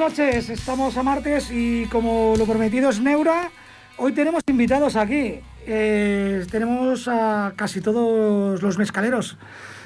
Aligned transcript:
Buenas 0.00 0.16
noches, 0.18 0.48
estamos 0.48 0.96
a 0.96 1.02
martes 1.02 1.50
y 1.52 1.84
como 1.88 2.32
lo 2.38 2.46
prometido 2.46 2.88
es 2.88 3.02
Neura, 3.02 3.50
hoy 3.98 4.12
tenemos 4.12 4.42
invitados 4.46 4.96
aquí. 4.96 5.40
Eh, 5.66 6.46
tenemos 6.50 7.06
a 7.06 7.52
casi 7.54 7.82
todos 7.82 8.62
los 8.62 8.78
mezcaleros 8.78 9.36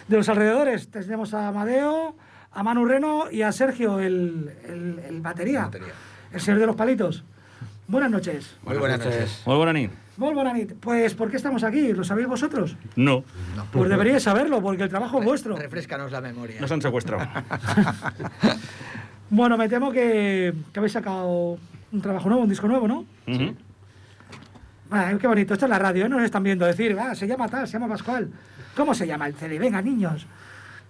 de 0.06 0.16
los 0.16 0.28
alrededores. 0.28 0.87
Tenemos 0.88 1.34
a 1.34 1.48
Amadeo, 1.48 2.14
a 2.52 2.62
Manu 2.62 2.84
Reno 2.84 3.24
y 3.28 3.42
a 3.42 3.50
Sergio, 3.50 3.98
el, 3.98 4.52
el- 4.68 5.00
el 5.04 5.20
batería, 5.20 5.68
el 6.32 6.40
señor 6.40 6.60
de 6.60 6.66
los 6.66 6.76
palitos. 6.76 7.24
Buenas 7.88 8.12
noches. 8.12 8.56
Muy 8.62 8.76
buenas 8.78 9.01
noches. 9.01 9.42
Molt 9.46 9.59
bona 9.59 9.73
nit. 9.73 9.90
Muy 10.16 10.32
buenas 10.32 10.54
noches. 10.54 10.76
Pues, 10.80 11.12
¿por 11.15 11.28
qué 11.28 11.38
estamos 11.38 11.65
aquí? 11.65 11.92
¿Lo 11.92 12.04
sabéis 12.04 12.28
vosotros? 12.28 12.76
No, 12.95 13.24
Pues 13.73 13.90
deberíais 13.90 14.23
saberlo, 14.23 14.62
porque 14.62 14.84
el 14.84 14.88
trabajo 14.88 15.18
es 15.18 15.24
vuestro. 15.24 15.56
Refrescanos 15.56 16.12
la 16.12 16.20
memoria. 16.20 16.60
nos 16.60 16.70
han 16.70 16.80
secuestrado. 16.80 17.28
Bueno, 19.34 19.56
me 19.59 19.69
temo 19.69 19.91
que, 19.91 20.55
que 20.73 20.79
habéis 20.79 20.93
sacado 20.93 21.59
un 21.91 22.01
trabajo 22.01 22.29
nuevo, 22.29 22.45
un 22.45 22.48
disco 22.48 22.69
nuevo, 22.69 22.87
¿no? 22.87 23.05
Ay, 24.91 25.16
qué 25.19 25.27
bonito, 25.27 25.55
esto 25.55 25.66
es 25.66 25.70
la 25.70 25.79
radio, 25.79 26.07
¿eh? 26.07 26.09
no 26.09 26.16
nos 26.16 26.24
están 26.24 26.45
viendo 26.45 26.65
decir, 26.65 26.97
ah, 27.01 27.16
se 27.16 27.27
llama 27.27 27.48
tal, 27.48 27.66
se 27.66 27.73
llama 27.73 27.88
Pascual. 27.88 28.30
¿Cómo 28.77 28.95
se 28.95 29.09
llama 29.09 29.27
el 29.27 29.34
CD? 29.34 29.59
Venga, 29.59 29.83
niños. 29.83 30.24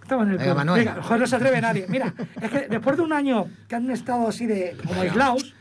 Estamos 0.02 0.26
en 0.26 0.32
el 0.32 0.38
Venga. 0.38 0.54
Manuel. 0.54 0.84
Venga, 0.84 1.02
joder, 1.02 1.20
no 1.20 1.26
se 1.26 1.36
atreve 1.36 1.60
nadie. 1.62 1.86
Mira, 1.88 2.12
es 2.42 2.50
que 2.50 2.68
después 2.68 2.98
de 2.98 3.02
un 3.02 3.14
año 3.14 3.46
que 3.66 3.76
han 3.76 3.90
estado 3.90 4.28
así 4.28 4.44
de 4.44 4.76
como 4.86 5.00
aislados, 5.00 5.54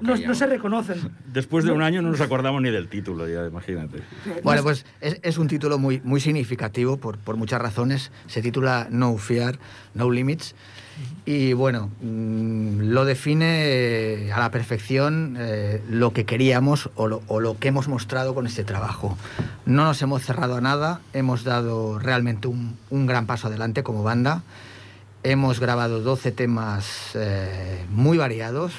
no, 0.00 0.16
no 0.16 0.34
se 0.34 0.46
reconocen. 0.46 1.10
Después 1.34 1.66
de 1.66 1.72
un 1.72 1.82
año 1.82 2.00
no 2.00 2.08
nos 2.10 2.20
acordamos 2.22 2.62
ni 2.62 2.70
del 2.70 2.88
título, 2.88 3.28
ya 3.28 3.46
imagínate. 3.46 3.98
Bueno, 4.42 4.62
pues 4.62 4.86
es, 5.02 5.20
es 5.22 5.36
un 5.36 5.48
título 5.48 5.76
muy, 5.78 6.00
muy 6.02 6.20
significativo 6.20 6.96
por, 6.96 7.18
por 7.18 7.36
muchas 7.36 7.60
razones. 7.60 8.10
Se 8.26 8.40
titula 8.40 8.86
No 8.90 9.18
Fear, 9.18 9.58
No 9.92 10.10
Limits. 10.10 10.54
Y 11.24 11.52
bueno, 11.52 11.88
mm, 12.02 12.80
lo 12.90 13.04
define 13.04 13.64
eh, 14.26 14.32
a 14.32 14.40
la 14.40 14.50
perfección 14.50 15.36
eh, 15.38 15.82
lo 15.88 16.12
que 16.12 16.24
queríamos 16.24 16.90
o 16.96 17.06
lo, 17.06 17.22
o 17.28 17.38
lo 17.40 17.58
que 17.58 17.68
hemos 17.68 17.86
mostrado 17.88 18.34
con 18.34 18.46
este 18.46 18.64
trabajo. 18.64 19.16
No 19.66 19.84
nos 19.84 20.02
hemos 20.02 20.22
cerrado 20.22 20.56
a 20.56 20.60
nada, 20.60 21.00
hemos 21.12 21.44
dado 21.44 21.98
realmente 21.98 22.48
un, 22.48 22.76
un 22.90 23.06
gran 23.06 23.26
paso 23.26 23.46
adelante 23.46 23.82
como 23.82 24.02
banda. 24.02 24.42
Hemos 25.22 25.60
grabado 25.60 26.00
12 26.00 26.32
temas 26.32 27.10
eh, 27.14 27.84
muy 27.90 28.18
variados. 28.18 28.72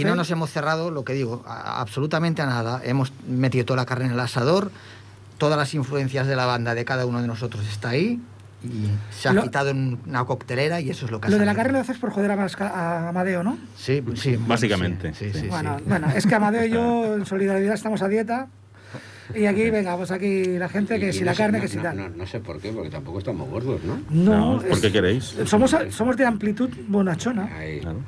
Y 0.00 0.04
no 0.04 0.14
nos 0.16 0.30
hemos 0.30 0.50
cerrado, 0.50 0.90
lo 0.90 1.04
que 1.04 1.14
digo, 1.14 1.42
a- 1.46 1.80
absolutamente 1.80 2.42
a 2.42 2.46
nada. 2.46 2.82
Hemos 2.84 3.12
metido 3.26 3.64
toda 3.64 3.78
la 3.78 3.86
carne 3.86 4.04
en 4.06 4.12
el 4.12 4.20
asador, 4.20 4.70
todas 5.38 5.56
las 5.58 5.72
influencias 5.74 6.26
de 6.26 6.36
la 6.36 6.44
banda 6.46 6.74
de 6.74 6.84
cada 6.84 7.06
uno 7.06 7.20
de 7.22 7.26
nosotros 7.26 7.66
está 7.66 7.88
ahí 7.88 8.20
y 8.64 8.88
se 9.14 9.28
ha 9.28 9.32
Lo- 9.32 9.42
quitado 9.42 9.70
en 9.70 9.98
una 10.06 10.24
coctelera 10.24 10.80
y 10.80 10.90
eso 10.90 11.06
es 11.06 11.10
lo 11.12 11.20
que 11.20 11.28
ha 11.28 11.30
Lo 11.30 11.38
de 11.38 11.46
la 11.46 11.54
carrera 11.54 11.74
lo 11.78 11.80
haces 11.80 11.98
por 11.98 12.10
joder 12.10 12.30
a, 12.30 12.36
Masca- 12.36 12.70
a 12.72 13.08
Amadeo, 13.08 13.42
¿no? 13.42 13.58
Sí, 13.76 14.02
Básicamente, 14.46 15.12
Sí, 15.14 15.26
sí, 15.26 15.32
sí. 15.32 15.40
sí, 15.40 15.46
bueno, 15.48 15.78
sí. 15.78 15.84
bueno, 15.86 16.08
es 16.14 16.26
que 16.26 16.34
Amadeo 16.34 16.64
y 16.64 16.70
yo 16.70 17.14
en 17.16 17.26
solidaridad 17.26 17.74
estamos 17.74 18.02
a 18.02 18.08
dieta. 18.08 18.48
Y 19.34 19.46
aquí, 19.46 19.70
venga, 19.70 19.96
pues 19.96 20.10
aquí 20.10 20.44
la 20.58 20.68
gente 20.68 20.98
que 21.00 21.06
Y- 21.06 21.08
y 21.10 21.12
si 21.12 21.20
no 21.20 21.26
la 21.26 21.34
sé- 21.34 21.38
carne, 21.42 21.58
no- 21.58 21.62
que 21.62 21.68
si 21.68 21.76
no, 21.78 21.82
tal. 21.84 21.96
No, 21.96 22.08
no 22.10 22.26
sé 22.26 22.40
por 22.40 22.60
qué, 22.60 22.70
porque 22.72 22.90
tampoco 22.90 23.18
estamos 23.18 23.48
gordos, 23.48 23.80
¿no? 23.84 24.00
No, 24.10 24.56
No, 24.56 24.62
¿por 24.62 24.80
qué 24.80 24.92
queréis? 24.92 25.34
Somos, 25.46 25.74
somos 25.90 26.16
de 26.16 26.26
amplitud 26.26 26.68
bonachona. 26.88 27.48
Ahí. 27.56 27.80
Claro. 27.80 28.00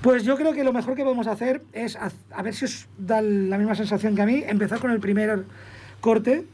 Pues 0.00 0.22
yo 0.22 0.36
creo 0.36 0.52
que 0.52 0.62
lo 0.62 0.72
mejor 0.72 0.94
que 0.94 1.02
podemos 1.02 1.26
hacer 1.26 1.62
es, 1.72 1.96
a 1.96 2.42
ver 2.42 2.54
si 2.54 2.66
os 2.66 2.86
da 2.96 3.20
la 3.20 3.58
misma 3.58 3.74
sensación 3.74 4.14
que 4.14 4.22
a 4.22 4.26
mí, 4.26 4.44
empezar 4.46 4.78
con 4.78 4.92
el 4.92 5.00
primer 5.00 5.44
corte, 6.00 6.46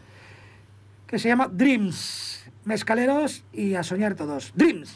que 1.06 1.18
se 1.18 1.28
llama 1.28 1.48
Dreams. 1.52 2.33
Mezcaleros 2.64 3.44
y 3.52 3.74
a 3.74 3.82
soñar 3.82 4.14
todos. 4.14 4.52
Dreams. 4.54 4.94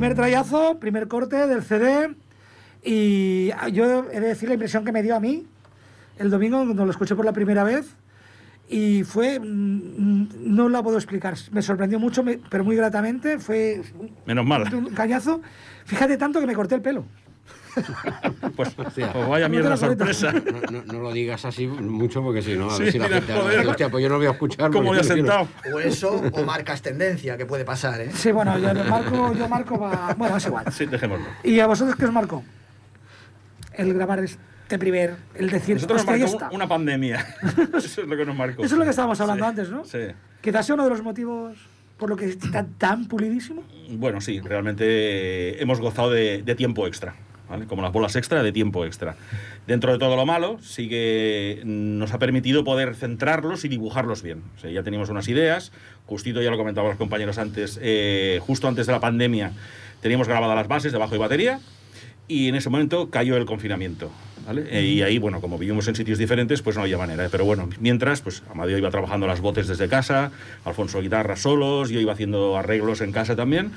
Primer 0.00 0.14
trayazo, 0.14 0.78
primer 0.78 1.08
corte 1.08 1.46
del 1.46 1.62
CD. 1.62 2.14
Y 2.84 3.50
yo 3.72 4.04
he 4.12 4.20
de 4.20 4.28
decir 4.28 4.48
la 4.48 4.54
impresión 4.54 4.84
que 4.84 4.92
me 4.92 5.02
dio 5.02 5.16
a 5.16 5.20
mí 5.20 5.46
el 6.18 6.30
domingo 6.30 6.58
cuando 6.64 6.84
lo 6.84 6.90
escuché 6.90 7.14
por 7.16 7.24
la 7.24 7.32
primera 7.32 7.64
vez. 7.64 7.96
Y 8.68 9.04
fue. 9.04 9.38
mm, 9.40 10.28
No 10.54 10.68
la 10.68 10.82
puedo 10.82 10.98
explicar. 10.98 11.34
Me 11.52 11.62
sorprendió 11.62 11.98
mucho, 11.98 12.24
pero 12.50 12.62
muy 12.64 12.76
gratamente. 12.76 13.38
Fue 13.38 13.80
Menos 14.26 14.44
mal. 14.44 14.72
un 14.74 14.90
cañazo. 14.94 15.40
Fíjate 15.86 16.16
tanto 16.18 16.40
que 16.40 16.46
me 16.46 16.54
corté 16.54 16.74
el 16.74 16.82
pelo. 16.82 17.04
Pues, 18.56 18.70
pues 18.70 18.94
vaya 19.28 19.48
mierda 19.50 19.76
sorpresa. 19.76 20.32
No, 20.32 20.70
no- 20.70 20.84
no 20.84 21.00
lo 21.00 21.12
digas 21.12 21.44
así 21.44 21.66
mucho 21.66 22.22
porque 22.22 22.40
si 22.40 22.54
no, 22.56 22.70
a 22.70 22.76
Sí, 22.76 22.84
ver 22.84 22.92
si 22.92 22.98
la 22.98 23.08
gente 23.08 23.34
joder. 23.34 23.66
hostia, 23.66 23.88
pues 23.90 24.02
yo 24.02 24.08
no 24.08 24.16
voy 24.16 24.26
a 24.26 24.30
escuchar. 24.30 24.70
Porque 24.70 24.80
le 24.90 24.98
ha 24.98 25.02
yo 25.02 25.08
no 25.08 25.14
quiero". 25.14 25.16
sentado. 25.16 25.48
O 25.74 25.78
eso, 25.80 26.10
o 26.32 26.42
marcas 26.44 26.80
tendencia, 26.80 27.36
que 27.36 27.44
puede 27.44 27.64
pasar, 27.66 28.00
¿eh? 28.00 28.10
Sí, 28.14 28.32
bueno, 28.32 28.56
yo 28.58 28.72
marco, 28.84 29.34
yo 29.34 29.48
marco 29.48 29.78
va- 29.78 30.14
Bueno, 30.16 30.38
es 30.38 30.46
igual. 30.46 30.64
Sí, 30.72 30.86
dejémoslo. 30.86 31.26
¿Y 31.44 31.60
a 31.60 31.66
vosotros 31.66 31.96
qué 31.96 32.06
os 32.06 32.12
marcó? 32.12 32.42
El 33.74 33.92
grabar 33.92 34.20
este 34.20 34.78
primer, 34.78 35.16
el 35.34 35.50
decir, 35.50 35.74
Nosotros 35.74 35.98
nos 36.06 36.08
hostia, 36.14 36.24
marcó 36.26 36.44
está. 36.44 36.50
una 36.56 36.66
pandemia. 36.66 37.26
Eso 37.76 38.02
es 38.02 38.08
lo 38.08 38.16
que 38.16 38.24
nos 38.24 38.36
marcó. 38.36 38.64
Eso 38.64 38.74
es 38.74 38.78
lo 38.78 38.84
que 38.84 38.90
estábamos 38.90 39.20
hablando 39.20 39.44
Sí, 39.44 39.48
antes, 39.50 39.70
¿no? 39.70 39.84
Sí. 39.84 39.98
Quizás 40.40 40.64
sea 40.64 40.74
uno 40.76 40.84
de 40.84 40.90
los 40.90 41.02
motivos 41.02 41.58
por 41.98 42.08
lo 42.08 42.16
que 42.16 42.26
está 42.26 42.64
tan 42.78 43.06
pulidísimo. 43.06 43.62
Bueno, 43.90 44.20
sí, 44.20 44.40
realmente 44.40 45.62
hemos 45.62 45.80
gozado 45.80 46.10
de, 46.10 46.42
de 46.42 46.54
tiempo 46.54 46.86
extra. 46.86 47.14
¿Vale? 47.48 47.66
Como 47.66 47.82
las 47.82 47.92
bolas 47.92 48.16
extra, 48.16 48.42
de 48.42 48.52
tiempo 48.52 48.84
extra. 48.84 49.16
Dentro 49.66 49.92
de 49.92 49.98
todo 49.98 50.16
lo 50.16 50.26
malo, 50.26 50.58
sí 50.62 50.88
que 50.88 51.62
nos 51.64 52.12
ha 52.12 52.18
permitido 52.18 52.64
poder 52.64 52.94
centrarlos 52.94 53.64
y 53.64 53.68
dibujarlos 53.68 54.22
bien. 54.22 54.42
O 54.56 54.60
sea, 54.60 54.70
ya 54.70 54.82
teníamos 54.82 55.08
unas 55.08 55.28
ideas, 55.28 55.72
justito 56.06 56.42
ya 56.42 56.50
lo 56.50 56.56
comentaban 56.56 56.90
los 56.90 56.98
compañeros 56.98 57.38
antes, 57.38 57.78
eh, 57.82 58.40
justo 58.42 58.68
antes 58.68 58.86
de 58.86 58.92
la 58.92 59.00
pandemia 59.00 59.52
teníamos 60.00 60.28
grabadas 60.28 60.56
las 60.56 60.68
bases 60.68 60.92
de 60.92 60.98
bajo 60.98 61.14
y 61.14 61.18
batería 61.18 61.58
y 62.28 62.48
en 62.48 62.54
ese 62.54 62.70
momento 62.70 63.10
cayó 63.10 63.36
el 63.36 63.44
confinamiento. 63.44 64.10
¿vale? 64.46 64.66
Eh, 64.70 64.84
y 64.84 65.02
ahí, 65.02 65.18
bueno, 65.18 65.40
como 65.40 65.58
vivimos 65.58 65.88
en 65.88 65.94
sitios 65.94 66.18
diferentes, 66.18 66.62
pues 66.62 66.76
no 66.76 66.82
había 66.82 66.98
manera. 66.98 67.28
Pero 67.30 67.44
bueno, 67.44 67.68
mientras, 67.80 68.20
pues 68.20 68.42
Amadeo 68.50 68.78
iba 68.78 68.90
trabajando 68.90 69.26
las 69.26 69.40
botes 69.40 69.68
desde 69.68 69.88
casa, 69.88 70.32
Alfonso 70.64 71.00
guitarra 71.00 71.36
solos, 71.36 71.90
yo 71.90 72.00
iba 72.00 72.12
haciendo 72.12 72.56
arreglos 72.56 73.00
en 73.00 73.12
casa 73.12 73.36
también. 73.36 73.72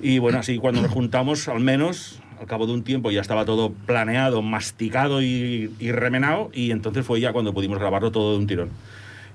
Y 0.00 0.18
bueno, 0.18 0.38
así 0.38 0.58
cuando 0.58 0.82
nos 0.82 0.90
juntamos, 0.90 1.48
al 1.48 1.60
menos, 1.60 2.20
al 2.40 2.46
cabo 2.46 2.66
de 2.66 2.72
un 2.72 2.82
tiempo 2.82 3.10
ya 3.10 3.20
estaba 3.20 3.44
todo 3.44 3.72
planeado, 3.72 4.42
masticado 4.42 5.22
y, 5.22 5.68
remenado, 5.80 6.50
y 6.52 6.70
entonces 6.70 7.04
fue 7.04 7.20
ya 7.20 7.32
cuando 7.32 7.54
pudimos 7.54 7.78
grabarlo 7.78 8.10
todo 8.10 8.32
de 8.32 8.38
un 8.38 8.46
tirón. 8.46 8.70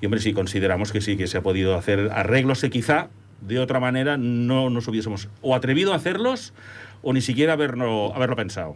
Y 0.01 0.05
hombre, 0.05 0.19
sí, 0.19 0.33
consideramos 0.33 0.91
que 0.91 1.01
sí, 1.01 1.17
que 1.17 1.27
se 1.27 1.37
ha 1.37 1.41
podido 1.41 1.75
hacer 1.75 2.09
arreglos 2.11 2.61
que 2.61 2.69
quizá 2.69 3.09
de 3.41 3.59
otra 3.59 3.79
manera 3.79 4.17
no 4.17 4.69
nos 4.69 4.87
hubiésemos 4.87 5.29
o 5.41 5.55
atrevido 5.55 5.93
a 5.93 5.95
hacerlos 5.95 6.53
o 7.01 7.13
ni 7.13 7.21
siquiera 7.21 7.53
haberlo, 7.53 8.13
haberlo 8.15 8.35
pensado. 8.35 8.75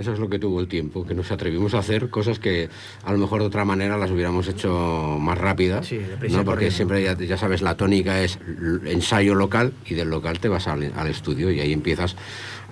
Eso 0.00 0.14
es 0.14 0.18
lo 0.18 0.30
que 0.30 0.38
tuvo 0.38 0.60
el 0.60 0.66
tiempo, 0.66 1.04
que 1.04 1.14
nos 1.14 1.30
atrevimos 1.30 1.74
a 1.74 1.78
hacer 1.80 2.08
cosas 2.08 2.38
que 2.38 2.70
a 3.04 3.12
lo 3.12 3.18
mejor 3.18 3.40
de 3.40 3.48
otra 3.48 3.66
manera 3.66 3.98
las 3.98 4.10
hubiéramos 4.10 4.48
hecho 4.48 5.18
más 5.20 5.36
rápidas. 5.36 5.88
Sí, 5.88 6.00
¿no? 6.30 6.42
Porque 6.42 6.70
siempre, 6.70 7.02
ya, 7.02 7.18
ya 7.18 7.36
sabes, 7.36 7.60
la 7.60 7.76
tónica 7.76 8.22
es 8.22 8.38
ensayo 8.86 9.34
local 9.34 9.74
y 9.84 9.92
del 9.92 10.08
local 10.08 10.40
te 10.40 10.48
vas 10.48 10.68
al, 10.68 10.90
al 10.96 11.06
estudio 11.06 11.50
y 11.50 11.60
ahí 11.60 11.74
empiezas 11.74 12.16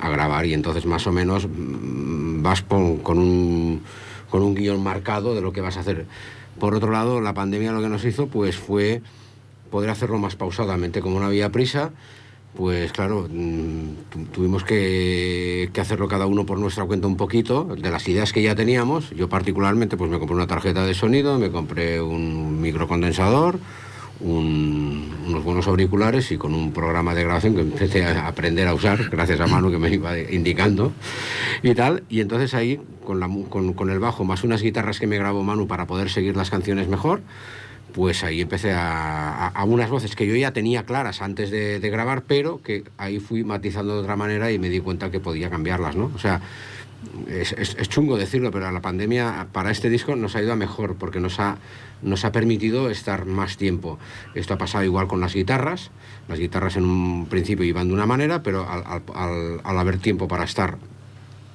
a 0.01 0.09
grabar 0.09 0.47
y 0.47 0.55
entonces 0.55 0.87
más 0.87 1.07
o 1.07 1.13
menos 1.13 1.47
mm, 1.47 2.43
vas 2.43 2.63
con, 2.63 2.97
con 2.99 3.19
un, 3.19 3.83
con 4.31 4.43
un 4.43 4.55
guion 4.55 4.83
marcado 4.83 5.35
de 5.35 5.43
lo 5.43 5.53
que 5.53 5.61
vas 5.61 5.77
a 5.77 5.81
hacer. 5.81 6.07
Por 6.59 6.75
otro 6.75 6.91
lado, 6.91 7.21
la 7.21 7.35
pandemia 7.35 7.73
lo 7.73 7.83
que 7.83 7.91
nos 7.91 8.07
hizo 8.07 8.29
pues 8.29 8.57
fue 8.57 9.03
poder 9.71 9.91
hacerlo 9.91 10.17
más 10.17 10.35
pausadamente, 10.35 11.03
como 11.03 11.21
no 11.21 11.27
había 11.27 11.51
prisa, 11.51 11.91
pues 12.59 12.91
claro, 12.91 13.29
mm, 13.31 14.11
tu- 14.11 14.25
tuvimos 14.33 14.65
que, 14.65 15.71
hacerlo 15.81 16.09
cada 16.09 16.27
uno 16.27 16.45
por 16.45 16.59
nuestra 16.59 16.85
cuenta 16.87 17.07
un 17.07 17.17
poquito, 17.17 17.77
de 17.81 17.89
las 17.89 18.09
ideas 18.09 18.33
que 18.33 18.43
ya 18.43 18.57
teníamos. 18.57 19.11
Yo 19.11 19.29
particularmente 19.29 19.97
pues 19.97 20.11
me 20.11 20.19
compré 20.19 20.35
una 20.35 20.49
tarjeta 20.49 20.85
de 20.85 20.93
sonido, 20.93 21.39
me 21.39 21.53
compré 21.53 22.03
un 22.03 22.61
microcondensador, 22.61 23.61
un- 24.19 25.15
unos 25.29 25.45
buenos 25.45 25.69
auriculares 25.69 26.33
y 26.33 26.37
con 26.37 26.53
un 26.53 26.73
programa 26.73 27.15
de 27.15 27.23
grabación 27.23 27.55
que 27.55 27.61
empecé 27.61 28.05
a 28.05 28.27
aprender 28.27 28.67
a 28.67 28.75
usar, 28.75 29.09
gracias 29.09 29.39
a 29.39 29.47
Manu 29.47 29.71
que 29.71 29.79
me 29.79 29.89
iba 29.95 30.19
indicando 30.19 30.91
y 31.63 31.77
tal. 31.77 32.03
Y 32.09 32.21
entonces 32.21 32.55
ahí, 32.55 32.81
con, 33.05 33.45
con 33.75 33.91
el 33.91 34.01
bajo, 34.01 34.25
más 34.25 34.43
unas 34.43 34.63
guitarras 34.63 34.99
que 34.99 35.07
me 35.07 35.17
grabó 35.17 35.45
Manu 35.45 35.69
para 35.69 35.87
poder 35.87 36.11
seguir 36.11 36.37
las 36.37 36.51
canciones 36.51 36.89
mejor, 36.89 37.21
pues 37.93 38.23
ahí 38.25 38.41
empecé 38.41 38.73
a, 38.73 39.49
a, 39.49 39.65
unas 39.65 39.91
voces 39.91 40.15
que 40.15 40.27
yo 40.27 40.35
ya 40.37 40.53
tenía 40.53 40.85
claras 40.85 41.23
antes 41.23 41.51
de, 41.51 41.81
grabar, 41.91 42.23
pero 42.23 42.63
que 42.63 42.85
ahí 42.99 43.19
fui 43.19 43.45
matizando 43.45 43.95
de 43.95 44.01
otra 44.01 44.17
manera 44.17 44.53
y 44.53 44.59
me 44.59 44.69
di 44.69 44.81
cuenta 44.81 45.11
que 45.11 45.21
podía 45.21 45.51
cambiarlas, 45.51 45.97
¿no? 45.97 46.11
O 46.15 46.19
sea, 46.19 46.41
es, 47.29 47.55
chungo 47.89 48.17
decirlo, 48.17 48.51
pero 48.51 48.71
la 48.71 48.81
pandemia 48.81 49.49
para 49.53 49.71
este 49.71 49.89
disco 49.89 50.17
nos 50.17 50.37
ha 50.37 50.43
ido 50.43 50.53
a 50.53 50.57
mejor 50.57 50.97
porque 50.97 51.21
nos 51.21 51.41
ha, 51.41 51.59
nos 52.03 52.25
ha 52.25 52.33
permitido 52.33 52.91
estar 52.91 53.25
más 53.25 53.57
tiempo. 53.57 53.99
Esto 54.35 54.55
ha 54.55 54.59
pasado 54.59 54.85
igual 54.85 55.09
con 55.09 55.21
las 55.21 55.35
guitarras. 55.35 55.91
Las 56.29 56.39
guitarras 56.39 56.77
en 56.77 56.85
un 56.85 57.27
principio 57.27 57.65
iban 57.65 57.89
de 57.89 57.95
una 57.95 58.07
manera, 58.07 58.43
pero 58.43 58.69
al- 58.69 59.61
al 59.65 59.79
haber 59.79 59.99
tiempo 59.99 60.29
para 60.29 60.45
estar 60.45 60.77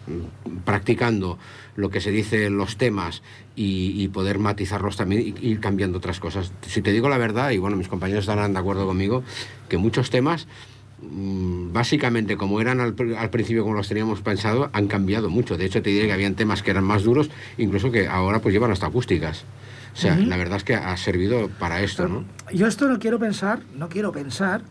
mm, 0.08 0.58
practicando 0.66 1.38
lo 1.76 1.90
que 1.90 2.02
se 2.02 2.12
dice 2.12 2.46
en 2.46 2.58
los 2.58 2.78
temas 2.78 3.22
y, 3.56 4.02
y 4.02 4.08
poder 4.10 4.40
matizarlos 4.40 4.98
también 4.98 5.36
y 5.40 5.48
ir 5.48 5.60
cambiando 5.60 5.98
otras 5.98 6.20
cosas. 6.20 6.52
Si 6.68 6.82
te 6.82 6.92
digo 6.92 7.10
la 7.10 7.18
verdad, 7.18 7.52
y 7.52 7.58
bueno, 7.58 7.76
mis 7.76 7.88
compañeros 7.88 8.24
estarán 8.24 8.54
de 8.54 8.60
acuerdo 8.60 8.86
conmigo, 8.86 9.24
que 9.70 9.78
muchos 9.78 10.10
temas 10.10 10.48
mm, 11.02 11.74
básicamente 11.74 12.38
como 12.38 12.62
eran 12.62 12.80
al 12.80 13.30
principio 13.30 13.64
como 13.64 13.76
los 13.76 13.88
teníamos 13.88 14.22
pensado 14.22 14.70
han 14.74 14.88
cambiado 14.88 15.30
mucho. 15.30 15.58
De 15.58 15.66
hecho 15.66 15.82
te 15.82 15.90
diré 15.90 16.08
que 16.08 16.14
habían 16.14 16.36
temas 16.36 16.64
que 16.64 16.72
eran 16.72 16.84
más 16.84 17.04
duros 17.04 17.30
incluso 17.58 17.92
que 17.92 18.08
ahora 18.08 18.40
pues 18.40 18.54
llevan 18.54 18.72
hasta 18.72 18.88
acústicas. 18.88 19.46
O 19.94 19.96
sea 19.96 20.16
la 20.16 20.38
verdad 20.38 20.58
es 20.58 20.64
que 20.64 20.74
ha 20.74 20.98
servido 20.98 21.50
para 21.60 21.82
esto 21.82 22.08
no 22.08 22.26
Yo 22.52 22.66
esto 22.66 22.88
no 22.88 22.98
quiero 22.98 23.20
pensar, 23.20 23.62
no 23.76 23.90
quiero 23.90 24.12
pensar 24.12 24.64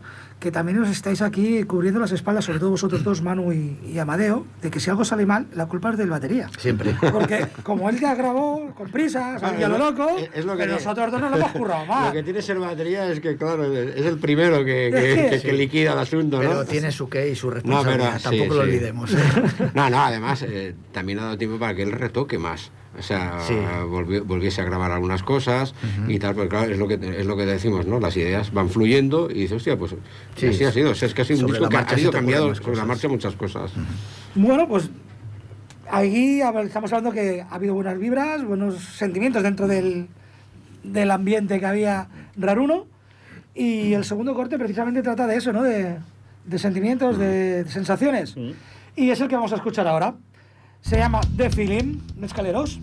que 0.43 0.51
también 0.51 0.77
os 0.83 0.89
estáis 0.89 1.21
aquí 1.21 1.63
cubriendo 1.63 2.01
las 2.01 2.11
espaldas, 2.11 2.43
sobre 2.43 2.59
todo 2.59 2.71
vosotros 2.71 3.01
dos, 3.01 3.21
Manu 3.21 3.53
y, 3.53 3.79
y 3.87 3.97
Amadeo, 3.97 4.45
de 4.61 4.69
que 4.69 4.81
si 4.81 4.89
algo 4.89 5.05
sale 5.05 5.25
mal, 5.25 5.47
la 5.55 5.67
culpa 5.67 5.91
es 5.91 5.97
del 5.97 6.09
batería. 6.09 6.49
Siempre. 6.59 6.97
Porque 7.13 7.47
como 7.63 7.89
él 7.89 7.97
ya 7.97 8.13
grabó 8.13 8.73
con 8.75 8.91
prisa, 8.91 9.37
Claro, 9.39 9.57
y 9.57 9.63
a 9.63 9.69
lo 9.69 9.77
lo- 9.77 9.91
loco, 9.91 10.17
es- 10.33 10.43
lo 10.43 10.51
que 10.57 10.63
pero 10.63 10.73
nosotros 10.73 11.11
dos 11.13 11.21
no 11.21 11.29
lo 11.29 11.37
hemos 11.37 11.51
currado 11.53 11.85
lo 11.87 11.93
más. 11.93 12.11
que 12.11 12.23
tiene 12.23 12.41
ser 12.41 12.59
batería 12.59 13.07
es 13.09 13.21
que 13.21 13.37
claro 13.37 13.63
es 13.73 14.05
el 14.05 14.17
primero 14.19 14.57
que, 14.65 14.91
que- 14.93 15.29
que- 15.29 15.29
que- 15.29 15.41
que 15.41 15.53
liquida 15.53 15.93
el 15.93 15.99
asunto 15.99 16.39
Pero 16.39 16.55
¿no? 16.55 16.65
tiene 16.65 16.91
su 16.91 17.07
qué 17.07 17.29
y 17.29 17.35
su 17.35 17.47
No, 17.47 17.53
responsabilidad, 17.53 18.09
pero, 18.09 18.19
sí, 18.19 18.23
tampoco 18.39 18.53
lo 18.55 18.63
sí. 18.63 18.67
olvidemos. 18.69 19.11
No, 19.73 19.89
no, 19.89 20.03
además 20.03 20.41
eh, 20.45 20.75
también 20.91 21.19
ha 21.19 21.23
dado 21.23 21.37
tiempo 21.37 21.57
para 21.57 21.73
que 21.73 21.83
él 21.83 21.93
retoque 21.93 22.37
más. 22.37 22.69
O 22.97 23.01
sea, 23.01 23.39
Sí. 23.39 23.53
volvi- 23.87 24.21
volviese 24.23 24.61
a 24.61 24.65
grabar 24.65 24.91
algunas 24.91 25.23
cosas 25.23 25.73
y 26.07 26.19
tal, 26.19 26.35
porque 26.35 26.49
claro, 26.49 26.71
es 26.71 26.77
lo 26.77 26.87
que 26.87 26.93
es 26.95 27.25
lo 27.25 27.35
que 27.35 27.45
decimos, 27.45 27.87
¿no? 27.87 27.99
Las 27.99 28.15
ideas 28.17 28.53
van 28.53 28.69
fluyendo 28.69 29.29
y 29.31 29.35
dices, 29.35 29.53
hostia, 29.57 29.77
pues 29.77 29.95
Sí, 30.35 30.47
así 30.47 30.63
ha 30.63 30.71
sido. 30.71 30.91
O 30.91 30.95
sea, 30.95 31.07
es 31.07 31.13
que 31.13 31.23
ha 31.23 31.25
sido 31.25 31.39
un 31.45 31.51
disco 31.51 31.69
que 31.69 31.77
ha 31.77 31.99
ido 31.99 32.11
cambiado 32.11 32.53
sobre 32.53 32.75
la 32.77 32.85
marcha 32.85 33.07
muchas 33.07 33.35
cosas. 33.35 33.71
Bueno, 34.35 34.67
pues 34.67 34.89
ahí 35.89 36.39
hab- 36.39 36.65
estamos 36.65 36.91
hablando 36.93 37.11
que 37.11 37.41
ha 37.41 37.55
habido 37.55 37.73
buenas 37.73 37.97
vibras, 37.97 38.43
buenos 38.45 38.75
sentimientos 38.79 39.43
dentro 39.43 39.67
del, 39.67 40.07
del 40.83 41.11
ambiente 41.11 41.59
que 41.59 41.65
había 41.65 42.07
raruno. 42.37 42.85
Y 43.55 43.93
el 43.93 44.03
segundo 44.03 44.33
corte 44.33 44.57
precisamente 44.57 45.01
trata 45.03 45.27
de 45.27 45.37
eso, 45.37 45.53
¿no? 45.53 45.61
De, 45.63 45.97
de 46.45 46.59
sentimientos, 46.59 47.17
de, 47.17 47.63
de 47.63 47.69
sensaciones. 47.71 48.35
Y 48.95 49.09
es 49.09 49.19
el 49.21 49.27
que 49.27 49.35
vamos 49.35 49.51
a 49.53 49.55
escuchar 49.55 49.87
ahora. 49.87 50.15
Se 50.83 50.97
llama 50.97 51.21
The 51.37 51.49
Feeling, 51.49 51.99
Mezcaleros. 52.17 52.77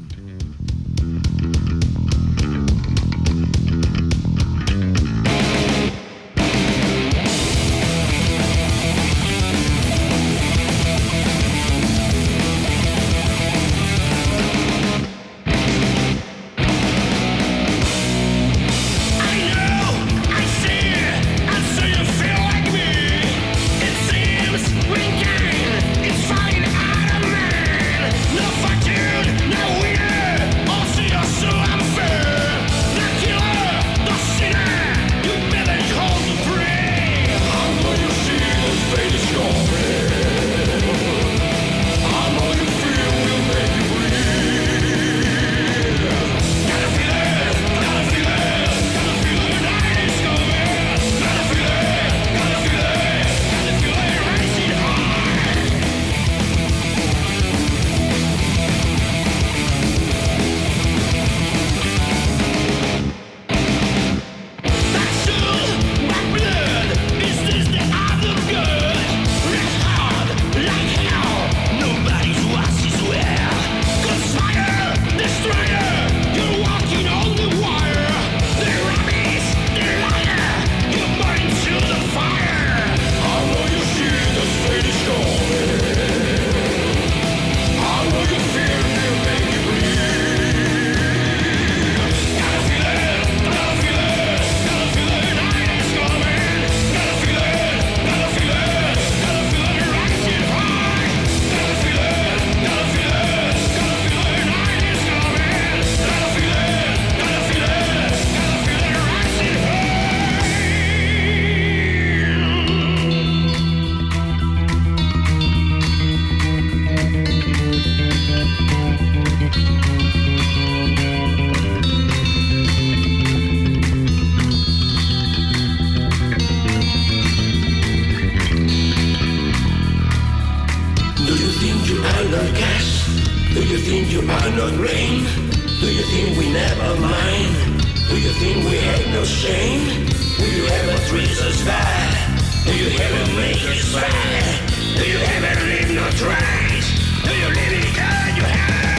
Do 135.11 135.93
you 135.93 136.03
think 136.03 136.39
we 136.39 136.53
never 136.53 137.01
mind? 137.01 137.83
Do 138.09 138.17
you 138.17 138.31
think 138.39 138.65
we 138.65 138.77
have 138.79 139.07
no 139.09 139.25
shame? 139.25 140.07
Will 140.39 140.47
you 140.47 140.67
ever 140.67 141.05
treat 141.09 141.31
us 141.31 141.65
bad? 141.65 142.39
Do 142.65 142.77
you 142.79 142.97
ever 142.97 143.35
make 143.35 143.57
us 143.57 143.83
sad? 143.91 144.71
Do 144.95 145.05
you 145.11 145.19
ever 145.19 145.67
leave 145.67 145.91
no 145.97 146.09
trace? 146.11 146.89
Do 147.25 147.35
you 147.35 147.49
live 147.49 147.73
in 147.73 147.95
God 147.97 148.37
you 148.37 148.45
have? 148.45 148.90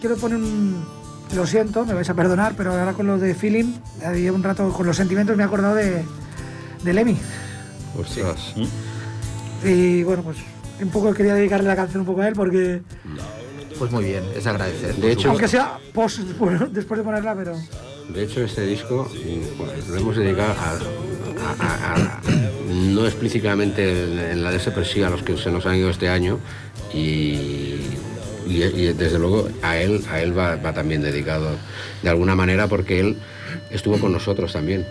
Quiero 0.00 0.16
poner 0.16 0.38
un. 0.38 0.84
Lo 1.34 1.46
siento, 1.46 1.84
me 1.86 1.94
vais 1.94 2.10
a 2.10 2.14
perdonar, 2.14 2.54
pero 2.56 2.72
ahora 2.72 2.92
con 2.92 3.06
lo 3.06 3.16
de 3.16 3.34
feeling, 3.36 3.74
llevo 4.16 4.36
un 4.36 4.42
rato 4.42 4.68
con 4.72 4.84
los 4.84 4.96
sentimientos, 4.96 5.36
me 5.36 5.44
he 5.44 5.46
acordado 5.46 5.76
de, 5.76 6.04
de 6.82 6.92
Lemmy. 6.92 7.16
Ostras. 7.96 8.52
Y 9.64 10.02
bueno, 10.02 10.22
pues 10.24 10.38
un 10.82 10.88
poco 10.90 11.14
quería 11.14 11.34
dedicarle 11.34 11.68
la 11.68 11.76
canción 11.76 12.00
un 12.00 12.06
poco 12.06 12.22
a 12.22 12.28
él 12.28 12.34
porque, 12.34 12.82
Pues 13.78 13.92
muy 13.92 14.04
bien, 14.06 14.24
es 14.36 14.44
agradecer. 14.46 14.96
De 14.96 15.12
hecho, 15.12 15.30
aunque 15.30 15.46
sea 15.46 15.78
post, 15.94 16.20
bueno, 16.38 16.66
después 16.66 16.98
de 16.98 17.04
ponerla, 17.04 17.34
pero. 17.36 17.54
De 18.12 18.24
hecho, 18.24 18.42
este 18.42 18.66
disco 18.66 19.08
pues, 19.56 19.86
lo 19.88 19.96
hemos 19.98 20.16
dedicado 20.16 20.52
a, 20.52 20.70
a- 21.62 21.94
a- 21.94 21.94
a- 21.94 22.20
no 22.72 23.06
explícitamente 23.06 24.32
en, 24.32 24.42
la 24.42 24.50
de 24.50 24.56
ese, 24.56 24.72
pero 24.72 24.84
sí 24.84 25.00
a 25.04 25.10
los 25.10 25.22
que 25.22 25.36
se 25.36 25.48
nos 25.52 25.64
han 25.66 25.76
ido 25.76 25.90
este 25.90 26.08
año 26.08 26.40
y, 26.92 27.79
y- 28.50 28.62
y 28.64 28.92
desde 28.92 29.18
luego 29.18 29.48
a 29.62 29.76
él, 29.78 30.02
a 30.10 30.20
él 30.20 30.36
va, 30.36 30.56
va 30.56 30.72
también 30.72 31.02
dedicado 31.02 31.50
de 32.02 32.10
alguna 32.10 32.34
manera 32.34 32.66
porque 32.66 33.00
él 33.00 33.16
estuvo 33.70 33.98
con 33.98 34.12
nosotros 34.12 34.52
también. 34.52 34.86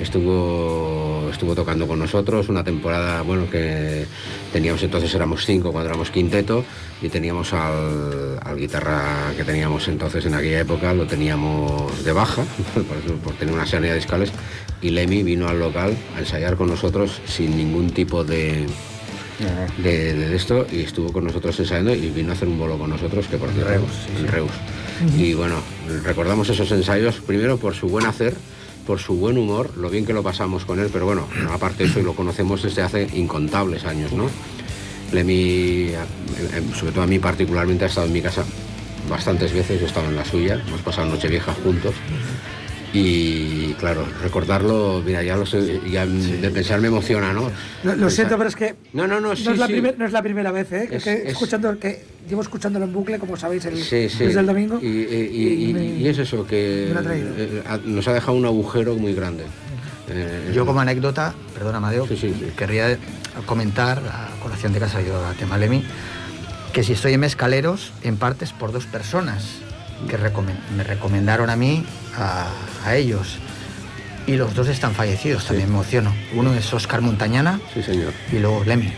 Estuvo, 0.00 1.28
estuvo 1.30 1.54
tocando 1.54 1.86
con 1.86 1.98
nosotros 1.98 2.48
una 2.48 2.62
temporada, 2.64 3.22
bueno, 3.22 3.48
que 3.50 4.04
teníamos 4.52 4.82
entonces 4.82 5.14
éramos 5.14 5.46
cinco 5.46 5.72
cuando 5.72 5.88
éramos 5.90 6.10
quinteto 6.10 6.64
y 7.00 7.08
teníamos 7.08 7.52
al, 7.52 8.38
al 8.42 8.56
guitarra 8.56 9.32
que 9.36 9.44
teníamos 9.44 9.88
entonces 9.88 10.26
en 10.26 10.34
aquella 10.34 10.60
época, 10.60 10.92
lo 10.92 11.06
teníamos 11.06 12.04
de 12.04 12.12
baja, 12.12 12.42
por, 12.74 12.96
eso- 12.98 13.14
por 13.22 13.34
tener 13.34 13.54
una 13.54 13.66
sanidad 13.66 13.94
discales, 13.94 14.32
y 14.80 14.90
Lemmy 14.90 15.22
vino 15.22 15.48
al 15.48 15.58
local 15.60 15.96
a 16.16 16.20
ensayar 16.20 16.56
con 16.56 16.68
nosotros 16.68 17.20
sin 17.24 17.56
ningún 17.56 17.90
tipo 17.90 18.24
de, 18.24 18.66
de, 19.78 20.14
de 20.14 20.36
esto 20.36 20.66
y 20.70 20.80
estuvo 20.80 21.12
con 21.12 21.24
nosotros 21.24 21.58
ensayando 21.58 21.94
y 21.94 22.10
vino 22.10 22.30
a 22.30 22.34
hacer 22.34 22.48
un 22.48 22.58
bolo 22.58 22.78
con 22.78 22.90
nosotros 22.90 23.26
que 23.26 23.36
por 23.36 23.50
cierto, 23.50 23.70
Reus, 23.70 23.90
en 24.18 24.28
Reus. 24.28 24.52
Y 25.16 25.34
bueno, 25.34 25.56
recordamos 26.04 26.48
esos 26.48 26.70
ensayos 26.70 27.16
primero 27.20 27.56
por 27.56 27.74
su 27.74 27.88
buen 27.88 28.06
hacer, 28.06 28.34
por 28.86 28.98
su 28.98 29.14
buen 29.14 29.38
humor, 29.38 29.76
lo 29.76 29.90
bien 29.90 30.04
que 30.06 30.12
lo 30.12 30.22
pasamos 30.22 30.64
con 30.64 30.78
él, 30.78 30.90
pero 30.92 31.06
bueno, 31.06 31.26
aparte 31.50 31.84
de 31.84 31.90
eso 31.90 32.00
y 32.00 32.02
lo 32.02 32.14
conocemos 32.14 32.62
desde 32.62 32.82
hace 32.82 33.08
incontables 33.14 33.84
años, 33.84 34.12
¿no? 34.12 34.28
Lemmy, 35.12 35.34
eh, 35.34 35.94
eh, 35.94 36.62
sobre 36.74 36.92
todo 36.92 37.04
a 37.04 37.06
mí 37.06 37.18
particularmente, 37.18 37.84
ha 37.84 37.88
estado 37.88 38.06
en 38.06 38.12
mi 38.12 38.22
casa 38.22 38.44
bastantes 39.08 39.52
veces, 39.52 39.78
yo 39.78 39.86
he 39.86 39.88
estado 39.88 40.08
en 40.08 40.16
la 40.16 40.24
suya, 40.24 40.62
hemos 40.66 40.80
pasado 40.80 41.08
Nochevieja 41.08 41.52
juntos. 41.52 41.94
Y 42.94 43.72
claro, 43.74 44.06
recordarlo, 44.22 45.02
mira, 45.04 45.22
ya, 45.22 45.36
lo 45.36 45.46
sé, 45.46 45.80
ya 45.90 46.04
de 46.06 46.50
pensar 46.50 46.80
me 46.80 46.88
emociona, 46.88 47.32
¿no? 47.32 47.50
Lo, 47.84 47.96
lo 47.96 48.10
siento, 48.10 48.36
pero 48.36 48.48
es 48.50 48.56
que. 48.56 48.74
No, 48.92 49.06
no, 49.06 49.18
no, 49.20 49.34
sí, 49.34 49.48
es 49.48 49.58
la 49.58 49.66
sí. 49.66 49.72
primer- 49.72 49.98
no 49.98 50.04
es 50.04 50.12
la 50.12 50.22
primera 50.22 50.52
vez, 50.52 50.70
¿eh? 50.72 50.86
Que- 50.90 50.96
Es- 50.96 51.04
que 51.04 51.12
es- 51.14 51.28
escuchando, 51.30 51.78
que 51.78 52.04
llevo 52.28 52.42
escuchándolo 52.42 52.84
en 52.84 52.92
bucle, 52.92 53.18
como 53.18 53.36
sabéis, 53.38 53.64
el, 53.64 53.78
Sí, 53.78 54.08
sí. 54.10 54.24
desde 54.24 54.40
el 54.40 54.46
domingo. 54.46 54.78
Y, 54.82 54.86
y- 54.86 55.30
y- 55.32 55.70
y- 55.70 55.72
me- 55.74 55.84
y 55.86 56.06
es 56.08 56.18
eso, 56.18 56.46
que 56.46 56.92
eh, 56.92 57.62
nos 57.86 58.06
ha 58.08 58.12
dejado 58.12 58.34
un 58.36 58.44
agujero 58.44 58.94
muy 58.96 59.14
grande. 59.14 59.44
Eh, 60.08 60.52
Yo 60.54 60.66
como 60.66 60.80
anécdota, 60.80 61.32
perdona 61.54 61.78
Amadeo, 61.78 62.06
Sí, 62.06 62.16
sí, 62.16 62.34
sí. 62.38 62.46
querría 62.56 62.98
comentar 63.46 63.98
a 64.00 64.28
colación 64.42 64.74
de 64.74 64.80
que 64.80 64.84
ha 64.84 64.88
salido 64.88 65.24
a 65.24 65.32
tema 65.32 65.56
Lemmy, 65.56 65.82
que 66.74 66.82
si 66.82 66.92
estoy 66.92 67.14
en 67.14 67.20
Mescaleros, 67.20 67.92
en 68.02 68.18
parte 68.18 68.44
es 68.44 68.52
por 68.52 68.72
dos 68.72 68.84
personas 68.84 69.61
que 70.08 70.18
recomen- 70.18 70.58
me 70.76 70.84
recomendaron 70.84 71.50
a 71.50 71.56
mí, 71.56 71.84
a, 72.16 72.46
a 72.84 72.96
ellos. 72.96 73.38
Y 74.26 74.36
los 74.36 74.54
dos 74.54 74.68
están 74.68 74.94
fallecidos, 74.94 75.44
también 75.46 75.68
me 75.68 75.74
emociono. 75.74 76.14
Uno 76.34 76.54
es 76.54 76.72
Oscar 76.72 77.00
Montañana 77.00 77.60
Sí, 77.74 77.82
señor. 77.82 78.12
y 78.30 78.38
luego 78.38 78.62
Lemmy. 78.64 78.92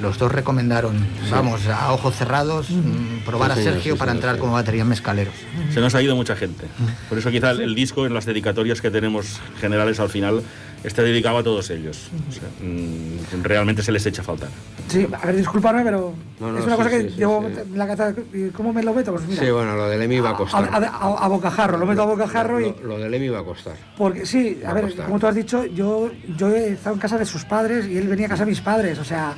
Los 0.00 0.18
dos 0.18 0.32
recomendaron, 0.32 0.96
vamos, 1.30 1.66
a 1.68 1.92
ojos 1.92 2.16
cerrados, 2.16 2.70
mm, 2.70 3.18
probar 3.24 3.52
Sí, 3.52 3.52
a 3.52 3.56
señor, 3.62 3.74
Sergio 3.74 3.92
sí, 3.94 3.98
para 3.98 4.10
señor, 4.12 4.16
entrar 4.16 4.34
sí. 4.34 4.40
como 4.40 4.52
batería 4.54 4.82
en 4.82 4.88
Mescaleros. 4.88 5.34
Se 5.72 5.80
nos 5.80 5.94
ha 5.94 6.02
ido 6.02 6.16
mucha 6.16 6.34
gente. 6.34 6.66
Por 7.08 7.18
eso 7.18 7.30
quizá 7.30 7.50
el, 7.52 7.60
el 7.60 7.74
disco 7.76 8.04
en 8.06 8.14
las 8.14 8.24
dedicatorias 8.24 8.80
que 8.80 8.90
tenemos 8.90 9.38
generales 9.60 10.00
al 10.00 10.08
final 10.08 10.42
está 10.84 11.02
dedicado 11.02 11.38
a 11.38 11.42
todos 11.42 11.70
ellos. 11.70 12.08
O 12.28 12.32
sea, 12.32 12.48
mm, 12.60 13.42
realmente 13.42 13.82
se 13.82 13.92
les 13.92 14.04
echa 14.06 14.22
a 14.22 14.24
faltar. 14.24 14.48
Sí, 14.88 15.06
a 15.20 15.26
ver, 15.26 15.36
disculpadme, 15.36 15.82
pero 15.84 16.12
No, 16.40 16.52
no, 16.52 16.58
es 16.58 16.64
una 16.64 16.74
sí, 16.74 16.82
cosa 16.82 16.90
que 16.90 17.00
sí, 17.02 17.08
llevo 17.16 17.46
sí. 17.48 17.60
en 17.72 17.78
la 17.78 17.86
cabeza. 17.86 18.20
¿y 18.32 18.48
¿Cómo 18.50 18.72
me 18.72 18.82
lo 18.82 18.92
meto? 18.92 19.12
Pues 19.12 19.26
mira. 19.26 19.42
Sí, 19.42 19.50
bueno, 19.50 19.76
lo 19.76 19.88
de 19.88 19.98
Lemmy 19.98 20.20
va 20.20 20.30
a 20.30 20.34
costar. 20.36 20.68
a- 20.72 20.76
a- 20.76 21.24
a 21.24 21.28
bocajarro, 21.28 21.78
lo 21.78 21.86
meto 21.86 22.02
a 22.02 22.06
bocajarro 22.06 22.60
y. 22.60 22.64
Lo, 22.82 22.88
lo 22.88 22.98
de 22.98 23.08
Lemmy 23.08 23.28
va 23.28 23.40
a 23.40 23.44
costar. 23.44 23.74
Porque 23.96 24.26
sí, 24.26 24.60
Va 24.64 24.70
a 24.70 24.74
ver, 24.74 24.84
costar. 24.84 25.06
como 25.06 25.18
tú 25.18 25.26
has 25.26 25.34
dicho, 25.34 25.64
yo, 25.66 26.10
yo 26.36 26.48
he 26.50 26.72
estado 26.72 26.94
en 26.94 27.00
casa 27.00 27.18
de 27.18 27.26
sus 27.26 27.44
padres 27.44 27.86
y 27.86 27.96
él 27.96 28.08
venía 28.08 28.26
a 28.26 28.30
casa 28.30 28.44
de 28.44 28.50
mis 28.50 28.60
padres, 28.60 28.98
o 28.98 29.04
sea, 29.04 29.34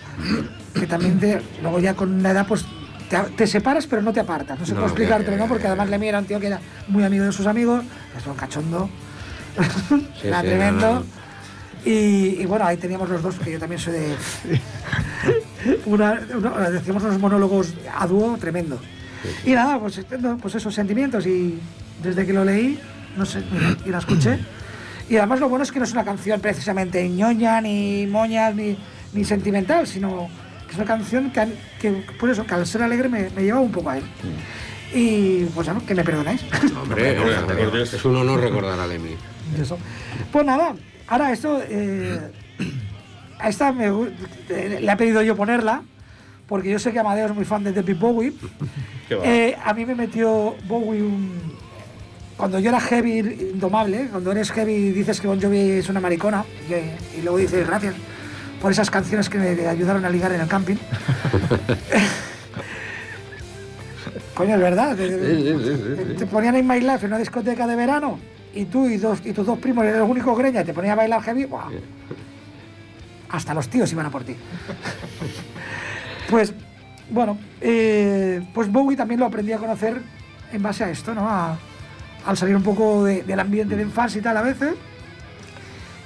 que 0.72 0.86
también 0.86 1.18
te, 1.20 1.40
luego 1.62 1.78
ya 1.78 1.94
con 1.94 2.12
una 2.12 2.30
edad 2.30 2.46
pues 2.46 2.64
te, 3.08 3.18
te 3.36 3.46
separas 3.46 3.86
pero 3.86 4.00
no 4.02 4.12
te 4.12 4.20
apartas, 4.20 4.58
no 4.58 4.64
sé 4.66 4.72
No, 4.72 4.76
cómo 4.80 4.86
explicártelo, 4.88 5.36
¿no? 5.36 5.46
Porque 5.46 5.66
además 5.66 5.88
Lemmy 5.90 6.08
era 6.08 6.18
un 6.20 6.24
tío 6.24 6.40
que 6.40 6.46
era 6.48 6.58
muy 6.88 7.04
amigo 7.04 7.24
de 7.24 7.32
sus 7.32 7.46
amigos, 7.46 7.84
es 8.16 8.26
un 8.26 8.34
cachondo, 8.34 8.88
Sí, 10.20 10.26
era 10.28 10.40
sí, 10.40 10.46
tremendo. 10.46 11.04
No, 11.84 11.90
no. 11.90 11.98
Y, 12.00 12.40
y 12.40 12.46
bueno, 12.46 12.64
ahí 12.66 12.76
teníamos 12.76 13.08
los 13.08 13.22
dos, 13.22 13.34
que 13.38 13.52
yo 13.52 13.58
también 13.58 13.80
soy 13.80 13.92
de... 13.94 14.14
una, 15.86 16.20
una- 16.34 16.70
decíamos 16.70 17.02
unos 17.02 17.18
monólogos 17.18 17.74
a 17.98 18.06
dúo 18.06 18.36
tremendo. 18.38 18.78
Y 19.44 19.52
nada, 19.52 19.78
pues, 19.78 20.00
no, 20.20 20.36
pues 20.38 20.54
esos 20.54 20.74
sentimientos 20.74 21.26
y 21.26 21.58
desde 22.02 22.26
que 22.26 22.32
lo 22.32 22.44
leí, 22.44 22.78
no 23.16 23.24
sé, 23.24 23.42
y 23.84 23.88
la 23.88 23.98
escuché. 23.98 24.38
Y 25.08 25.16
además 25.16 25.40
lo 25.40 25.48
bueno 25.48 25.62
es 25.62 25.72
que 25.72 25.78
no 25.78 25.84
es 25.84 25.92
una 25.92 26.04
canción 26.04 26.40
precisamente 26.40 27.06
ñoña, 27.08 27.60
ni 27.60 28.06
moña, 28.06 28.50
ni, 28.50 28.76
ni 29.12 29.24
sentimental, 29.24 29.86
sino 29.86 30.28
que 30.66 30.72
es 30.72 30.76
una 30.76 30.86
canción 30.86 31.30
que, 31.30 31.46
que 31.80 31.90
por 32.18 32.30
eso, 32.30 32.46
que 32.46 32.54
al 32.54 32.66
ser 32.66 32.82
alegre 32.82 33.08
me, 33.08 33.30
me 33.30 33.42
lleva 33.42 33.60
un 33.60 33.70
poco 33.72 33.90
a 33.90 33.98
él. 33.98 34.04
Y 34.94 35.44
pues 35.54 35.66
bueno, 35.66 35.82
que 35.86 35.94
me 35.94 36.04
perdonáis. 36.04 36.42
Hombre, 36.80 37.18
hombre, 37.18 37.38
hombre, 37.38 37.56
por 37.56 37.72
Dios. 37.72 37.92
es 37.94 38.04
un 38.04 38.16
honor 38.16 38.40
recordar 38.40 38.78
a 38.78 38.86
Lemmy. 38.86 39.16
Pues 40.32 40.44
nada, 40.46 40.74
ahora 41.06 41.32
esto, 41.32 41.62
eh, 41.68 42.18
a 43.38 43.48
esta 43.48 43.72
me 43.72 43.86
eh, 43.86 44.78
le 44.80 44.92
he 44.92 44.96
pedido 44.96 45.22
yo 45.22 45.36
ponerla, 45.36 45.82
porque 46.46 46.70
yo 46.70 46.78
sé 46.78 46.92
que 46.92 46.98
Amadeo 46.98 47.26
es 47.26 47.34
muy 47.34 47.44
fan 47.44 47.64
de 47.64 47.72
David 47.72 47.96
Bowie. 47.98 48.32
Eh, 49.10 49.54
a 49.62 49.74
mí 49.74 49.84
me 49.84 49.94
metió 49.94 50.56
Bowie 50.66 51.02
un... 51.02 51.52
Cuando 52.38 52.58
yo 52.58 52.70
era 52.70 52.80
heavy 52.80 53.50
indomable, 53.52 54.08
cuando 54.10 54.32
eres 54.32 54.50
heavy 54.50 54.72
y 54.72 54.92
dices 54.92 55.20
que 55.20 55.28
Bon 55.28 55.38
Jovi 55.40 55.72
es 55.72 55.90
una 55.90 56.00
maricona, 56.00 56.42
y, 56.68 57.18
y 57.18 57.22
luego 57.22 57.36
dices 57.36 57.66
gracias 57.66 57.94
por 58.62 58.72
esas 58.72 58.90
canciones 58.90 59.28
que 59.28 59.36
me 59.38 59.68
ayudaron 59.68 60.06
a 60.06 60.10
ligar 60.10 60.32
en 60.32 60.40
el 60.40 60.48
camping. 60.48 60.76
Coño, 64.34 64.54
es 64.54 64.60
verdad. 64.60 64.96
Sí, 64.96 65.06
sí, 65.06 66.04
sí. 66.08 66.14
Te 66.18 66.26
ponían 66.26 66.56
en 66.56 66.66
My 66.66 66.80
Life 66.80 67.00
en 67.02 67.08
una 67.08 67.18
discoteca 67.18 67.66
de 67.66 67.76
verano 67.76 68.18
y 68.54 68.64
tú 68.66 68.88
y, 68.88 68.96
dos, 68.96 69.20
y 69.24 69.32
tus 69.32 69.46
dos 69.46 69.58
primos 69.58 69.84
eran 69.84 70.00
los 70.00 70.08
únicos 70.08 70.36
greñas 70.38 70.62
y 70.62 70.66
te 70.66 70.72
ponían 70.74 70.92
a 70.92 70.96
bailar 70.96 71.22
heavy. 71.22 71.44
¡buah! 71.44 71.68
Hasta 73.30 73.52
los 73.54 73.68
tíos 73.68 73.90
iban 73.92 74.06
a 74.06 74.10
por 74.10 74.24
ti. 74.24 74.36
pues, 76.30 76.52
bueno, 77.10 77.38
eh, 77.60 78.42
pues 78.54 78.70
Bowie 78.70 78.96
también 78.96 79.20
lo 79.20 79.26
aprendí 79.26 79.52
a 79.52 79.58
conocer 79.58 80.00
en 80.52 80.62
base 80.62 80.84
a 80.84 80.90
esto, 80.90 81.14
¿no? 81.14 81.28
A- 81.28 81.58
al 82.26 82.36
salir 82.36 82.56
un 82.56 82.62
poco 82.62 83.04
de- 83.04 83.22
del 83.22 83.38
ambiente 83.40 83.76
de 83.76 83.82
infancia 83.82 84.18
y 84.18 84.22
tal 84.22 84.36
a 84.36 84.42
veces. 84.42 84.74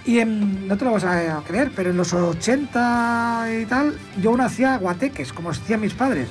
Y 0.04 0.20
en, 0.20 0.66
no 0.66 0.76
te 0.76 0.84
lo 0.86 0.92
vas 0.92 1.04
a 1.04 1.42
creer, 1.46 1.70
pero 1.76 1.90
en 1.90 1.96
los 1.98 2.12
80 2.14 3.46
y 3.60 3.66
tal, 3.66 3.94
yo 4.22 4.30
aún 4.30 4.40
hacía 4.40 4.78
guateques, 4.78 5.32
como 5.34 5.50
hacían 5.50 5.80
mis 5.80 5.92
padres, 5.94 6.28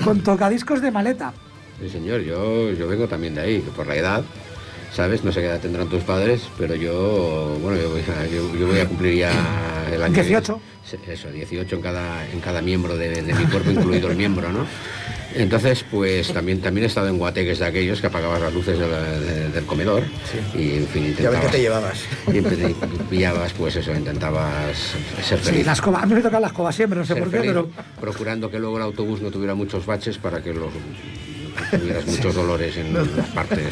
Oh, 0.00 0.04
con 0.04 0.20
tocadiscos 0.22 0.80
de 0.80 0.90
maleta. 0.92 1.32
sí, 1.80 1.88
señor, 1.88 2.20
yo, 2.20 2.70
yo 2.70 2.86
vengo 2.86 3.08
también 3.08 3.34
de 3.34 3.40
ahí, 3.40 3.58
por 3.74 3.86
la 3.88 3.96
edad, 3.96 4.22
¿sabes? 4.92 5.24
No 5.24 5.32
sé 5.32 5.40
qué 5.40 5.46
edad 5.46 5.60
tendrán 5.60 5.88
tus 5.88 6.02
padres, 6.02 6.42
pero 6.58 6.74
yo, 6.74 7.56
bueno, 7.62 7.80
yo 7.80 7.90
voy 7.90 8.00
a, 8.00 8.26
yo- 8.26 8.56
yo 8.58 8.66
voy 8.66 8.80
a 8.80 8.86
cumplir 8.86 9.14
ya 9.18 9.30
el 9.92 10.02
año... 10.02 10.14
18. 10.14 10.60
Sí, 10.84 10.96
Eso, 11.06 11.30
18 11.30 11.76
en 11.76 11.82
cada, 11.82 12.26
en 12.30 12.40
cada 12.40 12.60
miembro 12.62 12.96
de, 12.96 13.22
de 13.22 13.32
mi 13.34 13.44
cuerpo, 13.44 13.70
incluido 13.70 14.10
el 14.10 14.16
miembro, 14.16 14.50
¿no? 14.50 14.66
Entonces, 15.32 15.84
pues 15.88 16.32
también, 16.32 16.60
también 16.60 16.84
he 16.84 16.86
estado 16.88 17.06
en 17.06 17.16
guateques 17.18 17.60
de 17.60 17.66
aquellos 17.66 18.00
que 18.00 18.08
apagabas 18.08 18.40
las 18.40 18.52
luces 18.52 18.76
de 18.76 18.88
la- 18.88 19.00
de- 19.20 19.48
del 19.50 19.64
comedor 19.66 20.02
y, 20.56 20.78
en 20.78 20.86
fin, 20.88 21.06
intentabas... 21.06 21.40
que 21.44 21.48
te 21.52 21.60
llevabas. 21.60 22.00
Y 22.32 22.40
pillabas, 23.04 23.52
pues 23.52 23.76
eso, 23.76 23.92
intentabas 23.92 24.76
ser 25.22 25.38
Sí, 25.38 25.44
feliz. 25.50 25.66
la 25.66 25.72
escoba. 25.74 26.00
A 26.02 26.06
mí 26.06 26.14
me 26.14 26.22
toca 26.22 26.40
la 26.40 26.48
escoba 26.48 26.72
siempre, 26.72 26.98
no 26.98 27.04
sé 27.04 27.14
ser 27.14 27.22
por 27.22 27.30
qué, 27.30 27.38
feliz, 27.38 27.52
pero. 27.52 27.70
procurando 28.00 28.50
que 28.50 28.58
luego 28.58 28.76
el 28.78 28.82
autobús 28.82 29.20
no 29.22 29.30
tuviera 29.30 29.54
muchos 29.54 29.86
baches 29.86 30.18
para 30.18 30.42
que 30.42 30.52
los 30.52 30.70
tuvieras 31.70 32.06
muchos 32.06 32.34
dolores 32.34 32.76
en 32.78 32.92
las 32.94 33.28
partes. 33.32 33.68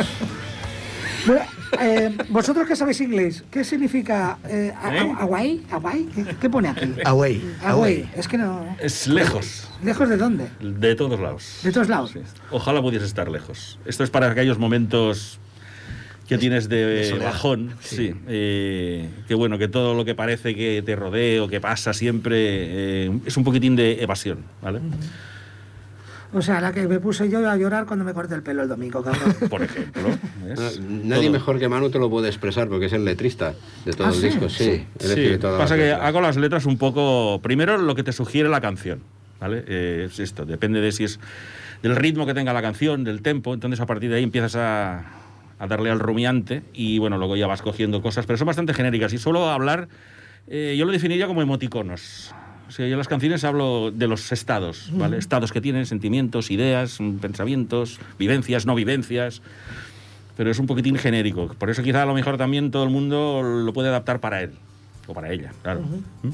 Bueno, 1.28 1.42
eh, 1.78 2.16
vosotros 2.30 2.66
que 2.66 2.74
sabéis 2.74 3.02
inglés, 3.02 3.44
¿qué 3.50 3.62
significa 3.62 4.38
eh, 4.48 4.72
¿Eh? 4.72 5.12
Away? 5.18 5.62
Away? 5.70 6.08
¿Qué, 6.14 6.24
qué 6.40 6.48
pone 6.48 6.68
aquí? 6.68 6.90
Away. 7.04 7.54
Away. 7.64 8.10
Es 8.16 8.26
que 8.26 8.38
no. 8.38 8.74
Es 8.80 9.06
lejos, 9.06 9.68
¿Lejos 9.84 10.08
de 10.08 10.16
dónde? 10.16 10.48
de 10.58 10.94
todos 10.94 11.20
lados. 11.20 11.60
De 11.62 11.70
todos 11.70 11.90
lados. 11.90 12.12
Sí. 12.12 12.20
Ojalá 12.50 12.80
pudiese 12.80 13.04
estar 13.04 13.30
lejos. 13.30 13.78
Esto 13.84 14.04
es 14.04 14.10
para 14.10 14.30
aquellos 14.30 14.58
momentos 14.58 15.38
que 16.26 16.38
tienes 16.38 16.70
de, 16.70 17.08
soledad. 17.10 17.26
bajón, 17.26 17.74
sí. 17.80 18.14
eh, 18.26 19.10
que 19.28 19.34
bueno, 19.34 19.58
que 19.58 19.68
todo 19.68 19.92
lo 19.92 20.06
que 20.06 20.14
parece 20.14 20.54
que 20.54 20.82
te 20.84 20.96
rodea 20.96 21.42
o 21.42 21.48
que 21.48 21.60
pasa 21.60 21.92
siempre 21.92 22.36
eh, 22.38 23.18
es 23.26 23.36
un 23.36 23.44
poquitín 23.44 23.76
de 23.76 24.02
evasión, 24.02 24.44
¿vale? 24.62 24.80
O 26.32 26.42
sea, 26.42 26.60
la 26.60 26.72
que 26.72 26.86
me 26.86 27.00
puse 27.00 27.30
yo 27.30 27.48
a 27.48 27.56
llorar 27.56 27.86
cuando 27.86 28.04
me 28.04 28.12
corté 28.12 28.34
el 28.34 28.42
pelo 28.42 28.62
el 28.62 28.68
domingo, 28.68 29.02
cabrón. 29.02 29.34
Por 29.50 29.62
ejemplo. 29.62 30.02
¿ves? 30.44 30.58
Ah, 30.60 30.70
Nadie 30.86 31.22
Todo. 31.24 31.32
mejor 31.32 31.58
que 31.58 31.68
Manu 31.68 31.88
te 31.90 31.98
lo 31.98 32.10
puede 32.10 32.28
expresar 32.28 32.68
porque 32.68 32.86
es 32.86 32.92
el 32.92 33.04
letrista 33.04 33.54
de 33.86 33.92
todo 33.92 34.08
¿Ah, 34.08 34.10
el 34.10 34.16
sí? 34.16 34.26
disco. 34.26 34.48
Sí, 34.50 34.84
Sí, 34.98 35.08
sí, 35.14 35.38
pasa 35.40 35.76
que 35.76 35.82
letras. 35.84 36.02
hago 36.02 36.20
las 36.20 36.36
letras 36.36 36.66
un 36.66 36.76
poco. 36.76 37.40
Primero, 37.42 37.78
lo 37.78 37.94
que 37.94 38.02
te 38.02 38.12
sugiere 38.12 38.48
la 38.48 38.60
canción. 38.60 39.00
¿Vale? 39.40 39.64
Eh, 39.68 40.08
es 40.10 40.18
esto, 40.18 40.44
depende 40.44 40.80
de 40.80 40.90
si 40.92 41.04
es 41.04 41.20
del 41.82 41.94
ritmo 41.94 42.26
que 42.26 42.34
tenga 42.34 42.52
la 42.52 42.60
canción, 42.60 43.04
del 43.04 43.22
tempo. 43.22 43.54
Entonces, 43.54 43.80
a 43.80 43.86
partir 43.86 44.10
de 44.10 44.16
ahí 44.16 44.24
empiezas 44.24 44.56
a, 44.56 45.04
a 45.60 45.66
darle 45.68 45.90
al 45.90 46.00
rumiante 46.00 46.62
y 46.74 46.98
bueno, 46.98 47.18
luego 47.18 47.36
ya 47.36 47.46
vas 47.46 47.62
cogiendo 47.62 48.02
cosas, 48.02 48.26
pero 48.26 48.36
son 48.36 48.48
bastante 48.48 48.74
genéricas. 48.74 49.12
Y 49.12 49.18
suelo 49.18 49.48
hablar, 49.48 49.88
eh, 50.48 50.74
yo 50.76 50.84
lo 50.84 50.90
definiría 50.92 51.26
como 51.28 51.40
emoticonos. 51.40 52.34
O 52.68 52.70
sea, 52.70 52.87
yo 52.87 52.92
en 52.92 52.98
las 52.98 53.09
canciones 53.09 53.44
hablo 53.44 53.90
de 53.90 54.07
los 54.07 54.31
estados, 54.31 54.90
¿vale? 54.92 55.16
Estados 55.16 55.52
que 55.52 55.61
tienen, 55.61 55.87
sentimientos, 55.87 56.50
ideas, 56.50 56.98
pensamientos, 57.20 57.98
vivencias, 58.18 58.66
no 58.66 58.74
vivencias 58.74 59.42
pero 60.38 60.52
es 60.52 60.59
un 60.61 60.68
poquitín 60.68 60.96
genérico. 60.96 61.48
Por 61.59 61.68
eso 61.68 61.83
quizá 61.83 62.04
a 62.04 62.07
lo 62.07 62.14
mejor 62.14 62.38
también 62.38 62.70
todo 62.70 62.85
el 62.85 62.90
mundo 62.90 63.42
lo 63.42 63.72
puede 63.72 63.88
adaptar 63.88 64.20
para 64.20 64.40
él 64.40 64.52
o 65.09 65.12
para 65.12 65.33
ella, 65.33 65.52
claro. 65.62 65.81
¿Mm? 65.81 66.28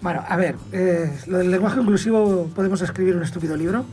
Bueno, 0.00 0.24
a 0.26 0.36
ver, 0.36 0.54
eh, 0.70 1.10
lo 1.26 1.38
del 1.38 1.50
lenguaje 1.50 1.80
inclusivo 1.80 2.48
podemos 2.54 2.80
escribir 2.80 3.16
un 3.16 3.24
estúpido 3.24 3.56
libro 3.56 3.84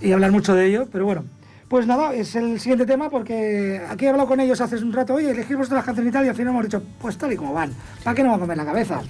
y 0.00 0.12
hablar 0.12 0.32
mucho 0.32 0.54
de 0.54 0.66
ello, 0.66 0.88
pero 0.90 1.04
bueno. 1.04 1.24
Pues 1.72 1.86
nada, 1.86 2.12
es 2.12 2.36
el 2.36 2.60
siguiente 2.60 2.84
tema 2.84 3.08
porque 3.08 3.80
aquí 3.88 4.04
he 4.04 4.10
hablado 4.10 4.28
con 4.28 4.38
ellos 4.40 4.60
hace 4.60 4.76
un 4.76 4.92
rato, 4.92 5.14
oye, 5.14 5.30
elegimos 5.30 5.70
las 5.70 5.82
canciones 5.82 6.10
y 6.10 6.12
tal, 6.12 6.26
y 6.26 6.28
al 6.28 6.34
final 6.34 6.52
hemos 6.52 6.64
dicho, 6.64 6.82
pues 7.00 7.16
tal 7.16 7.32
y 7.32 7.36
como 7.36 7.54
van, 7.54 7.72
¿para 8.04 8.14
qué 8.14 8.22
no 8.22 8.28
va 8.28 8.36
a 8.36 8.38
comer 8.40 8.58
la 8.58 8.66
cabeza? 8.66 9.00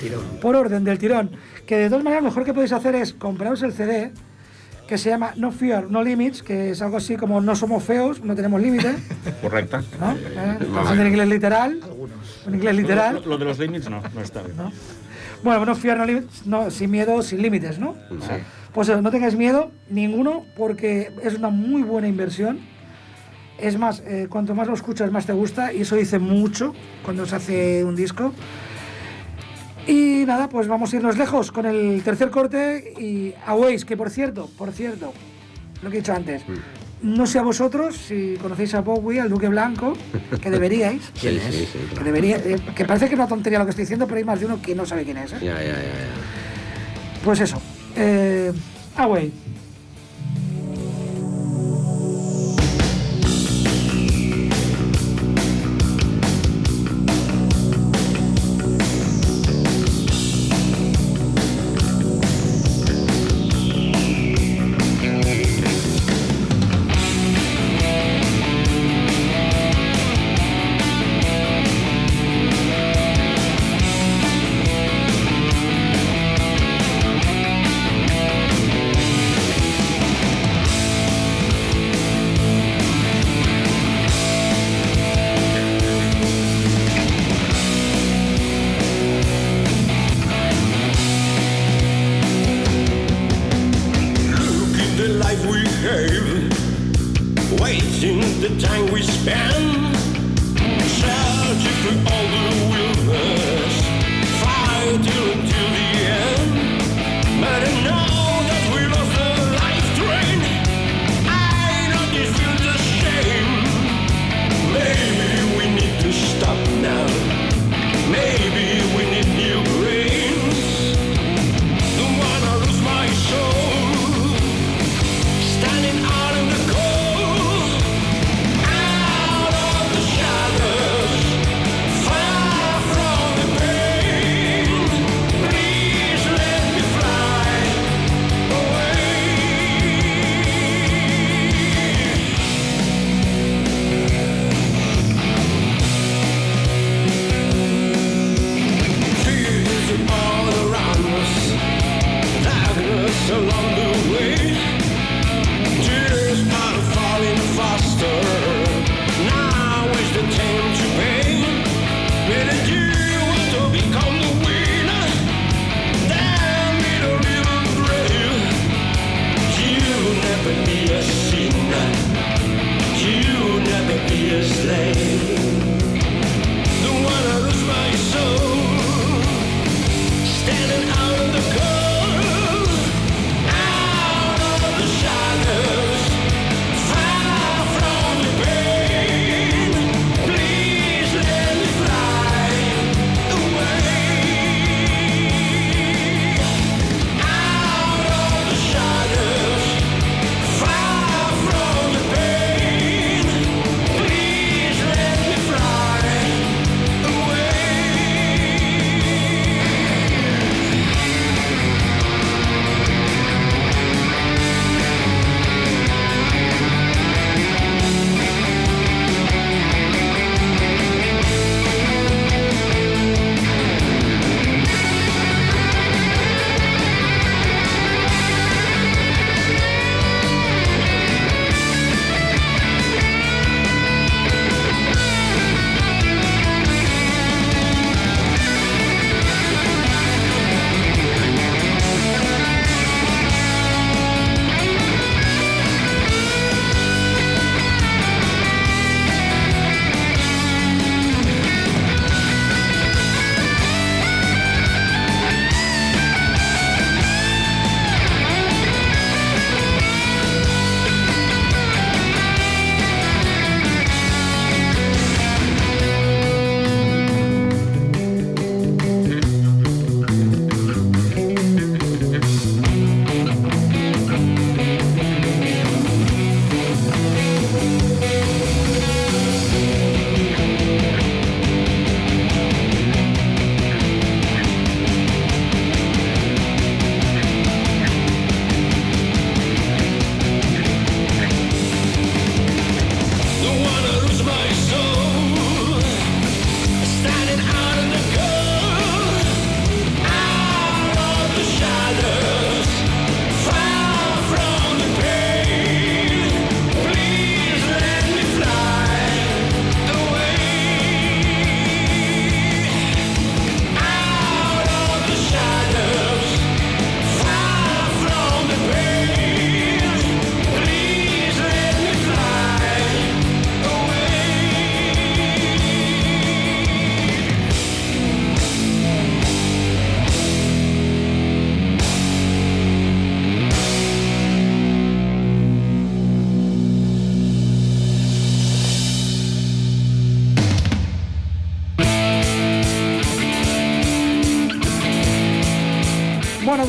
Por 0.41 0.55
orden 0.55 0.85
del 0.85 0.97
tirón. 0.97 1.33
Que 1.67 1.77
de 1.79 1.89
todas 1.89 2.05
maneras, 2.05 2.23
lo 2.23 2.29
mejor 2.29 2.45
que 2.45 2.55
podéis 2.55 2.71
hacer 2.71 2.95
es 2.95 3.15
compraros 3.15 3.65
el 3.65 3.73
CD, 3.73 4.13
que 4.87 4.97
se 4.97 5.11
llama 5.11 5.33
No 5.35 5.51
Fear, 5.51 5.91
No 5.91 6.05
Limits, 6.05 6.45
que 6.45 6.71
es 6.71 6.81
algo 6.83 6.99
así 6.99 7.17
como 7.17 7.41
no 7.41 7.57
somos 7.57 7.83
feos, 7.83 8.23
no 8.23 8.37
tenemos 8.37 8.63
límite, 8.63 8.95
Correcta. 9.43 9.83
¿no? 9.99 10.13
¿Eh? 10.13 10.59
Traducción 10.61 11.01
en 11.01 11.07
inglés 11.09 11.29
literal. 11.29 11.81
En 12.47 12.55
inglés 12.55 12.77
literal. 12.77 13.15
Lo, 13.25 13.31
lo 13.31 13.39
de 13.39 13.45
los 13.45 13.59
limits 13.59 13.91
no, 13.91 14.01
no 14.15 14.21
está 14.21 14.41
bien. 14.41 14.57
¿no? 14.57 14.71
Bueno, 15.43 15.67
no 15.67 15.75
fear, 15.75 15.99
no 15.99 16.05
limits, 16.05 16.47
no, 16.47 16.71
sin 16.71 16.93
miedo, 16.93 17.21
sin 17.23 17.43
límites, 17.43 17.81
¿no? 17.81 17.97
Pues 18.73 18.89
eso, 18.89 19.03
no 19.03 19.11
tengáis 19.11 19.37
miedo, 19.37 19.71
ninguno, 19.91 20.47
porque 20.57 21.13
es 21.23 21.35
una 21.35 21.51
muy 21.51 21.83
buena 21.83 22.09
inversión. 22.09 22.61
Es 23.59 23.79
más, 23.79 24.03
eh, 24.07 24.27
cuanto 24.31 24.55
más 24.55 24.67
lo 24.67 24.75
escuchas, 24.75 25.13
más 25.13 25.27
te 25.27 25.33
gusta, 25.33 25.73
y 25.73 25.83
eso 25.83 25.95
dice 25.95 26.19
mucho 26.19 26.75
cuando 27.05 27.27
se 27.27 27.37
hace 27.37 27.85
un 27.85 27.95
disco. 27.95 28.33
Y 29.87 30.25
nada, 30.27 30.49
pues 30.49 30.69
vamos 30.69 30.93
a 30.93 30.97
irnos 30.97 31.19
lejos 31.19 31.53
con 31.53 31.67
el 31.67 32.03
tercer 32.03 32.31
corte 32.31 32.95
y 32.99 33.35
Aways, 33.47 33.85
que 33.85 33.97
por 33.97 34.11
cierto, 34.11 34.49
por 34.57 34.73
cierto, 34.73 35.13
lo 35.83 35.91
que 35.91 35.99
he 35.99 36.01
dicho 36.01 36.15
antes, 36.15 36.43
no 37.03 37.27
sé 37.27 37.41
a 37.41 37.43
vosotros 37.43 37.97
si 37.97 38.37
conocéis 38.41 38.75
a 38.75 38.81
Bowie, 38.81 39.21
al 39.21 39.29
Duque 39.29 39.49
Blanco, 39.49 39.95
que 40.41 40.51
deberíais. 40.51 41.03
Sí, 41.15 41.39
sí, 41.51 41.69
sí, 41.71 41.79
Que, 41.97 42.05
debería, 42.05 42.37
eh, 42.37 42.61
que 42.75 42.85
parece 42.85 43.07
que 43.07 43.15
es 43.15 43.19
una 43.19 43.29
tontería 43.29 43.59
lo 43.59 43.65
que 43.65 43.71
estoy 43.71 43.83
diciendo, 43.83 44.07
pero 44.07 44.19
hay 44.19 44.25
más 44.25 44.39
de 44.41 44.47
uno 44.47 44.63
que 44.63 44.75
no 44.75 44.87
sabe 44.87 45.05
quién 45.05 45.19
es. 45.19 45.33
¿eh? 45.33 45.39
Ya, 45.43 45.55
ya, 45.55 45.63
ya, 45.63 45.83
ya. 45.83 47.23
Pues 47.25 47.41
eso. 47.41 47.61
Eh, 47.97 48.53
Away. 48.99 49.33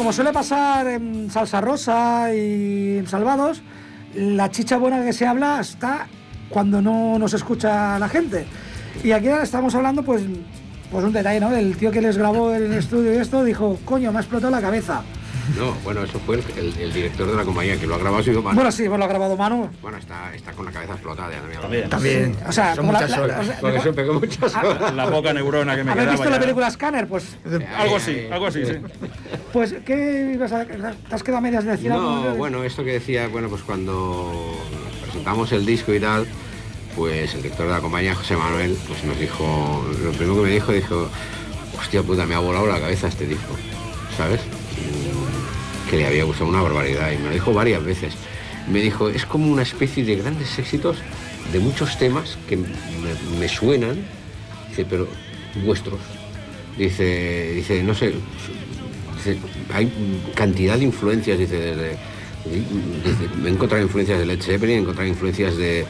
Como 0.03 0.11
suele 0.11 0.33
pasar 0.33 0.85
en 0.87 1.31
Salsa 1.31 1.61
Rosa 1.61 2.35
y 2.35 2.97
en 2.97 3.07
Salvados, 3.07 3.61
la 4.13 4.51
chicha 4.51 4.75
buena 4.75 5.01
que 5.01 5.13
se 5.13 5.25
habla 5.25 5.61
está 5.61 6.07
cuando 6.49 6.81
no 6.81 7.17
nos 7.17 7.33
escucha 7.33 7.97
la 7.97 8.09
gente. 8.09 8.45
Y 9.01 9.13
aquí 9.13 9.29
estamos 9.29 9.73
hablando, 9.75 10.03
pues, 10.03 10.23
pues 10.91 11.05
un 11.05 11.13
detalle, 11.13 11.39
¿no? 11.39 11.55
El 11.55 11.77
tío 11.77 11.89
que 11.89 12.01
les 12.01 12.17
grabó 12.17 12.53
en 12.53 12.63
el 12.63 12.73
estudio 12.73 13.13
y 13.13 13.17
esto 13.19 13.45
dijo, 13.45 13.79
coño, 13.85 14.11
me 14.11 14.17
ha 14.17 14.21
explotado 14.21 14.51
la 14.51 14.59
cabeza. 14.59 15.03
No, 15.57 15.73
bueno, 15.83 16.03
eso 16.03 16.19
fue 16.25 16.37
el, 16.37 16.43
el- 16.57 16.77
el 16.79 16.93
director 16.93 17.27
de 17.29 17.35
la 17.35 17.43
compañía 17.43 17.77
que 17.79 17.85
lo 17.85 17.95
ha 17.95 17.97
grabado, 17.97 18.21
ha 18.21 18.23
sido 18.23 18.41
Manu. 18.41 18.55
Bueno, 18.55 18.71
sí, 18.71 18.85
pues 18.87 18.97
lo 18.97 19.05
ha 19.05 19.07
grabado 19.07 19.35
Manu. 19.35 19.69
Bueno, 19.81 19.97
está, 19.97 20.33
está 20.33 20.51
con 20.53 20.65
la 20.65 20.71
cabeza 20.71 20.93
explotada 20.93 21.31
ya 21.31 21.39
también. 21.41 21.61
También. 21.61 21.89
También. 21.89 22.37
O 22.47 22.51
sea, 22.51 22.75
son 22.75 22.85
la- 22.87 22.91
muchas 22.93 23.09
la- 23.11 23.21
horas. 23.21 23.39
o 23.39 23.43
sea, 23.43 23.59
Porque 23.59 23.93
pegó 23.93 24.13
muchas 24.19 24.55
horas. 24.55 24.93
La 24.93 25.09
poca 25.09 25.33
neurona 25.33 25.75
que 25.75 25.83
me 25.83 25.91
¿Habéis 25.91 26.11
visto 26.11 26.29
la 26.29 26.39
película 26.39 26.71
Scanner? 26.71 27.07
Pues, 27.07 27.35
Algo 27.77 27.97
así, 27.97 28.27
algo 28.31 28.47
así, 28.47 28.65
sí. 28.65 28.73
pues 29.51 29.75
¿qué 29.85 30.31
ibas 30.33 30.51
a, 30.53 30.65
¿Te 30.65 31.15
has 31.15 31.23
quedado 31.23 31.37
a 31.37 31.41
medias 31.41 31.65
de 31.65 31.71
decir 31.71 31.91
algo? 31.91 32.03
No, 32.23 32.35
bueno, 32.35 32.63
esto 32.63 32.83
que 32.83 32.93
decía, 32.93 33.27
bueno, 33.27 33.49
pues 33.49 33.61
cuando 33.63 34.57
presentamos 35.01 35.51
el 35.51 35.65
disco 35.65 35.93
y 35.93 35.99
tal, 35.99 36.25
pues 36.95 37.33
el 37.33 37.41
director 37.41 37.67
de 37.67 37.73
la 37.73 37.81
compañía, 37.81 38.15
José 38.15 38.35
Manuel, 38.37 38.77
pues 38.87 39.03
nos 39.03 39.19
dijo, 39.19 39.85
lo 40.03 40.11
primero 40.11 40.35
que 40.37 40.41
me 40.43 40.49
dijo, 40.53 40.71
dijo, 40.71 41.09
hostia 41.79 42.01
puta, 42.01 42.25
me 42.25 42.35
ha 42.35 42.39
volado 42.39 42.65
la 42.67 42.79
cabeza 42.79 43.07
este 43.07 43.25
disco, 43.27 43.55
¿sabes? 44.17 44.39
Mm, 45.93 45.97
Que 45.97 45.97
le 45.97 46.07
había 46.07 46.23
gustado 46.23 46.49
una 46.49 46.61
barbaridad 46.61 47.11
y 47.11 47.17
me 47.17 47.27
lo 47.27 47.33
dijo 47.33 47.53
varias 47.53 47.83
veces. 47.83 48.13
Me 48.71 48.81
dijo, 48.81 49.09
es 49.09 49.25
como 49.25 49.51
una 49.51 49.61
especie 49.61 50.03
de 50.03 50.15
grandes 50.15 50.57
éxitos 50.57 50.97
de 51.51 51.59
muchos 51.59 51.97
temas 51.97 52.37
que 52.47 52.57
me, 52.57 53.47
suenan, 53.47 53.97
dice, 54.69 54.85
pero 54.89 55.07
vuestros. 55.63 55.99
Dice, 56.77 57.51
dice, 57.53 57.83
no 57.83 57.93
sé, 57.93 58.13
hay 59.73 59.91
cantidad 60.33 60.77
de 60.77 60.85
influencias, 60.85 61.37
dice, 61.37 61.57
desde, 61.57 61.97
dice, 62.45 63.29
he 63.45 63.49
encontrado 63.49 63.83
influencias 63.83 64.19
de 64.19 64.25
Led 64.25 64.41
Zeppelin, 64.41 64.77
he 64.77 64.79
encontrado 64.79 65.07
influencias 65.07 65.55
de, 65.57 65.85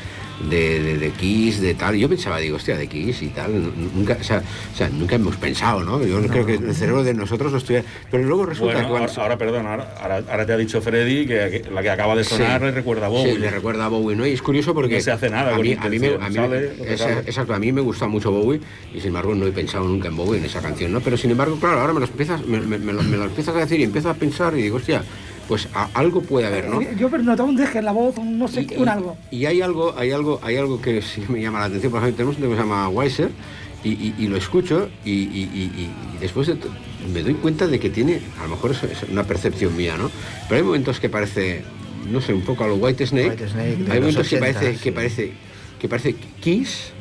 de, 0.50 0.82
de- 0.82 0.98
de 0.98 1.10
Kiss, 1.12 1.62
de 1.62 1.74
tal. 1.74 1.96
Yo 1.96 2.08
pensaba, 2.10 2.38
digo, 2.40 2.58
hostia, 2.58 2.78
de 2.78 2.88
Kiss 2.88 3.22
y 3.22 3.28
tal. 3.30 3.52
Nunca, 3.96 4.18
o 4.20 4.24
sea, 4.24 4.42
o 4.74 4.78
sea, 4.78 4.90
nunca 4.90 5.16
hemos 5.16 5.36
pensado, 5.38 5.84
¿no? 5.84 6.04
Yo 6.04 6.22
creo 6.28 6.46
que 6.46 6.56
el 6.56 6.76
cerebro 6.76 7.04
de 7.04 7.14
nosotros 7.14 7.52
lo 7.52 7.58
estudia. 7.58 7.84
Pero 8.12 8.24
luego 8.24 8.46
resulta 8.46 8.74
Bueno, 8.74 8.88
que 8.88 8.94
ahora, 8.94 9.06
cuando- 9.06 9.22
ahora, 9.22 9.38
perdón, 9.38 9.68
ahora, 9.68 10.46
te 10.46 10.54
ha 10.54 10.58
dicho 10.58 10.82
Freddy 10.82 11.26
que, 11.26 11.62
que 11.64 11.72
la 11.72 11.82
que 11.82 11.90
acaba 11.90 12.16
de 12.16 12.24
sonar 12.24 12.60
Sí. 12.60 12.66
le 12.68 12.72
recuerda 12.72 13.06
a 13.06 13.10
Bowie. 13.10 13.34
Sí, 13.34 13.40
le 13.40 13.50
recuerda 13.50 13.86
a 13.86 13.88
Bowie, 13.90 14.16
¿no? 14.16 14.26
Y 14.28 14.32
es 14.32 14.42
curioso 14.42 14.74
porque... 14.74 14.96
No 14.96 15.02
se 15.02 15.12
hace 15.12 15.30
nada 15.30 15.56
a 15.56 15.60
mí, 15.60 15.78
a 15.80 15.90
mí 15.90 16.00
me, 16.00 16.08
a 16.16 16.30
mí 16.30 16.38
esa- 16.88 17.20
exacto, 17.20 17.54
a 17.54 17.60
mí 17.60 17.72
me 17.72 17.82
gusta 17.82 18.08
mucho 18.08 18.32
Bowie 18.32 18.60
y 18.94 19.00
sin 19.00 19.08
embargo 19.08 19.34
no 19.36 19.46
he 19.48 19.52
pensado 19.52 19.86
nunca 19.88 20.08
en 20.10 20.16
Bowie 20.18 20.40
en 20.40 20.46
esa 20.46 20.62
canción, 20.62 20.92
¿no? 20.92 21.02
Pero 21.02 21.18
sin 21.18 21.32
embargo, 21.32 21.58
claro, 21.60 21.80
ahora 21.82 21.94
me 21.94 22.00
lo 22.00 22.06
empiezas, 22.06 22.46
me, 22.46 22.60
me- 22.60 22.78
me 22.78 22.94
lo, 22.94 23.04
me 23.04 23.18
lo 23.18 23.26
empiezas 23.26 23.56
a 23.56 23.60
decir 23.60 23.80
y 23.80 23.84
empiezo 23.84 24.10
a 24.10 24.14
pensar 24.14 24.54
y 24.58 24.62
digo, 24.64 24.78
hostia, 24.78 25.04
pues 25.48 25.68
a- 25.74 25.90
algo 25.94 26.22
puede 26.22 26.48
haber, 26.48 26.70
¿no? 26.70 26.82
Yo 26.82 27.10
notaba 27.10 27.48
un 27.50 27.56
deje 27.56 27.80
en 27.80 27.86
la 27.86 27.92
voz, 27.92 28.18
un 28.18 28.38
no 28.40 28.48
sé 28.48 28.62
Y- 28.62 28.66
qué, 28.68 28.78
un 28.78 28.88
algo. 28.90 29.18
Y 29.32 29.46
hay 29.46 29.62
algo, 29.62 29.94
hay 29.98 30.12
algo, 30.12 30.40
hay 30.44 30.56
algo 30.58 30.82
que 30.82 31.02
sí 31.02 31.22
me 31.28 31.42
llama 31.42 31.60
la 31.60 31.66
atención. 31.66 31.92
Por 31.92 32.02
ejemplo, 32.02 32.18
tenemos 32.18 32.36
un 32.38 32.42
tema 32.44 32.56
que 32.56 32.62
se 32.62 32.68
llama 32.68 32.90
Weiser 32.90 33.30
y, 33.84 33.90
y- 33.90 34.16
y 34.20 34.28
lo 34.28 34.38
escucho 34.38 34.90
y, 35.04 35.12
y- 35.12 35.50
y- 35.54 35.82
y 36.16 36.18
después 36.22 36.50
me 37.14 37.22
doy 37.24 37.34
cuenta 37.34 37.68
de 37.68 37.80
que 37.80 37.90
tiene, 37.90 38.22
a 38.40 38.44
lo 38.44 38.50
mejor 38.52 38.72
es, 38.72 38.84
es 38.84 39.04
una 39.12 39.24
percepción 39.26 39.76
mía, 39.76 39.98
¿no? 39.98 40.10
Pero 40.48 40.60
hay 40.60 40.64
momentos 40.64 41.00
que 41.00 41.10
parece, 41.10 41.64
no 42.10 42.22
sé, 42.22 42.34
un 42.34 42.42
poco 42.42 42.64
a 42.64 42.68
lo 42.68 42.76
White 42.76 43.06
Snake. 43.06 43.30
White 43.32 43.50
Snake 43.50 43.76
de 43.84 43.92
hay 43.92 44.00
momentos 44.00 44.28
que 44.30 44.38
80, 44.38 44.40
parece, 44.60 44.74
sí. 44.78 44.84
que 44.84 44.92
parece 44.92 45.32
que 45.80 45.90
parece 45.90 46.16
Kiss, 46.40 46.94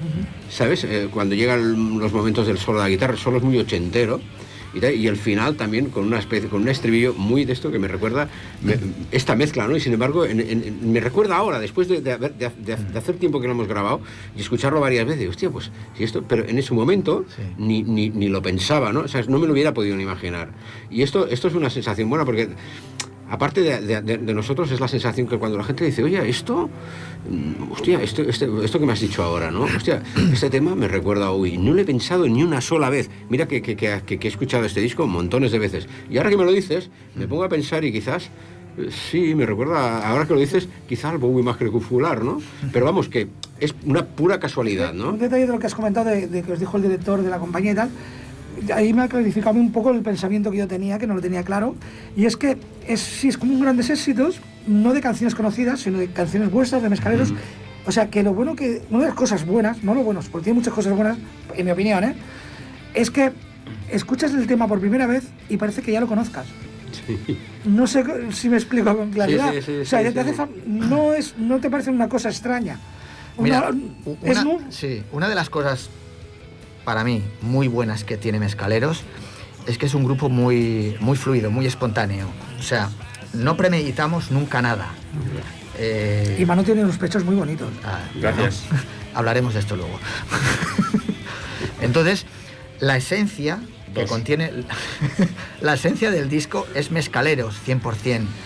¿sabes? 0.51 0.83
Eh, 0.83 1.07
cuando 1.13 1.37
llegan 1.37 2.01
los 2.01 2.13
momentos 2.13 2.49
del 2.49 2.59
solo 2.59 2.79
de 2.79 2.85
la 2.87 2.91
guitarra, 2.91 3.13
el 3.13 3.19
solo 3.21 3.37
es 3.37 3.45
muy 3.45 3.57
ochentero. 3.59 4.21
Y, 4.75 4.81
tal, 4.81 4.95
y 4.95 5.07
el 5.07 5.17
final 5.17 5.57
también 5.57 5.87
con 5.91 6.07
una 6.07 6.19
especie, 6.19 6.49
con 6.49 6.63
un 6.63 6.69
estribillo 6.69 7.13
muy 7.15 7.45
de 7.45 7.53
esto 7.53 7.71
que 7.71 7.79
me 7.79 7.89
recuerda 7.89 8.29
me- 8.63 8.79
esta 9.11 9.37
mezcla, 9.37 9.69
¿no? 9.69 9.77
Y 9.77 9.81
sin 9.81 9.93
embargo, 9.93 10.25
en- 10.25 10.41
en- 10.41 10.65
en- 10.65 10.93
me 10.93 11.01
recuerda 11.01 11.37
ahora, 11.37 11.59
después 11.61 11.89
de, 11.89 12.01
de 12.01 12.13
haber- 12.13 12.35
de- 12.35 12.51
de- 12.65 12.77
de 12.77 12.99
hacer 12.99 13.17
tiempo 13.17 13.41
que 13.41 13.47
lo 13.49 13.53
hemos 13.53 13.69
grabado 13.69 14.01
y 14.37 14.41
escucharlo 14.41 14.81
varias 14.81 15.07
veces, 15.07 15.29
hostia, 15.29 15.51
pues, 15.51 15.71
si 15.97 16.05
esto, 16.05 16.23
pero 16.27 16.45
en 16.49 16.59
ese 16.59 16.73
momento 16.75 17.25
Sí. 17.37 17.43
ni, 17.59 17.83
ni, 17.83 18.09
ni 18.11 18.29
lo 18.29 18.41
pensaba, 18.41 18.93
¿no? 18.93 19.01
O 19.01 19.09
sea, 19.09 19.23
no 19.29 19.39
me 19.39 19.47
lo 19.47 19.53
hubiera 19.53 19.75
podido 19.75 19.95
ni 19.97 20.05
imaginar. 20.05 20.51
Y 20.91 21.03
esto, 21.03 21.27
esto 21.29 21.49
es 21.49 21.55
una 21.55 21.69
sensación 21.71 22.09
buena 22.09 22.25
porque 22.25 22.49
aparte 23.33 23.63
de, 23.63 23.81
de- 23.81 24.03
de- 24.03 24.19
de 24.19 24.35
nosotros 24.35 24.71
es 24.71 24.79
la 24.79 24.87
sensación 24.89 25.27
que 25.27 25.39
cuando 25.39 25.57
la 25.57 25.65
gente 25.65 25.85
dice, 25.85 26.05
oye, 26.05 26.29
esto, 26.29 26.69
mm, 27.31 27.73
hostia, 27.73 28.03
esto, 28.03 28.23
este- 28.23 28.49
esto 28.63 28.79
que 28.79 28.85
me 28.87 28.93
has 28.93 29.01
dicho 29.01 29.23
ahora, 29.23 29.51
¿no? 29.51 29.63
Hostia, 29.63 30.03
este 30.33 30.51
tema 30.51 30.75
me 30.75 30.87
recuerda 30.87 31.27
a 31.27 31.31
hoy. 31.33 31.57
No 31.57 31.73
lo 31.73 31.81
he 31.81 31.85
pensado 31.85 32.29
ni 32.29 32.43
una 32.43 32.61
sola 32.61 32.91
vez. 32.91 33.09
Mira 33.31 33.49
que, 33.49 33.63
que- 33.63 33.75
que- 33.75 34.03
que- 34.07 34.19
que 34.19 34.29
he 34.29 34.31
escuchado 34.31 34.65
este 34.67 34.81
disco 34.81 35.07
montones 35.07 35.51
de 35.51 35.59
veces. 35.59 35.89
Y 36.11 36.19
ahora 36.19 36.31
que 36.31 36.37
me 36.37 36.45
lo 36.45 36.53
dices, 36.53 36.91
me 37.17 37.27
pongo 37.27 37.45
a 37.45 37.49
pensar 37.49 37.85
y 37.85 37.93
quizás... 37.93 38.29
Sí, 39.11 39.35
me 39.35 39.45
recuerda, 39.45 40.09
ahora 40.09 40.25
que 40.27 40.33
lo 40.33 40.41
dices, 40.41 40.67
quizás 40.89 41.13
al 41.13 41.19
Bowie 41.19 41.43
más 41.45 41.59
crepuscular, 41.59 42.25
¿no? 42.25 42.41
Pero 42.73 42.87
vamos, 42.87 43.11
que 43.11 43.29
es 43.61 43.75
una 43.85 44.07
pura 44.07 44.41
casualidad, 44.41 44.95
¿no? 44.95 45.11
Un 45.11 45.19
detalle 45.19 45.45
de 45.47 45.53
lo 45.53 45.59
que 45.59 45.67
has 45.67 45.75
comentado, 45.75 46.09
de, 46.09 46.27
de 46.27 46.43
que 46.43 46.53
os 46.55 46.59
dijo 46.59 46.79
el 46.79 46.85
director 46.85 47.21
de 47.23 47.29
la 47.29 47.39
compañía 47.39 47.73
y 47.73 47.75
tal, 47.75 47.91
ahí 48.75 48.93
me 48.93 49.03
ha 49.03 49.09
clarificado 49.09 49.59
un 49.59 49.73
poco 49.73 49.91
el 49.91 50.03
pensamiento 50.03 50.51
que 50.51 50.59
yo 50.59 50.69
tenía, 50.69 50.99
que 50.99 51.07
no 51.07 51.15
lo 51.15 51.21
tenía 51.21 51.43
claro, 51.43 51.75
y 52.17 52.27
es 52.27 52.37
que 52.37 52.57
es, 52.87 53.01
sí, 53.01 53.29
es 53.29 53.39
como 53.39 53.55
un 53.55 53.61
grandes 53.61 53.91
éxitos, 53.91 54.41
no 54.67 54.93
de 54.95 55.01
canciones 55.01 55.35
conocidas, 55.35 55.81
sino 55.81 55.99
de 55.99 56.09
canciones 56.09 56.51
vuestras, 56.51 56.83
de 56.83 56.89
mezcaleros. 56.89 57.33
O 57.85 57.91
sea, 57.91 58.11
que 58.11 58.23
lo 58.23 58.33
bueno 58.33 58.55
que, 58.55 58.83
una 58.91 59.01
de 59.01 59.07
las 59.07 59.15
cosas 59.17 59.45
buenas, 59.45 59.83
no 59.83 59.95
lo 59.95 60.03
bueno, 60.05 60.21
porque 60.31 60.45
tiene 60.45 60.59
muchas 60.59 60.73
cosas 60.73 60.95
buenas, 60.95 61.19
en 61.57 61.65
mi 61.67 61.73
opinión, 61.73 62.05
¿eh? 62.05 62.15
es 62.95 63.11
que 63.11 63.33
escuchas 63.91 64.33
el 64.35 64.47
tema 64.47 64.69
por 64.69 64.79
primera 64.81 65.07
vez 65.07 65.25
y 65.49 65.57
parece 65.57 65.83
que 65.83 65.91
ya 65.93 66.01
lo 66.01 66.07
conozcas. 66.07 66.47
No 67.65 67.87
sé 67.87 68.05
si 68.33 68.49
me 68.49 68.57
explico 68.57 68.97
con 68.97 69.11
claridad. 69.11 69.53
sí, 69.53 69.63
sí, 69.63 69.73
o 69.79 69.85
sea, 69.85 69.99
sí, 70.01 70.05
ya 70.05 70.13
te 70.25 70.35
sí. 70.35 70.41
hace 70.41 70.53
no, 70.67 71.13
es, 71.15 71.35
no 71.39 71.59
te 71.59 71.71
parece 71.71 71.91
una 71.91 72.09
cosa 72.09 72.29
extraña. 72.29 72.79
Mira, 73.39 73.71
Una- 73.71 74.31
es 74.31 74.45
una, 74.45 74.71
sí, 74.71 75.03
una 75.11 75.29
de 75.29 75.35
las 75.35 75.49
cosas 75.49 75.89
para 76.85 77.05
mí 77.05 77.23
muy 77.43 77.69
buenas 77.69 78.05
que 78.05 78.17
tiene 78.17 78.39
Mezcaleros 78.41 79.03
es 79.67 79.79
que 79.79 79.87
es 79.87 79.95
un 79.95 80.05
grupo 80.05 80.29
muy, 80.29 80.97
muy 81.01 81.17
fluido, 81.17 81.51
muy 81.51 81.67
espontáneo. 81.67 82.27
O 82.59 82.63
sea, 82.63 82.91
no 83.33 83.57
premeditamos 83.57 84.31
nunca 84.31 84.61
nada. 84.63 84.89
Eh, 85.79 86.37
Y 86.41 86.45
Manu 86.45 86.65
tiene 86.65 86.83
unos 86.85 86.99
pechos 86.99 87.25
muy 87.25 87.35
bonitos. 87.37 87.69
ah, 87.85 88.01
Gracias. 88.17 88.63
no, 88.71 88.79
hablaremos 89.19 89.55
de 89.55 89.61
esto 89.61 89.77
luego. 89.77 89.99
Entonces, 91.81 92.27
la 92.81 92.97
esencia 92.97 93.59
que 93.95 94.03
Dos. 94.03 94.11
contiene 94.11 94.51
la 95.61 95.75
esencia 95.75 96.11
del 96.11 96.29
disco 96.29 96.67
es 96.75 96.91
Mezcaleros 96.91 97.55
100%. 97.67 97.81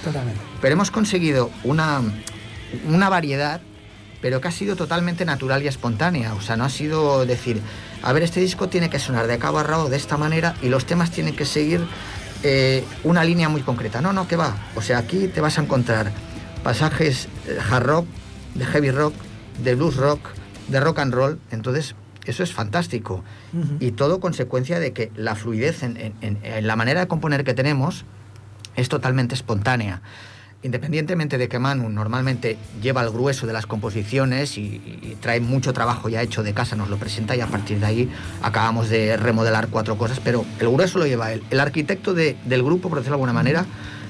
Totalmente. 0.05 0.41
Pero 0.61 0.73
hemos 0.75 0.91
conseguido 0.91 1.51
una, 1.65 2.01
una 2.89 3.09
variedad, 3.09 3.61
pero 4.27 4.41
que 4.41 4.49
ha 4.49 4.51
sido 4.51 4.75
totalmente 4.75 5.25
natural 5.25 5.63
y 5.63 5.69
espontánea. 5.69 6.35
O 6.35 6.41
sea, 6.41 6.57
no 6.57 6.65
ha 6.65 6.69
sido 6.69 7.25
decir, 7.27 7.61
a 8.03 8.13
ver, 8.13 8.25
este 8.25 8.41
disco 8.41 8.69
tiene 8.69 8.91
que 8.91 8.99
sonar 8.99 9.29
de 9.29 9.39
cabo 9.39 9.61
a 9.61 9.63
rabo 9.63 9.89
de 9.89 9.97
esta 9.97 10.17
manera 10.17 10.57
y 10.63 10.69
los 10.69 10.85
temas 10.85 11.13
tienen 11.13 11.37
que 11.37 11.45
seguir 11.45 11.81
eh, 12.43 12.83
una 13.05 13.23
línea 13.23 13.49
muy 13.49 13.61
concreta. 13.61 14.01
No, 14.01 14.13
no, 14.13 14.27
que 14.27 14.35
va. 14.35 14.57
O 14.75 14.83
sea, 14.83 14.99
aquí 14.99 15.29
te 15.29 15.41
vas 15.41 15.59
a 15.59 15.63
encontrar 15.63 16.11
pasajes 16.65 17.29
eh, 17.47 17.57
hard 17.71 17.85
rock, 17.87 18.07
de 18.57 18.67
heavy 18.67 18.91
rock, 18.91 19.15
de 19.63 19.77
blues 19.77 19.95
rock, 19.95 20.19
de 20.67 20.81
rock 20.81 20.99
and 20.99 21.15
roll. 21.15 21.39
Entonces, 21.53 21.95
eso 22.25 22.43
es 22.43 22.53
fantástico. 22.53 23.23
Y 23.79 23.93
todo 23.93 24.19
consecuencia 24.19 24.81
de 24.81 24.93
que 24.93 25.13
la 25.15 25.37
fluidez 25.37 25.85
en- 25.85 25.97
en- 25.99 26.15
en- 26.21 26.39
en 26.43 26.67
la 26.67 26.75
manera 26.75 26.99
de 26.99 27.07
componer 27.07 27.45
que 27.45 27.55
tenemos 27.55 28.05
es 28.75 28.89
totalmente 28.89 29.37
espontánea. 29.37 30.03
Independientemente 30.67 31.39
de 31.39 31.49
que 31.49 31.61
Manu 31.61 31.89
normalmente 31.89 32.59
lleva 32.83 33.01
el 33.03 33.11
grueso 33.11 33.47
de 33.47 33.53
las 33.53 33.67
composiciones 33.67 34.59
y, 34.59 35.17
trae 35.21 35.39
mucho 35.41 35.73
trabajo 35.73 36.09
ya 36.09 36.23
hecho 36.23 36.43
de 36.43 36.53
casa, 36.55 36.75
nos 36.75 36.89
lo 36.91 36.97
presenta 36.97 37.37
y 37.37 37.41
a 37.41 37.47
partir 37.47 37.79
de 37.79 37.87
ahí 37.87 38.11
acabamos 38.43 38.89
de 38.89 39.17
remodelar 39.17 39.69
cuatro 39.69 39.97
cosas, 39.97 40.21
pero 40.23 40.45
el 40.59 40.69
grueso 40.69 40.99
lo 40.99 41.07
lleva 41.07 41.33
él. 41.33 41.43
El 41.51 41.61
arquitecto 41.61 42.15
de- 42.15 42.37
del 42.45 42.65
grupo, 42.65 42.89
por 42.89 42.99
decirlo 42.99 43.13
de 43.17 43.23
alguna 43.23 43.33
manera, 43.33 43.65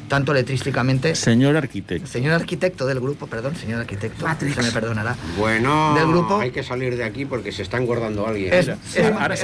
tanto 0.08 0.32
letrísticamente, 0.32 1.14
Señor 1.14 1.56
arquitecto. 1.56 2.06
señor 2.06 2.34
arquitecto 2.34 2.86
del 2.86 3.00
grupo, 3.00 3.26
perdón, 3.26 3.56
señor 3.56 3.80
arquitecto, 3.80 4.24
Matrix. 4.24 4.54
se 4.54 4.62
me 4.62 4.70
perdonará. 4.72 5.16
Bueno, 5.38 5.94
Del 5.94 6.06
grupo- 6.08 6.40
hay 6.40 6.50
que 6.50 6.62
salir 6.62 6.96
de 6.96 7.04
aquí 7.04 7.24
porque 7.24 7.52
se 7.52 7.62
está 7.62 7.76
engordando 7.78 8.26
alguien. 8.26 8.52
Es- 8.52 8.66
Mira, 8.66 8.78
es- 8.94 9.12
ahora 9.14 9.34
es 9.34 9.40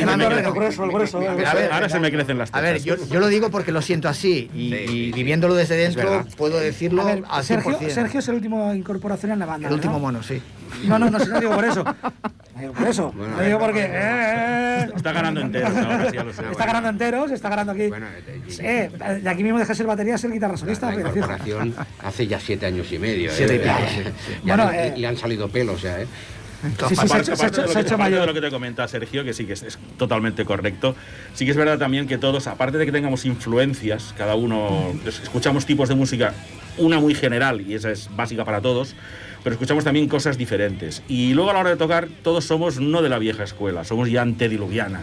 se 1.93 2.01
me 2.01 2.11
crecen 2.11 2.39
las 2.39 2.53
A 2.55 2.61
ver, 2.61 2.81
tetas. 2.81 2.99
yo, 3.01 3.07
yo 3.09 3.21
lo 3.21 3.29
digo 3.29 3.51
porque 3.51 3.73
lo 3.73 3.83
siento 3.83 4.09
así 4.09 4.51
y, 4.55 4.73
Sí, 4.73 5.13
viviéndolo 5.15 5.55
desde 5.55 5.83
Es 5.85 5.95
dentro 5.95 6.25
puedo 6.37 6.59
decirlo 6.59 7.03
A 7.03 7.07
ver, 7.07 7.25
al 7.29 7.45
Sergio, 7.45 7.73
100%. 7.79 7.95
Sergio 7.95 8.21
es 8.21 8.29
el 8.29 8.35
último 8.37 8.75
incorporación 8.75 9.33
en 9.33 9.39
la 9.39 9.47
banda. 9.47 9.69
el 9.69 9.75
último 9.75 9.99
mono, 9.99 10.23
sí. 10.23 10.41
No, 10.85 10.99
no, 10.99 11.11
no, 11.11 11.19
no 11.19 11.41
digo 11.41 11.53
por 11.55 11.65
eso. 11.65 11.85
Por 12.55 12.87
eso. 12.89 13.13
Bueno, 13.17 13.37
Lo 13.37 13.43
digo 13.43 13.59
porque. 13.59 13.81
eh, 13.85 13.91
eh, 13.93 14.89
Está 14.95 15.13
ganando 15.13 15.41
enteros 15.41 15.75
ahora, 15.77 16.11
sí, 16.11 16.17
ya 16.17 16.25
lo 16.25 16.33
sé. 16.33 16.43
Está 16.51 16.67
ganando 16.67 16.89
enteros, 16.91 17.31
está 17.31 17.49
ganando 17.49 17.73
aquí. 17.73 17.89
Bueno, 17.89 18.07
eh, 18.09 18.43
Sí, 18.49 18.63
de 19.23 19.29
aquí 19.29 19.43
mismo 19.43 19.59
deja 19.59 19.75
ser 19.75 19.87
batería, 19.87 20.19
ser 20.19 20.31
guitarra 20.33 20.53
La, 20.53 20.59
solista. 20.59 20.91
la 20.91 20.97
pero 20.97 21.13
fijo. 21.13 21.25
incorporación 21.33 21.75
hace 22.05 22.27
ya 22.27 22.39
siete 22.39 22.67
años 22.67 22.93
y 22.93 22.99
medio. 22.99 23.31
Siete 23.33 23.57
y 23.57 23.59
¿eh? 23.59 24.13
Bueno, 24.45 24.71
eh, 24.71 24.93
le 24.97 25.07
han 25.07 25.17
salido 25.17 25.49
pelos 25.49 25.81
ya, 25.83 26.01
¿eh? 26.01 26.07
Sí, 26.89 26.95
sí, 26.97 27.09
se 27.09 27.19
hecho- 27.19 27.25
se 27.25 27.33
Aparte 27.33 27.47
hecho- 27.47 27.61
de 27.63 27.63
lo 27.63 27.69
se 27.69 27.75
que- 27.75 27.81
hecho 27.81 27.95
aparte 27.97 28.15
de 28.17 28.27
lo 28.27 28.35
que 28.35 28.41
te 28.41 28.51
comenta 28.51 28.87
Sergio, 28.89 29.25
que 29.25 29.33
sí 29.35 29.45
que 29.47 29.55
es, 29.55 29.63
es 29.63 29.79
totalmente 29.99 30.45
correcto. 30.45 30.95
Sí 31.35 31.45
que 31.45 31.51
es 31.51 31.57
verdad 31.57 31.79
también 31.79 32.07
que 32.07 32.19
todos, 32.19 32.47
aparte 32.47 32.79
de 32.79 32.87
que 32.87 32.93
tengamos 32.93 33.25
influencias, 33.25 34.15
cada 34.17 34.35
uno 34.37 34.93
es- 35.07 35.21
escuchamos 35.21 35.67
tipos 35.67 35.89
de 35.89 35.95
música, 35.97 36.35
una 36.79 37.01
muy 37.01 37.15
general 37.15 37.61
y 37.61 37.75
esa 37.75 37.91
es 37.91 38.09
básica 38.15 38.45
para 38.45 38.61
todos, 38.61 38.95
pero 39.43 39.55
escuchamos 39.55 39.83
también 39.85 40.09
cosas 40.09 40.39
diferentes. 40.39 41.03
Y 41.09 41.35
luego 41.35 41.51
a 41.51 41.55
la 41.55 41.61
hora 41.61 41.71
de 41.71 41.77
tocar, 41.77 42.09
todos 42.23 42.45
somos 42.45 42.79
no 42.81 43.03
de 43.03 43.09
la 43.09 43.19
vieja 43.19 43.43
escuela, 43.43 43.85
somos 43.85 44.09
ya 44.11 44.23
antediluviana. 44.23 45.01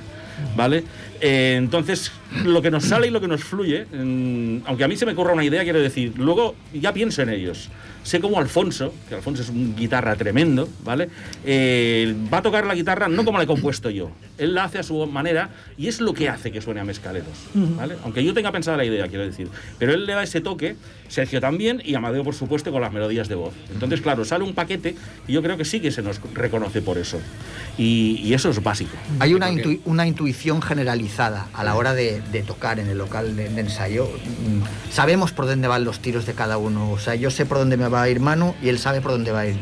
¿Vale? 0.56 0.86
Eh, 1.20 1.56
entonces, 1.58 2.14
lo 2.46 2.62
que 2.62 2.72
nos 2.72 2.86
sale 2.86 3.08
y 3.08 3.10
lo 3.10 3.20
que 3.20 3.28
nos 3.28 3.44
fluye, 3.44 3.86
mm, 3.92 4.60
aunque 4.68 4.86
a 4.86 4.88
mí 4.88 4.96
se 4.96 5.06
me 5.06 5.12
ocurra 5.12 5.34
una 5.34 5.44
idea, 5.44 5.64
quiero 5.64 5.82
decir, 5.82 6.14
luego 6.16 6.56
ya 6.74 6.94
pienso 6.94 7.22
en 7.22 7.30
ellos. 7.30 7.70
Sé 8.04 8.20
como 8.20 8.40
Alfonso, 8.40 8.94
que 9.08 9.16
Alfonso 9.16 9.42
es 9.44 9.50
un 9.50 9.76
guitarra 9.76 10.16
tremendo, 10.16 10.68
¿vale? 10.84 11.10
Eh, 11.46 12.16
va 12.34 12.40
a 12.40 12.42
tocar 12.42 12.66
la 12.66 12.74
guitarra 12.76 13.08
no 13.08 13.26
como 13.26 13.38
la 13.38 13.44
he 13.44 13.48
compuesto 13.48 13.90
yo. 13.90 14.10
Él 14.38 14.54
la 14.56 14.64
hace 14.64 14.80
a 14.80 14.84
su 14.84 15.06
manera 15.06 15.50
y 15.78 15.88
es 15.88 16.00
lo 16.00 16.14
que 16.14 16.30
hace 16.30 16.52
que 16.52 16.62
suene 16.62 16.80
a 16.80 16.86
Mescaleros, 16.86 17.28
¿vale? 17.54 17.96
Aunque 18.04 18.24
yo 18.24 18.34
tenga 18.34 18.52
pensada 18.52 18.78
la 18.78 18.86
idea, 18.86 19.08
quiero 19.08 19.26
decir. 19.26 19.50
Pero 19.78 19.94
él 19.94 20.06
le 20.06 20.14
da 20.14 20.24
ese 20.24 20.40
toque, 20.42 20.76
Sergio 21.10 21.42
también 21.42 21.82
y 21.84 21.96
Amadeo, 21.96 22.24
por 22.24 22.36
supuesto, 22.36 22.72
con 22.72 22.82
las 22.82 22.94
melodías 22.94 23.28
de 23.28 23.36
voz. 23.36 23.54
Entonces, 23.74 24.00
claro, 24.02 24.24
sale 24.24 24.44
un 24.46 24.54
paquete 24.54 24.96
y 25.28 25.34
yo 25.34 25.42
creo 25.44 25.58
que 25.58 25.66
sí 25.66 25.80
que 25.82 25.92
se 25.92 26.02
nos 26.02 26.22
reconoce 26.34 26.82
por 26.82 26.98
eso. 26.98 27.20
Y, 27.78 28.22
y 28.24 28.34
eso 28.34 28.50
es 28.50 28.62
básico. 28.64 28.96
Hay 29.20 29.34
una, 29.34 29.50
una 29.86 30.08
intuición 30.08 30.62
generalizada 30.62 31.48
a 31.54 31.64
la 31.64 31.76
hora 31.76 31.94
de, 31.94 32.22
de 32.32 32.42
tocar 32.44 32.80
en 32.80 32.88
el 32.88 32.98
local 32.98 33.36
de, 33.36 33.50
de 33.50 33.62
ensayo. 33.62 34.06
Mm, 34.06 34.92
Sabemos 34.94 35.32
por 35.32 35.48
dónde 35.48 35.68
van 35.68 35.84
los 35.84 36.00
tiros 36.00 36.26
de 36.26 36.34
cada 36.34 36.58
uno. 36.58 36.92
O 36.92 37.00
sea, 37.00 37.16
yo 37.16 37.30
sé 37.32 37.46
por 37.46 37.58
dónde 37.58 37.76
me 37.78 37.89
va 37.90 38.04
a 38.04 38.10
ir 38.10 38.20
Manu 38.20 38.56
y 38.62 38.70
él 38.70 38.80
sabe 38.80 39.02
por 39.02 39.12
dónde 39.12 39.32
va 39.32 39.42
a 39.42 39.48
ir, 39.48 39.58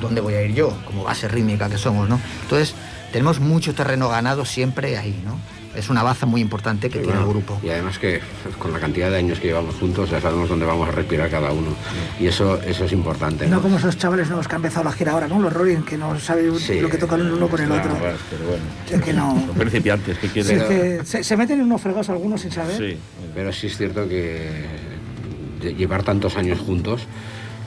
dónde 0.00 0.20
voy 0.20 0.34
a 0.34 0.42
ir 0.42 0.54
yo, 0.54 0.76
como 0.86 1.04
base 1.04 1.28
rítmica 1.28 1.68
que 1.68 1.78
somos, 1.78 2.08
¿no? 2.08 2.20
Entonces, 2.42 2.74
tenemos 3.12 3.40
mucho 3.40 3.74
terreno 3.74 4.08
ganado 4.08 4.44
siempre 4.44 4.96
ahí, 4.98 5.20
¿no? 5.24 5.38
Es 5.74 5.90
una 5.90 6.04
baza 6.04 6.24
muy 6.24 6.40
importante 6.40 6.88
que 6.88 7.00
Y 7.00 7.02
tiene 7.02 7.18
el 7.18 7.26
grupo. 7.26 7.58
Y 7.60 7.68
además 7.68 7.98
que 7.98 8.20
con 8.60 8.72
la 8.72 8.78
cantidad 8.78 9.10
de 9.10 9.16
años 9.16 9.40
que 9.40 9.48
llevamos 9.48 9.74
juntos 9.74 10.08
ya 10.08 10.20
sabemos 10.20 10.48
dónde 10.48 10.64
vamos 10.66 10.88
a 10.88 10.92
respirar 10.92 11.28
cada 11.28 11.50
uno. 11.50 11.70
Y 12.20 12.28
eso, 12.28 12.62
eso 12.62 12.84
es 12.84 12.92
importante. 12.92 13.48
No 13.48 13.56
¿no? 13.56 13.62
como 13.62 13.78
esos 13.78 13.98
chavales 13.98 14.28
nuevos 14.28 14.46
que 14.46 14.54
han 14.54 14.60
empezado 14.60 14.84
la 14.84 14.92
gira 14.92 15.10
ahora, 15.10 15.26
¿no? 15.26 15.40
Los 15.40 15.52
Rolling, 15.52 15.82
que 15.82 15.98
no 15.98 16.16
saben 16.20 16.56
Sí. 16.60 16.78
lo 16.78 16.88
que 16.88 16.96
tocan 16.96 17.22
el 17.22 17.32
uno 17.32 17.48
con 17.48 17.60
el 17.60 17.68
No, 17.68 17.74
otro. 17.74 17.90
bueno, 17.96 18.16
pero 18.30 18.44
bueno. 18.50 18.62
Es 18.88 19.02
que 19.02 19.12
no. 19.12 19.30
Son 19.46 19.54
principiantes, 19.56 20.16
¿qué 20.18 20.28
Sí, 20.28 20.32
quieres? 20.32 20.52
es 20.52 20.62
que 20.68 21.04
se, 21.04 21.24
se 21.24 21.36
meten 21.36 21.58
en 21.58 21.66
unos 21.66 21.80
fregados 21.80 22.08
algunos 22.08 22.40
sin 22.42 22.52
saber. 22.52 22.76
Sí. 22.76 22.96
Pero 23.34 23.52
sí 23.52 23.66
es 23.66 23.76
cierto 23.76 24.08
que 24.08 24.48
llevar 25.76 26.04
tantos 26.04 26.36
años 26.36 26.60
juntos, 26.60 27.02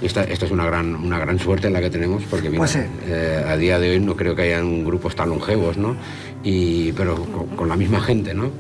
esta, 0.02 0.24
esta 0.24 0.46
es 0.46 0.52
una 0.52 0.66
gran, 0.66 0.96
una 0.96 1.20
gran 1.20 1.40
suerte 1.40 1.70
la 1.70 1.82
que 1.82 1.90
tenemos, 1.90 2.24
porque 2.30 2.50
mira, 2.50 2.60
Pues 2.60 2.72
sí. 2.72 2.80
eh, 3.08 3.44
a 3.48 3.58
día 3.58 3.80
de 3.80 3.92
hoy 3.92 4.00
no 4.00 4.16
creo 4.16 4.36
que 4.36 4.44
hayan 4.44 4.84
grupos 4.86 5.16
tan 5.16 5.30
longevos, 5.30 5.78
¿no? 5.78 5.96
Y, 6.44 6.92
pero 6.94 7.16
con, 7.26 7.48
con 7.56 7.70
la 7.70 7.76
misma 7.76 8.00
gente, 8.02 8.34
¿no? 8.34 8.52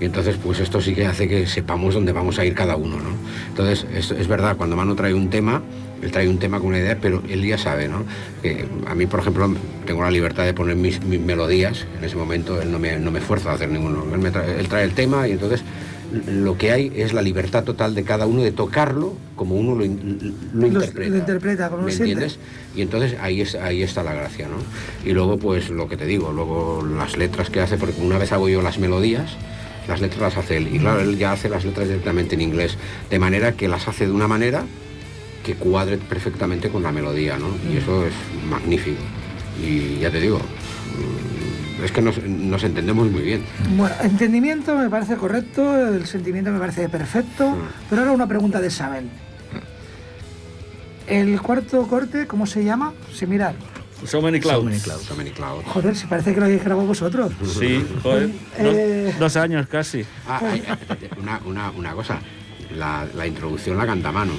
Y 0.00 0.06
entonces, 0.06 0.36
pues 0.42 0.58
esto 0.60 0.80
sí 0.80 0.94
que 0.94 1.06
hace 1.06 1.28
que 1.28 1.46
sepamos 1.46 1.94
dónde 1.94 2.12
vamos 2.12 2.38
a 2.38 2.44
ir 2.44 2.54
cada 2.54 2.76
uno, 2.76 2.96
¿no? 2.96 3.10
Entonces, 3.48 3.86
es, 3.94 4.10
es 4.10 4.26
verdad, 4.28 4.56
cuando 4.56 4.76
Manu 4.76 4.94
trae 4.94 5.14
un 5.14 5.30
tema, 5.30 5.62
él 6.02 6.10
trae 6.10 6.28
un 6.28 6.38
tema 6.38 6.58
con 6.58 6.68
una 6.68 6.78
idea, 6.78 6.98
pero 7.00 7.22
él 7.28 7.44
ya 7.46 7.56
sabe, 7.56 7.88
¿no? 7.88 8.02
Que 8.42 8.66
a 8.86 8.94
mí, 8.94 9.06
por 9.06 9.20
ejemplo, 9.20 9.54
tengo 9.86 10.02
la 10.02 10.10
libertad 10.10 10.44
de 10.44 10.52
poner 10.52 10.76
mis, 10.76 11.02
mis 11.04 11.20
melodías, 11.20 11.86
en 11.98 12.04
ese 12.04 12.16
momento 12.16 12.60
él 12.60 12.70
no 12.72 12.78
me, 12.78 12.98
no 12.98 13.10
me 13.10 13.20
fuerza 13.20 13.52
a 13.52 13.54
hacer 13.54 13.68
ninguno. 13.70 14.04
Él, 14.12 14.18
me 14.18 14.30
trae, 14.30 14.58
él 14.60 14.68
trae 14.68 14.84
el 14.84 14.92
tema 14.94 15.26
y 15.28 15.32
entonces 15.32 15.62
lo 16.28 16.56
que 16.58 16.70
hay 16.72 16.92
es 16.94 17.12
la 17.12 17.22
libertad 17.22 17.64
total 17.64 17.94
de 17.94 18.02
cada 18.04 18.26
uno 18.26 18.42
de 18.42 18.52
tocarlo 18.52 19.14
como 19.36 19.56
uno 19.56 19.74
lo, 19.74 19.84
in- 19.84 20.34
lo 20.52 20.60
Lo- 20.60 20.66
interpreta. 20.68 21.10
lo 21.10 21.16
interpreta, 21.18 21.68
como 21.68 21.80
lo 21.82 21.86
¿Me 21.86 21.92
siente. 21.92 22.12
entiendes? 22.12 22.38
Y 22.76 22.82
entonces 22.82 23.16
ahí, 23.20 23.40
es, 23.40 23.54
ahí 23.56 23.82
está 23.82 24.02
la 24.02 24.14
gracia, 24.14 24.48
¿no? 24.48 24.56
Y 25.08 25.12
luego, 25.12 25.38
pues 25.38 25.70
lo 25.70 25.88
que 25.88 25.96
te 25.96 26.06
digo, 26.06 26.32
luego 26.32 26.84
las 26.86 27.16
letras 27.16 27.50
que 27.50 27.60
hace, 27.60 27.76
porque 27.76 28.00
una 28.00 28.18
vez 28.18 28.32
hago 28.32 28.48
yo 28.48 28.62
las 28.62 28.78
melodías, 28.78 29.32
las 29.88 30.00
letras 30.00 30.20
las 30.22 30.36
hace 30.38 30.56
él. 30.58 30.68
Y 30.74 30.78
claro, 30.78 31.00
él 31.00 31.18
ya 31.18 31.32
hace 31.32 31.48
las 31.48 31.64
letras 31.64 31.88
directamente 31.88 32.34
en 32.36 32.40
inglés, 32.42 32.76
de 33.10 33.18
manera 33.18 33.52
que 33.52 33.68
las 33.68 33.86
hace 33.88 34.06
de 34.06 34.12
una 34.12 34.28
manera 34.28 34.64
que 35.44 35.54
cuadre 35.54 35.98
perfectamente 35.98 36.68
con 36.70 36.82
la 36.82 36.90
melodía, 36.92 37.36
¿no? 37.38 37.48
Y 37.72 37.76
eso 37.76 38.06
es 38.06 38.12
magnífico. 38.48 39.02
Y 39.62 39.98
ya 40.00 40.10
te 40.10 40.20
digo, 40.20 40.38
mm, 40.38 41.43
es 41.82 41.90
que 41.92 42.00
nos, 42.02 42.22
nos 42.22 42.62
entendemos 42.64 43.10
muy 43.10 43.22
bien. 43.22 43.42
Bueno, 43.76 43.94
entendimiento 44.02 44.76
me 44.76 44.88
parece 44.90 45.16
correcto, 45.16 45.76
el 45.88 46.06
sentimiento 46.06 46.50
me 46.50 46.58
parece 46.58 46.88
perfecto, 46.88 47.50
Mm. 47.50 47.68
pero 47.90 48.02
ahora 48.02 48.12
una 48.12 48.26
pregunta 48.26 48.60
de 48.60 48.66
examen. 48.68 49.10
El 51.06 51.40
cuarto 51.42 51.86
corte, 51.86 52.26
¿cómo 52.26 52.46
se 52.46 52.64
llama? 52.64 52.92
Si 53.12 53.26
mirar. 53.26 53.54
So 54.06 54.20
many 54.20 54.40
clouds. 54.40 54.58
So 54.58 54.64
many 54.64 54.80
clouds. 54.80 55.02
So 55.04 55.14
many 55.16 55.30
clouds. 55.30 55.64
Joder, 55.68 55.94
si 55.96 56.06
parece 56.06 56.32
que 56.34 56.40
lo 56.40 56.46
habéis 56.46 56.64
grabado 56.64 56.86
vosotros. 56.86 57.32
Sí, 57.58 57.84
joder. 58.02 58.28
Dos, 58.28 58.74
Eh. 58.74 59.14
dos 59.18 59.36
años 59.36 59.66
casi. 59.66 60.04
Ah, 60.26 60.40
ay, 60.42 60.62
ay, 60.66 61.08
una, 61.20 61.40
una, 61.46 61.70
una 61.70 61.92
cosa, 61.94 62.18
la, 62.76 63.06
la 63.14 63.26
introducción 63.26 63.76
la 63.76 63.86
canta 63.86 64.12
Manu. 64.12 64.32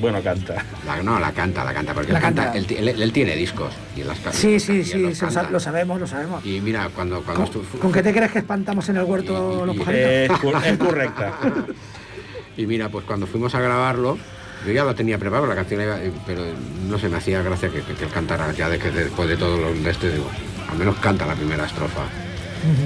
Bueno, 0.00 0.22
canta. 0.22 0.64
La- 0.86 1.02
no, 1.02 1.18
la 1.20 1.32
canta, 1.32 1.62
la 1.64 1.74
canta, 1.74 1.92
porque 1.94 2.12
La 2.12 2.18
él, 2.18 2.24
canta- 2.24 2.44
canta. 2.52 2.58
él, 2.58 2.88
él- 2.88 3.02
él 3.02 3.12
tiene 3.12 3.36
discos. 3.36 3.72
Y 3.96 4.00
él 4.00 4.06
las 4.08 4.18
Sí, 4.34 4.58
sí, 4.60 4.82
sí, 4.84 4.98
los 4.98 5.18
se 5.18 5.26
lo, 5.26 5.30
sa- 5.30 5.40
canta. 5.40 5.50
lo 5.52 5.60
sabemos, 5.60 6.00
lo 6.00 6.06
sabemos. 6.06 6.44
Y 6.46 6.60
mira, 6.60 6.88
cuando, 6.94 7.22
cuando 7.22 7.50
¿Con, 7.50 7.62
con 7.80 7.92
qué 7.92 8.02
te 8.02 8.12
crees 8.12 8.32
que 8.32 8.38
espantamos 8.38 8.88
en 8.88 8.96
el 8.96 9.04
huerto 9.04 9.58
Y- 9.58 9.62
y- 9.62 9.66
los 9.66 9.76
pajaritos? 9.76 10.10
Es, 10.10 10.30
cor- 10.38 10.62
es 10.66 10.78
correcta. 10.78 11.32
Y 12.56 12.66
mira, 12.66 12.88
pues 12.88 13.04
cuando 13.06 13.26
fuimos 13.26 13.54
a 13.54 13.60
grabarlo, 13.60 14.18
yo 14.66 14.72
ya 14.72 14.84
lo 14.84 14.94
tenía 14.94 15.16
preparado, 15.18 15.46
la 15.46 15.54
canción 15.54 15.80
iba- 15.80 15.98
pero 16.26 16.42
no 16.88 16.98
se 16.98 17.08
me 17.08 17.16
hacía 17.16 17.42
gracia 17.42 17.70
que, 17.70 17.80
que 17.80 18.04
él 18.04 18.10
cantara 18.12 18.52
ya 18.52 18.68
de 18.68 18.78
que 18.78 18.90
después 18.90 19.28
de 19.28 19.36
todo 19.36 19.56
lo 19.58 19.72
de 19.72 19.90
este, 19.90 20.10
digo, 20.10 20.28
al 20.68 20.76
menos 20.76 20.96
canta 20.96 21.24
la 21.26 21.34
primera 21.34 21.64
estrofa. 21.64 22.02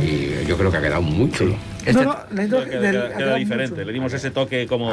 Y 0.02 0.46
yo 0.46 0.56
creo 0.56 0.70
que 0.70 0.76
ha 0.76 0.80
quedado 0.82 1.02
muy 1.02 1.30
chulo. 1.32 1.56
Este- 1.86 1.92
no, 1.92 2.02
no, 2.04 2.16
la 2.32 2.44
intro 2.44 2.64
Queda, 2.64 2.80
del- 2.80 2.92
queda- 2.92 3.04
ha 3.04 3.08
queda 3.08 3.16
quedado 3.18 3.36
diferente. 3.36 3.74
mucho. 3.76 3.86
Le 3.86 3.92
dimos 3.92 4.12
ese 4.12 4.30
toque 4.30 4.66
como, 4.66 4.90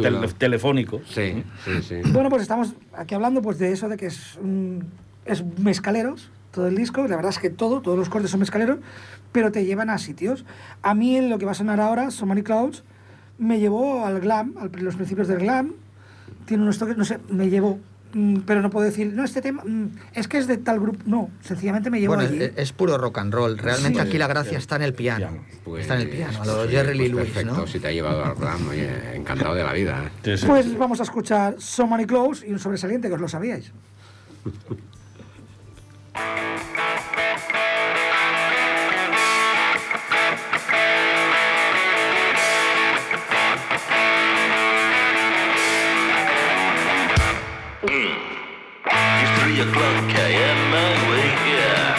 tel- 0.00 0.34
telefónico. 0.34 1.00
Sí, 1.08 1.42
sí, 1.64 1.82
sí. 1.82 1.96
Bueno, 2.12 2.28
pues 2.30 2.42
estamos 2.42 2.74
aquí 2.94 3.14
hablando 3.14 3.42
pues 3.42 3.58
de 3.58 3.72
eso, 3.72 3.88
de 3.88 3.96
que 3.96 4.06
es, 4.06 4.36
un- 4.40 4.84
es 5.24 5.44
mezcaleros, 5.58 6.30
todo 6.50 6.66
el 6.66 6.76
disco. 6.76 7.06
La 7.08 7.16
verdad 7.16 7.30
es 7.30 7.38
que 7.38 7.50
todo, 7.50 7.80
todos 7.82 7.98
los 7.98 8.08
cortes 8.08 8.30
son 8.30 8.40
mezcaleros, 8.40 8.78
pero 9.32 9.52
te 9.52 9.64
llevan 9.64 9.90
a 9.90 9.98
sitios. 9.98 10.44
A 10.82 10.94
mí 10.94 11.20
lo 11.28 11.38
que 11.38 11.44
va 11.46 11.52
a 11.52 11.54
sonar 11.54 11.80
ahora, 11.80 12.10
So 12.10 12.26
Many 12.26 12.42
Clouds, 12.42 12.84
me 13.38 13.58
llevó 13.58 14.04
al 14.06 14.20
glam, 14.20 14.54
a 14.58 14.66
los 14.78 14.96
principios 14.96 15.28
del 15.28 15.38
glam. 15.38 15.72
Tiene 16.46 16.62
unos 16.64 16.78
toques, 16.78 16.96
no 16.96 17.04
sé, 17.04 17.18
me 17.28 17.48
llevó. 17.50 17.78
Mm, 18.12 18.40
Pero 18.46 18.62
no 18.62 18.70
puedo 18.70 18.86
decir, 18.86 19.12
no, 19.12 19.24
este 19.24 19.40
tema 19.42 19.62
mm, 19.64 19.88
es 20.14 20.28
que 20.28 20.38
es 20.38 20.46
de 20.46 20.56
tal 20.58 20.80
grupo. 20.80 20.98
No, 21.06 21.30
sencillamente 21.42 21.90
me 21.90 22.00
llevó 22.00 22.14
Bueno, 22.14 22.28
allí. 22.28 22.42
es, 22.42 22.52
es 22.56 22.72
puro 22.72 22.98
rock 22.98 23.18
and 23.18 23.32
roll. 23.32 23.58
Realmente 23.58 24.00
Sí. 24.00 24.06
aquí 24.08 24.18
la 24.18 24.26
gracia 24.26 24.58
está 24.58 24.76
en 24.76 24.82
el 24.82 24.94
piano. 24.94 25.44
Pues, 25.64 25.82
está 25.82 25.94
en 25.96 26.02
el 26.02 26.08
piano, 26.10 26.42
a 26.42 26.46
lo 26.46 26.56
pues, 26.56 26.70
Jerry 26.70 26.94
Lee 26.96 27.10
pues 27.10 27.12
Lewis, 27.12 27.32
perfecto, 27.32 27.56
¿no? 27.60 27.66
si 27.66 27.78
te 27.78 27.88
ha 27.88 27.92
llevado 27.92 28.24
al 28.24 28.66
oye, 28.68 29.16
encantado 29.16 29.54
de 29.54 29.64
la 29.64 29.72
vida. 29.72 30.04
¿eh? 30.06 30.10
Sí, 30.24 30.38
sí. 30.38 30.46
Pues 30.46 30.76
vamos 30.76 31.00
a 31.00 31.04
escuchar 31.04 31.56
So 31.58 31.86
Many 31.86 32.06
Clouds 32.06 32.44
y 32.46 32.52
un 32.52 32.58
sobresaliente 32.58 33.08
que 33.08 33.14
os 33.14 33.20
lo 33.20 33.28
sabíais. 33.28 33.72
3 49.52 49.60
o'clock 49.60 50.04
KM 50.08 50.72
and 50.82 51.00
we 51.10 51.20
here 51.44 51.92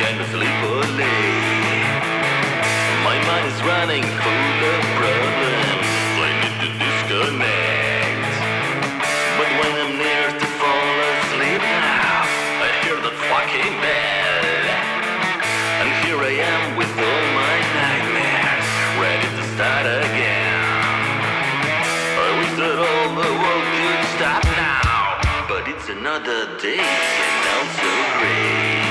can't 0.00 0.20
Sleep 0.32 0.58
or 0.66 0.82
Leave. 0.98 1.94
My 3.04 3.16
is 3.46 3.62
running 3.62 4.02
cooler. 4.02 4.87
Another 26.08 26.46
day 26.56 26.78
and 26.78 27.44
I'm 27.52 27.68
so 27.76 28.18
great. 28.18 28.87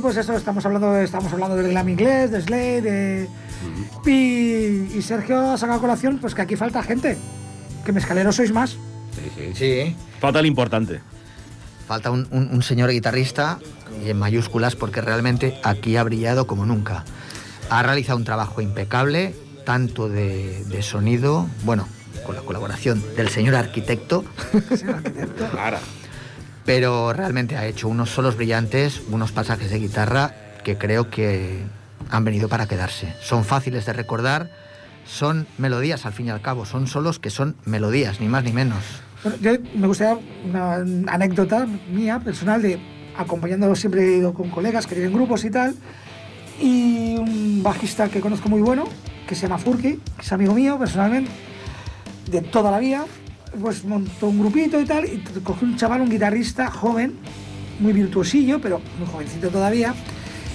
Aquí 0.00 0.02
pues 0.02 0.16
eso, 0.16 0.34
estamos 0.34 0.64
hablando, 0.64 0.92
de- 0.92 1.04
estamos 1.04 1.30
hablando 1.32 1.56
del 1.56 1.68
glam 1.68 1.88
inglés, 1.88 2.30
de 2.30 2.40
Slade, 2.40 2.80
de... 2.82 3.28
y, 4.06 4.96
y 4.98 5.02
Sergio 5.02 5.52
ha 5.52 5.58
sacado 5.58 5.78
a 5.78 5.80
colación 5.80 6.18
pues 6.18 6.34
que 6.34 6.42
aquí 6.42 6.56
falta 6.56 6.82
gente, 6.82 7.18
que 7.84 7.92
mezcaleros 7.92 8.36
sois 8.36 8.52
más. 8.52 8.70
Sí, 8.70 9.30
sí. 9.36 9.52
Sí, 9.54 9.96
Falta 10.20 10.40
el 10.40 10.46
importante. 10.46 11.00
falta 11.86 12.10
un, 12.10 12.26
un- 12.30 12.48
un 12.52 12.62
señor 12.62 12.90
guitarrista 12.90 13.58
y 14.04 14.10
en 14.10 14.18
mayúsculas 14.18 14.74
porque 14.76 15.00
realmente 15.00 15.58
aquí 15.64 15.96
ha 15.96 16.02
brillado 16.04 16.46
como 16.46 16.64
nunca. 16.64 17.04
Ha 17.68 17.82
realizado 17.82 18.16
un 18.18 18.24
trabajo 18.24 18.60
impecable, 18.60 19.34
tanto 19.66 20.08
de, 20.08 20.64
de 20.64 20.82
sonido, 20.82 21.46
bueno, 21.64 21.86
con 22.24 22.34
la 22.36 22.42
colaboración 22.42 23.02
del 23.16 23.28
señor 23.28 23.54
arquitecto, 23.54 24.24
Clara. 25.52 25.80
Pero 26.64 27.12
realmente 27.12 27.56
ha 27.56 27.66
hecho 27.66 27.88
unos 27.88 28.10
solos 28.10 28.36
brillantes, 28.36 29.02
unos 29.10 29.32
pasajes 29.32 29.70
de 29.70 29.78
guitarra 29.78 30.34
que 30.64 30.76
creo 30.76 31.10
que 31.10 31.62
han 32.10 32.24
venido 32.24 32.48
para 32.48 32.66
quedarse. 32.66 33.14
Son 33.20 33.44
fáciles 33.44 33.86
de 33.86 33.92
recordar, 33.92 34.50
son 35.06 35.46
melodías 35.58 36.06
al 36.06 36.12
fin 36.12 36.26
y 36.26 36.30
al 36.30 36.40
cabo, 36.40 36.66
son 36.66 36.86
solos 36.86 37.18
que 37.18 37.30
son 37.30 37.56
melodías, 37.64 38.20
ni 38.20 38.28
más 38.28 38.44
ni 38.44 38.52
menos. 38.52 38.82
Yo 39.40 39.52
me 39.74 39.86
gustaría 39.86 40.18
una 40.44 40.76
anécdota 41.12 41.66
mía, 41.90 42.20
personal, 42.20 42.62
de 42.62 42.80
acompañando 43.16 43.74
siempre 43.74 44.02
he 44.02 44.16
ido 44.18 44.32
con 44.32 44.48
colegas 44.50 44.86
que 44.86 44.94
tienen 44.94 45.12
grupos 45.12 45.44
y 45.44 45.50
tal, 45.50 45.74
y 46.60 47.16
un 47.18 47.62
bajista 47.62 48.08
que 48.08 48.20
conozco 48.20 48.48
muy 48.48 48.62
bueno, 48.62 48.84
que 49.26 49.34
se 49.34 49.42
llama 49.42 49.58
Furky, 49.58 50.00
que 50.16 50.22
es 50.22 50.32
amigo 50.32 50.54
mío 50.54 50.78
personalmente, 50.78 51.30
de 52.30 52.40
toda 52.42 52.70
la 52.70 52.78
vida, 52.78 53.04
pues 53.58 53.84
montó 53.84 54.28
un 54.28 54.40
grupito 54.40 54.80
y 54.80 54.84
tal, 54.84 55.06
y 55.06 55.18
cogió 55.42 55.66
un 55.66 55.76
chaval, 55.76 56.02
un 56.02 56.10
guitarrista 56.10 56.70
joven, 56.70 57.14
muy 57.78 57.92
virtuosillo, 57.92 58.60
pero 58.60 58.80
muy 58.98 59.08
jovencito 59.08 59.48
todavía, 59.48 59.94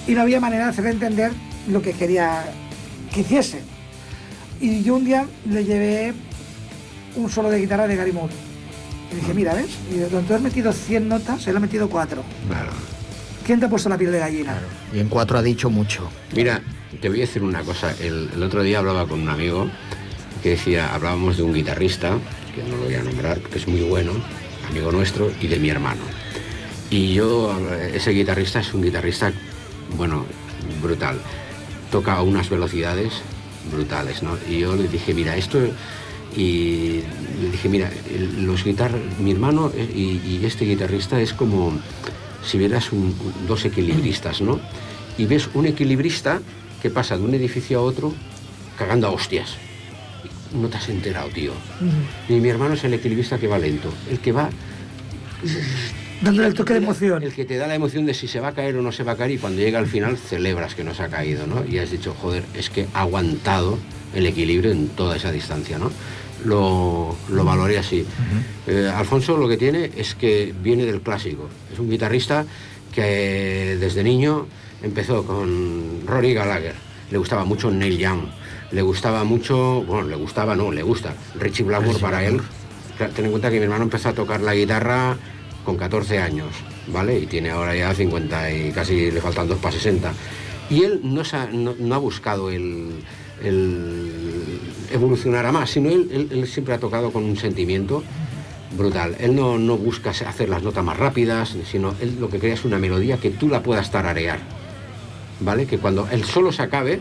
y 0.08 0.14
no 0.14 0.22
había 0.22 0.40
manera 0.40 0.66
de 0.66 0.70
hacerle 0.70 0.92
entender 0.92 1.32
lo 1.68 1.82
que 1.82 1.94
quería 1.94 2.46
que 3.14 3.22
hiciese. 3.22 3.62
Y 4.62 4.84
yo 4.84 4.96
un 4.96 5.06
día 5.06 5.26
le 5.50 5.66
llevé 5.66 6.14
un 7.16 7.30
solo 7.30 7.50
de 7.50 7.60
guitarra 7.60 7.88
de 7.88 7.96
Gary 7.96 8.12
Moore. 8.12 8.34
Y 9.12 9.16
dije, 9.16 9.34
mira, 9.34 9.54
¿ves? 9.54 9.78
Y 9.94 9.98
donde 9.98 10.28
tú 10.28 10.34
has 10.34 10.42
metido 10.42 10.72
100 10.72 11.08
notas, 11.08 11.48
él 11.48 11.58
ha 11.58 11.60
metido 11.60 11.90
4. 11.90 12.24
Claro. 12.48 12.72
¿Quién 13.46 13.60
te 13.60 13.68
ha 13.68 13.70
puesto 13.70 13.90
la 13.90 13.98
piel 13.98 14.12
de 14.12 14.20
gallina? 14.20 14.58
Y 14.92 15.00
en 15.00 15.08
cuatro 15.08 15.38
ha 15.38 15.44
dicho 15.44 15.70
mucho. 15.70 16.10
Mira, 16.36 16.62
te 17.00 17.10
voy 17.10 17.20
a 17.20 17.22
decir 17.22 17.44
una 17.44 17.62
cosa. 17.62 17.94
El, 18.00 18.30
el 18.34 18.42
otro 18.42 18.64
día 18.64 18.80
hablaba 18.80 19.08
con 19.08 19.22
un 19.22 19.30
amigo 19.30 19.70
que 20.42 20.52
decía, 20.52 20.94
hablábamos 20.94 21.38
de 21.38 21.44
un 21.44 21.54
guitarrista, 21.54 22.18
que 22.56 22.64
no 22.64 22.78
lo 22.78 22.86
voy 22.86 22.96
a 22.96 23.04
nombrar, 23.04 23.40
que 23.42 23.58
es 23.58 23.68
muy 23.68 23.82
bueno, 23.82 24.14
amigo 24.70 24.92
nuestro, 24.92 25.32
y 25.42 25.48
de 25.48 25.60
mi 25.60 25.70
hermano. 25.70 26.02
Y 26.90 27.14
yo, 27.14 27.54
ese 27.94 28.12
guitarrista 28.12 28.60
es 28.62 28.74
un 28.74 28.82
guitarrista, 28.82 29.34
bueno, 29.98 30.26
brutal. 30.82 31.20
Toca 31.92 32.14
a 32.14 32.22
unas 32.22 32.50
velocidades 32.50 33.14
brutales, 33.72 34.24
¿no? 34.24 34.38
Y 34.50 34.60
yo 34.60 34.76
le 34.76 34.88
dije, 34.88 35.14
mira, 35.14 35.36
esto... 35.36 35.60
Y 36.38 37.02
le 37.42 37.50
dije, 37.52 37.70
mira, 37.70 37.90
los 38.40 38.66
guitar 38.66 38.92
mi 39.20 39.32
hermano 39.32 39.72
eh, 39.74 39.90
y, 39.96 40.46
este 40.46 40.66
guitarrista 40.66 41.22
es 41.22 41.32
como 41.32 41.72
si 42.46 42.58
vieras 42.58 42.90
dos 43.48 43.64
equilibristas, 43.64 44.42
¿no? 44.42 44.60
Y 45.18 45.28
ves 45.28 45.50
un 45.54 45.66
equilibrista 45.66 46.42
que 46.82 46.90
pasa 46.90 47.18
de 47.18 47.24
un 47.24 47.34
edificio 47.34 47.80
a 47.80 47.84
otro 47.84 48.14
cagando 48.78 49.08
a 49.08 49.12
hostias. 49.12 49.56
No 50.56 50.68
te 50.70 50.78
has 50.78 50.90
enterado, 50.90 51.28
tío. 51.30 51.52
Y 52.30 52.34
mi 52.34 52.50
hermano 52.50 52.74
es 52.76 52.84
el 52.84 52.94
equilibrista 52.94 53.38
que 53.38 53.48
va 53.48 53.58
lento, 53.60 53.94
el 54.10 54.20
que 54.20 54.32
va 54.32 54.50
Dándole 56.22 56.48
el 56.48 56.54
toque 56.54 56.74
de 56.74 56.80
emoción. 56.80 57.22
el 57.24 57.34
que 57.34 57.46
te 57.46 57.58
da 57.58 57.68
la 57.68 57.76
emoción 57.76 58.06
de 58.06 58.14
si 58.14 58.28
se 58.28 58.40
va 58.40 58.48
a 58.50 58.52
caer 58.54 58.78
o 58.78 58.82
no 58.82 58.92
se 58.92 59.04
va 59.04 59.12
a 59.14 59.18
caer 59.18 59.32
y 59.32 59.38
cuando 59.38 59.62
llega 59.62 59.80
al 59.80 59.88
final 59.88 60.18
celebras 60.18 60.74
que 60.74 60.84
no 60.84 60.94
se 60.94 61.04
ha 61.04 61.10
caído, 61.10 61.46
¿no? 61.46 61.64
Y 61.66 61.78
has 61.78 61.92
dicho, 61.92 62.16
joder, 62.20 62.44
es 62.56 62.70
que 62.70 62.88
ha 62.94 63.02
aguantado 63.02 63.78
el 64.14 64.26
equilibrio 64.26 64.72
en 64.72 64.88
toda 64.88 65.18
esa 65.18 65.32
distancia, 65.32 65.78
¿no? 65.78 65.92
Lo, 66.46 67.16
lo 67.30 67.44
valoré 67.44 67.78
así. 67.78 68.06
Eh, 68.68 68.92
Alfonso 68.96 69.38
lo 69.38 69.48
que 69.50 69.58
tiene 69.58 69.92
es 69.96 70.16
que 70.16 70.54
viene 70.64 70.86
del 70.86 71.02
clásico. 71.02 71.50
Es 71.72 71.80
un 71.80 71.90
guitarrista 71.90 72.46
que 72.94 73.78
desde 73.80 74.04
niño 74.04 74.48
empezó 74.84 75.26
con 75.26 76.02
Rory 76.08 76.34
Gallagher. 76.34 76.76
Le 77.12 77.18
gustaba 77.18 77.44
mucho 77.46 77.70
Neil 77.72 77.98
Young. 77.98 78.22
Le 78.72 78.82
gustaba 78.82 79.24
mucho, 79.24 79.84
bueno, 79.84 80.08
le 80.08 80.16
gustaba, 80.16 80.56
no, 80.56 80.72
le 80.72 80.84
gusta. 80.84 81.14
Richie 81.40 81.64
Blackmore 81.66 82.00
para 82.00 82.24
él. 82.26 82.42
Ten 83.16 83.26
en 83.26 83.32
cuenta 83.32 83.50
que 83.52 83.58
mi 83.58 83.64
hermano 83.64 83.84
empezó 83.84 84.10
a 84.10 84.14
tocar 84.14 84.42
la 84.42 84.56
guitarra 84.56 85.18
con 85.64 85.78
14 85.78 86.20
años, 86.20 86.48
¿vale? 86.88 87.20
Y 87.20 87.26
tiene 87.26 87.52
ahora 87.52 87.76
ya 87.76 87.94
50 87.94 88.52
y 88.52 88.72
casi 88.72 89.12
le 89.12 89.22
faltan 89.22 89.48
dos 89.48 89.60
para 89.60 89.74
60. 89.76 90.14
Y 90.70 90.84
él 90.84 91.02
no, 91.04 91.22
ha, 91.32 91.46
no, 91.52 91.76
no 91.78 91.96
ha 91.96 91.98
buscado 91.98 92.50
el, 92.50 92.92
el 93.44 94.60
evolucionar 94.92 95.46
a 95.46 95.52
más, 95.52 95.70
sino 95.70 95.90
él, 95.90 96.08
él- 96.12 96.28
él 96.32 96.48
siempre 96.48 96.74
ha 96.74 96.80
tocado 96.80 97.12
con 97.12 97.24
un 97.24 97.38
sentimiento 97.38 98.04
brutal. 98.78 99.16
Él 99.20 99.36
no, 99.36 99.58
no 99.58 99.78
busca 99.78 100.10
hacer 100.10 100.50
las 100.50 100.64
notas 100.64 100.84
más 100.84 100.98
rápidas, 100.98 101.56
sino 101.70 101.94
él 102.02 102.18
lo 102.20 102.30
que 102.30 102.40
crea 102.40 102.54
es 102.56 102.66
una 102.66 102.78
melodía 102.80 103.18
que 103.18 103.30
tú 103.30 103.48
la 103.48 103.62
puedas 103.64 103.92
tararear, 103.92 104.40
¿vale? 105.40 105.66
Que 105.66 105.78
cuando 105.78 106.08
el 106.12 106.24
solo 106.24 106.52
se 106.52 106.62
acabe, 106.64 107.00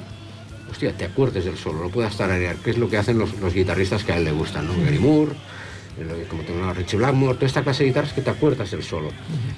hostia, 0.75 0.93
te 0.93 1.05
acuerdes 1.05 1.45
del 1.45 1.57
solo, 1.57 1.85
lo 1.85 1.89
puedas 1.89 2.17
tararear, 2.17 2.57
que 2.57 2.71
es 2.71 2.79
lo 2.79 2.89
que 2.91 2.97
hacen 2.99 3.17
los, 3.17 3.33
los 3.41 3.55
guitarristas 3.55 4.03
que 4.03 4.13
a 4.13 4.17
él 4.17 4.25
le 4.25 4.33
gustan, 4.33 4.67
¿no? 4.67 4.75
Gary 4.85 4.99
Moore, 4.99 5.31
como 6.29 6.43
tengo 6.43 6.73
Richie 6.75 6.97
Blackmore, 6.99 7.35
toda 7.35 7.47
esta 7.47 7.63
clase 7.63 7.85
de 7.85 7.91
guitarras 7.91 8.13
que 8.13 8.23
te 8.23 8.31
acuerdas 8.31 8.73
del 8.73 8.83
solo, 8.83 9.11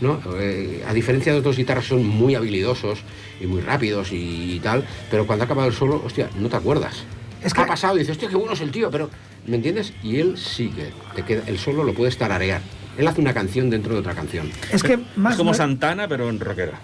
¿no? 0.02 0.20
Eh, 0.38 0.84
a 0.86 0.92
diferencia 0.92 1.32
de 1.32 1.38
otros 1.38 1.56
guitarras 1.56 1.86
son 1.86 2.06
muy 2.06 2.34
habilidosos 2.34 2.98
y 3.40 3.46
muy 3.46 3.62
rápidos 3.62 4.08
y, 4.12 4.60
tal, 4.62 4.84
pero 5.10 5.26
cuando 5.26 5.44
ha 5.44 5.46
acabado 5.46 5.68
el 5.68 5.74
solo, 5.74 6.02
hostia, 6.04 6.28
no 6.38 6.50
te 6.50 6.56
acuerdas. 6.56 7.04
Es 7.42 7.54
que- 7.54 7.62
ha 7.62 7.66
pasado 7.66 7.96
y 7.96 8.00
dices, 8.00 8.12
hostia, 8.12 8.28
qué 8.28 8.36
bueno 8.36 8.52
es 8.52 8.60
el 8.60 8.70
tío, 8.70 8.90
pero 8.90 9.08
¿me 9.46 9.56
entiendes? 9.56 9.94
Y 10.02 10.16
él 10.20 10.36
sí 10.36 10.68
que 10.68 10.90
te 11.14 11.22
queda, 11.22 11.44
el 11.46 11.58
solo 11.58 11.82
lo 11.82 11.94
puedes 11.94 12.18
tararear. 12.18 12.60
Él 12.98 13.06
hace 13.08 13.20
una 13.22 13.32
canción 13.32 13.70
dentro 13.70 13.94
de 13.94 14.00
otra 14.00 14.14
canción. 14.14 14.50
Es 14.72 14.82
que 14.82 14.98
más. 15.16 15.32
es 15.32 15.38
como 15.38 15.50
no- 15.52 15.56
Santana, 15.56 16.08
pero 16.08 16.28
en 16.28 16.40
rockera. 16.40 16.78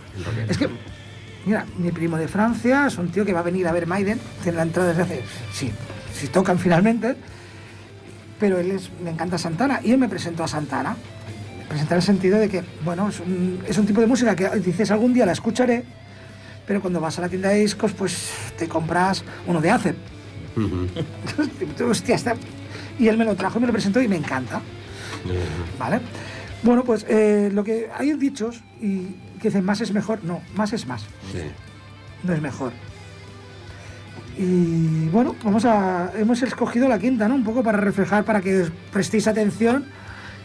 Es 0.48 0.56
que, 0.58 0.68
mira, 1.46 1.66
mi 1.78 1.90
primo 1.90 2.16
de 2.16 2.28
Francia 2.28 2.86
es 2.86 2.98
un 2.98 3.10
tío 3.10 3.24
que 3.24 3.32
va 3.32 3.40
a 3.40 3.44
venir 3.44 3.66
a 3.66 3.72
ver 3.72 3.86
Maiden, 3.86 4.20
tiene 4.42 4.56
la 4.56 4.62
entrada 4.62 4.88
desde 4.90 5.02
hace. 5.02 5.22
Sí, 5.52 5.70
si 6.14 6.28
tocan 6.28 6.58
finalmente. 6.58 7.16
Pero 8.38 8.58
él 8.58 8.72
es, 8.72 8.90
le 9.02 9.10
encanta 9.10 9.38
Santana 9.38 9.80
y 9.84 9.92
él 9.92 9.98
me 9.98 10.08
presentó 10.08 10.42
a 10.44 10.48
Santana. 10.48 10.96
Me 11.58 11.64
presentó 11.66 11.94
en 11.94 11.98
el 11.98 12.02
sentido 12.02 12.38
de 12.38 12.48
que, 12.48 12.64
bueno, 12.84 13.08
es 13.08 13.20
un, 13.20 13.62
es 13.66 13.78
un 13.78 13.86
tipo 13.86 14.00
de 14.00 14.06
música 14.06 14.34
que 14.34 14.48
dices 14.58 14.90
algún 14.90 15.14
día 15.14 15.24
la 15.24 15.32
escucharé, 15.32 15.84
pero 16.66 16.80
cuando 16.80 17.00
vas 17.00 17.18
a 17.18 17.22
la 17.22 17.28
tienda 17.28 17.50
de 17.50 17.60
discos, 17.60 17.92
pues 17.92 18.30
te 18.58 18.68
compras 18.68 19.24
uno 19.46 19.60
de 19.60 19.70
Acep. 19.70 19.96
Ujú. 20.56 20.88
Hostia, 21.90 22.16
está. 22.16 22.34
Y 22.98 23.08
él 23.08 23.16
me 23.16 23.24
lo 23.24 23.34
trajo 23.36 23.58
y 23.58 23.60
me 23.60 23.66
lo 23.68 23.72
presentó 23.72 24.00
y 24.00 24.08
me 24.08 24.16
encanta. 24.16 24.60
¿Vale? 25.78 26.00
Bueno, 26.62 26.84
pues 26.84 27.04
eh, 27.08 27.50
lo 27.52 27.64
que 27.64 27.88
hay 27.96 28.12
dichos 28.14 28.62
y 28.80 29.06
que 29.40 29.48
dicen 29.48 29.64
más 29.64 29.80
es 29.80 29.92
mejor. 29.92 30.22
No, 30.24 30.40
más 30.54 30.72
es 30.72 30.86
más. 30.86 31.02
Sí. 31.32 31.40
No 32.22 32.32
es 32.32 32.40
mejor. 32.40 32.72
Y 34.38 35.08
bueno, 35.08 35.34
vamos 35.44 35.64
a. 35.64 36.12
Hemos 36.16 36.42
escogido 36.42 36.88
la 36.88 36.98
quinta, 36.98 37.28
¿no? 37.28 37.34
Un 37.34 37.44
poco 37.44 37.62
para 37.62 37.78
reflejar, 37.78 38.24
para 38.24 38.40
que 38.40 38.66
prestéis 38.92 39.26
atención 39.28 39.84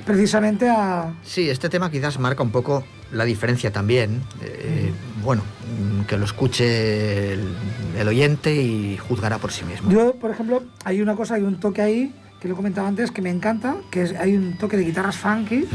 precisamente 0.06 0.68
a. 0.70 1.14
Sí, 1.24 1.50
este 1.50 1.70
tema 1.70 1.90
quizás 1.90 2.20
marca 2.20 2.44
un 2.44 2.52
poco 2.52 2.84
la 3.12 3.24
diferencia 3.24 3.72
también. 3.72 4.22
Eh, 4.42 4.92
Bueno, 5.24 5.44
mm, 5.44 6.06
que 6.06 6.18
lo 6.18 6.26
escuche 6.26 7.34
el, 7.34 7.54
el 7.98 8.08
oyente 8.08 8.54
y 8.56 8.98
juzgará 8.98 9.38
por 9.38 9.52
sí 9.52 9.64
mismo. 9.66 9.90
Yo, 9.92 10.16
por 10.16 10.32
ejemplo, 10.32 10.64
hay 10.84 11.02
una 11.02 11.16
cosa, 11.16 11.36
hay 11.36 11.44
un 11.44 11.60
toque 11.60 11.82
ahí, 11.82 12.14
que 12.42 12.48
lo 12.48 12.54
he 12.54 12.58
comentado 12.58 12.88
antes, 12.88 13.10
que 13.12 13.22
me 13.22 13.30
encanta, 13.32 13.78
que 13.90 14.04
es, 14.04 14.14
hay 14.16 14.36
un 14.36 14.58
toque 14.58 14.78
de 14.78 14.84
guitarras 14.84 15.18
funky. 15.18 15.66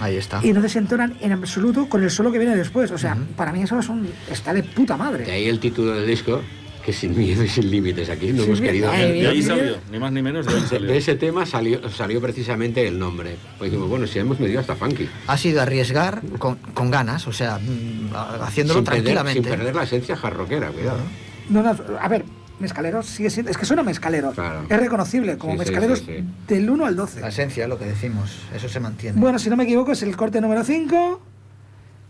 Ahí 0.00 0.16
está. 0.16 0.40
Y 0.44 0.52
no 0.52 0.60
desentonan 0.60 1.16
en 1.20 1.32
absoluto 1.32 1.88
con 1.88 2.02
el 2.02 2.10
solo 2.10 2.32
que 2.32 2.38
viene 2.38 2.56
después. 2.56 2.90
O 2.90 2.98
sea, 2.98 3.16
para 3.36 3.52
mí 3.52 3.62
eso 3.62 3.78
es 3.78 3.88
un, 3.88 4.08
está 4.30 4.52
de 4.52 4.62
puta 4.64 4.94
De 4.94 4.98
madre. 4.98 5.30
ahí 5.30 5.46
el 5.48 5.60
título 5.60 5.92
del 5.92 6.06
disco, 6.06 6.40
que 6.84 6.92
sin 6.92 7.16
miedo 7.16 7.44
y 7.44 7.48
sin 7.48 7.70
límites. 7.70 8.10
Aquí 8.10 8.32
no 8.32 8.38
Sin 8.42 8.46
hemos 8.46 8.60
querido 8.60 8.90
Ay, 8.90 9.20
De 9.20 9.28
ahí 9.28 9.42
salió, 9.42 9.76
ni 9.92 9.98
más 10.00 10.10
ni 10.10 10.22
menos, 10.22 10.44
de 10.44 10.54
ahí 10.54 10.60
De, 10.62 10.66
salió. 10.66 10.88
de 10.90 10.96
ese 10.98 11.14
tema 11.14 11.46
salió, 11.46 11.88
salió 11.88 12.20
precisamente 12.20 12.88
el 12.88 12.98
nombre. 12.98 13.36
Pues 13.58 13.70
dijimos, 13.70 13.88
bueno, 13.88 14.08
si 14.08 14.18
hemos 14.18 14.40
metido 14.40 14.58
hasta 14.58 14.74
funky. 14.74 15.08
Ha 15.28 15.36
sido 15.38 15.62
arriesgar 15.62 16.20
con, 16.38 16.56
con 16.74 16.90
ganas, 16.90 17.28
o 17.28 17.32
sea, 17.32 17.58
mm, 17.60 18.10
haciéndolo 18.42 18.80
Sin 18.80 18.84
perder, 18.84 19.02
tranquilamente. 19.04 19.48
sin 19.48 19.56
perder 19.56 19.74
la 19.76 19.84
esencia 19.84 20.16
jarroquera, 20.16 20.70
cuidado. 20.70 20.98
No, 21.48 21.62
no, 21.62 21.76
a 22.00 22.08
ver, 22.08 22.24
Mezcaleros 22.62 23.06
sigue 23.06 23.28
siendo. 23.28 23.50
Es 23.50 23.58
que 23.58 23.64
suena 23.66 23.82
Mezcaleros. 23.82 24.34
Claro. 24.34 24.62
Es 24.68 24.80
reconocible 24.80 25.36
como 25.36 25.52
Sí, 25.52 25.58
Mezcaleros 25.58 25.98
sí, 25.98 26.06
sí. 26.18 26.24
del 26.48 26.70
1 26.70 26.86
al 26.86 26.96
12. 26.96 27.20
La 27.20 27.28
esencia, 27.28 27.68
lo 27.68 27.78
que 27.78 27.84
decimos, 27.84 28.34
eso 28.54 28.68
se 28.68 28.80
mantiene. 28.80 29.20
Bueno, 29.20 29.38
si 29.38 29.50
no 29.50 29.56
me 29.56 29.64
equivoco, 29.64 29.92
es 29.92 30.02
el 30.02 30.16
corte 30.16 30.40
número 30.40 30.64
5 30.64 31.20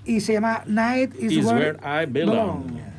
y 0.04 0.20
se 0.20 0.32
llama 0.34 0.62
Night 0.66 1.14
is, 1.18 1.32
Is 1.32 1.44
where, 1.44 1.72
where 1.72 2.02
I 2.02 2.06
belong. 2.06 2.64
Light 2.74 2.91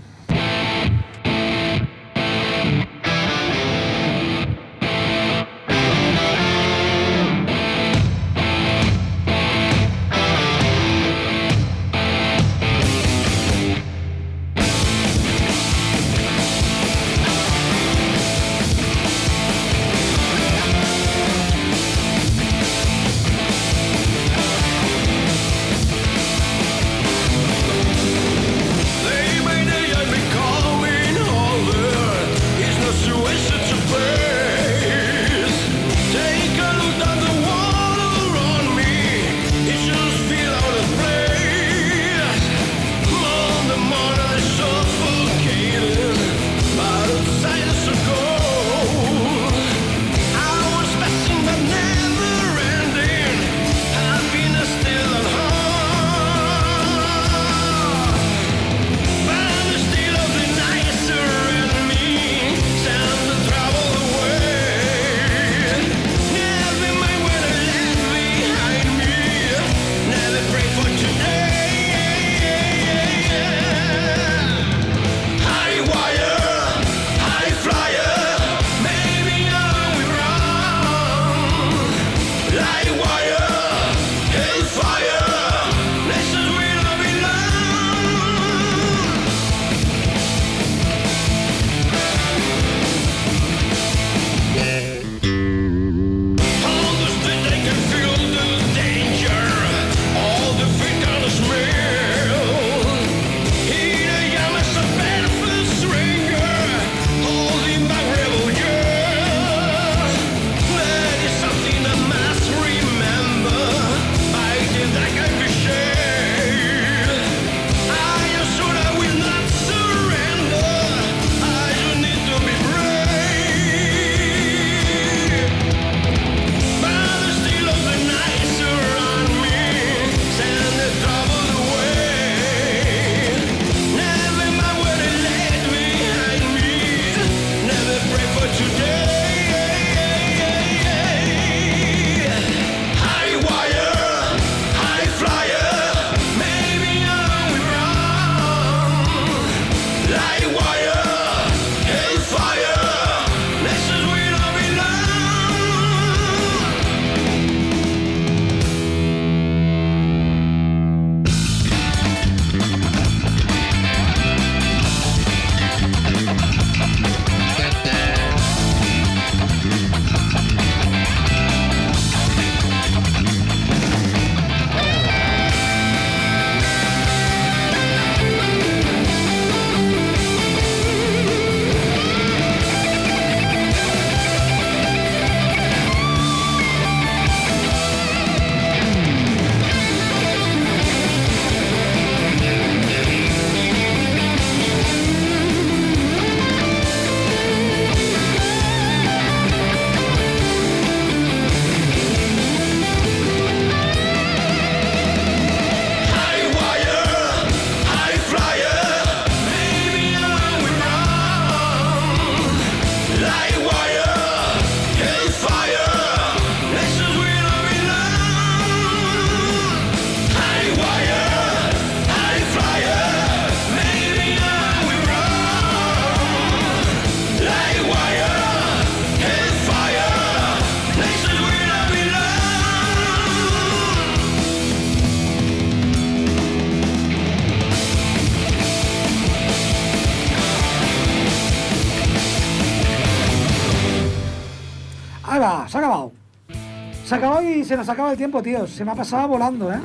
Se 247.66 247.78
nos 247.78 247.88
acaba 247.90 248.12
el 248.12 248.18
tiempo, 248.18 248.42
tío. 248.42 248.68
Se 248.68 248.84
me 248.84 248.92
ha 248.92 248.96
pasado 248.96 249.28
volando, 249.28 249.72
¿eh? 249.72 249.80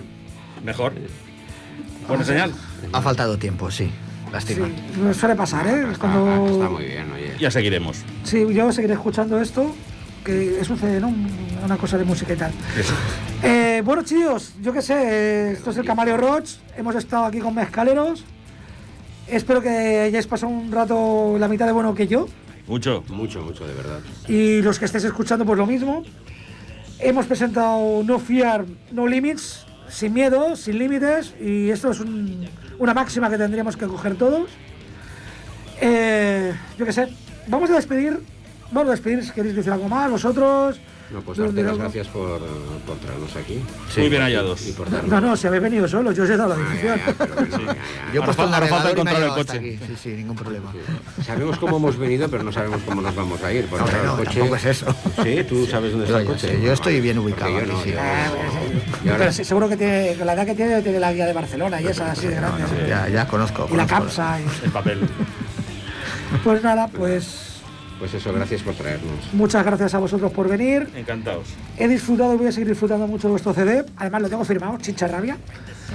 Mejor. 0.64 0.92
Buena 2.08 2.24
señal. 2.24 2.52
Ha 2.92 3.02
faltado 3.02 3.38
tiempo, 3.38 3.70
sí. 3.70 3.90
Lástima. 4.32 4.66
Sí, 4.66 5.00
me 5.00 5.14
suele 5.14 5.34
pasar, 5.34 5.66
¿eh? 5.66 5.82
Es 5.84 5.92
Está, 5.92 5.98
cuando... 6.12 6.46
está 6.50 6.68
muy 6.68 6.84
bien, 6.84 7.10
oye. 7.12 7.34
Ya 7.38 7.50
seguiremos. 7.50 8.02
Sí, 8.24 8.44
yo 8.52 8.72
seguiré 8.72 8.94
escuchando 8.94 9.40
esto, 9.40 9.74
que 10.24 10.62
sucede, 10.64 11.00
¿no? 11.00 11.12
Una 11.64 11.76
cosa 11.76 11.96
de 11.96 12.04
música 12.04 12.32
y 12.32 12.36
tal. 12.36 12.52
Eso. 12.78 12.92
Eh, 13.42 13.82
bueno, 13.84 14.02
chicos, 14.02 14.54
yo 14.60 14.72
qué 14.72 14.82
sé, 14.82 15.52
esto 15.52 15.70
es 15.70 15.76
el 15.78 15.84
Camaleo 15.86 16.16
Roach. 16.16 16.56
Hemos 16.76 16.94
estado 16.96 17.24
aquí 17.24 17.38
con 17.38 17.54
Mezcaleros. 17.54 18.24
Espero 19.26 19.60
que 19.62 19.68
hayáis 19.68 20.26
pasado 20.26 20.52
un 20.52 20.72
rato 20.72 21.36
la 21.38 21.48
mitad 21.48 21.66
de 21.66 21.72
bueno 21.72 21.94
que 21.94 22.06
yo. 22.06 22.26
Mucho. 22.66 23.02
Mucho, 23.08 23.42
mucho, 23.42 23.66
de 23.66 23.74
verdad. 23.74 24.00
Y 24.26 24.60
los 24.62 24.78
que 24.78 24.84
estéis 24.84 25.04
escuchando, 25.04 25.44
pues 25.46 25.56
lo 25.58 25.66
mismo. 25.66 26.02
Hemos 27.00 27.26
presentado 27.26 28.02
No 28.04 28.18
Fear, 28.18 28.64
No 28.90 29.06
Limits, 29.06 29.64
sin 29.88 30.12
miedo, 30.12 30.56
sin 30.56 30.78
límites. 30.78 31.34
Y 31.40 31.70
esto 31.70 31.90
es 31.90 32.00
un- 32.00 32.48
una 32.78 32.92
máxima 32.94 33.30
que 33.30 33.38
tendríamos 33.38 33.76
que 33.76 33.86
coger 33.86 34.16
todos. 34.16 34.50
Eh, 35.80 36.52
yo 36.76 36.84
qué 36.84 36.92
sé, 36.92 37.08
vamos 37.46 37.70
a 37.70 37.74
despedir. 37.74 38.20
Vamos 38.72 38.88
a 38.88 38.92
despedir 38.92 39.24
si 39.24 39.30
queréis 39.30 39.54
decir 39.56 39.72
algo 39.72 39.88
más, 39.88 40.10
vosotros. 40.10 40.80
No, 41.10 41.20
pues 41.22 41.38
darte 41.38 41.62
las 41.62 41.78
gracias 41.78 42.06
por, 42.08 42.38
por 42.86 42.96
traernos 42.98 43.34
aquí. 43.34 43.62
Muy 43.96 44.08
bien 44.10 44.20
hallados. 44.22 44.66
Y 44.68 44.72
por 44.72 44.90
No, 44.90 44.96
darnos. 44.98 45.22
no, 45.22 45.36
si 45.38 45.46
habéis 45.46 45.62
venido 45.62 45.88
solos, 45.88 46.14
yo 46.14 46.24
os 46.24 46.30
he 46.30 46.36
dado 46.36 46.50
la 46.50 46.54
Ah, 46.56 46.68
dirección. 46.68 46.98
Yo 46.98 47.02
he 47.02 48.18
Ahora 48.18 48.24
puesto 48.26 48.32
falta- 48.34 48.44
un 48.46 48.54
ahora 48.54 48.66
falta 48.68 48.90
encontrar 48.90 49.22
el 49.22 49.28
coche. 49.30 49.56
aquí. 49.56 49.78
Sí, 49.86 49.96
sí, 50.02 50.08
ningún 50.10 50.36
problema. 50.36 50.70
Sabemos 51.24 51.58
cómo 51.58 51.78
hemos 51.78 51.96
venido, 51.96 52.28
pero 52.28 52.42
no 52.42 52.52
sabemos 52.52 52.82
cómo 52.84 53.00
nos 53.00 53.14
vamos 53.14 53.42
a 53.42 53.52
ir. 53.52 53.64
Hombre, 53.72 53.78
claro, 53.88 54.04
no, 54.04 54.12
el 54.12 54.18
coche... 54.26 54.38
tampoco 54.38 54.56
es 54.56 54.64
eso. 54.66 54.86
Sí, 55.22 55.44
tú 55.48 55.66
sabes 55.66 55.92
dónde 55.92 56.06
está 56.06 56.20
el 56.20 56.26
coche. 56.26 56.60
yo 56.62 56.72
estoy 56.72 57.00
bien 57.00 57.18
ubicado 57.18 57.50
yo 57.52 57.58
aquí, 57.58 57.68
no, 57.68 57.82
sí. 57.82 57.90
yo- 57.92 57.98
Ah, 58.00 59.14
Pero 59.18 59.32
seguro 59.32 59.68
que 59.70 59.76
tiene, 59.78 60.16
la 60.16 60.34
edad 60.34 60.44
que 60.44 60.54
tiene, 60.54 60.82
tiene 60.82 61.00
la 61.00 61.12
guía 61.12 61.24
de 61.26 61.32
Barcelona 61.32 61.80
y 61.80 61.86
esa 61.86 62.12
así 62.12 62.26
de 62.26 62.34
grande. 62.34 62.64
Ya, 62.86 63.08
ya 63.08 63.26
conozco. 63.26 63.66
Y 63.72 63.76
la. 63.76 63.86
CAPSA. 63.86 64.40
El 64.62 64.70
papel. 64.70 65.00
Pues 66.44 66.62
nada, 66.62 66.88
pues 66.88 67.47
Pues 67.98 68.14
eso, 68.14 68.32
gracias 68.32 68.62
por 68.62 68.74
traernos. 68.74 69.32
muchas 69.32 69.64
gracias 69.64 69.92
a 69.94 69.98
vosotros 69.98 70.30
por 70.32 70.48
venir. 70.48 70.88
Encantados. 70.94 71.48
He 71.76 71.88
disfrutado 71.88 72.34
y 72.34 72.36
voy 72.36 72.46
a 72.46 72.52
seguir 72.52 72.68
disfrutando 72.68 73.06
mucho 73.08 73.26
de 73.28 73.32
vuestro 73.32 73.52
CD. 73.52 73.84
Además 73.96 74.22
lo 74.22 74.28
tengo 74.28 74.44
firmado, 74.44 74.78
Chicha 74.78 75.08
Rabia. 75.08 75.36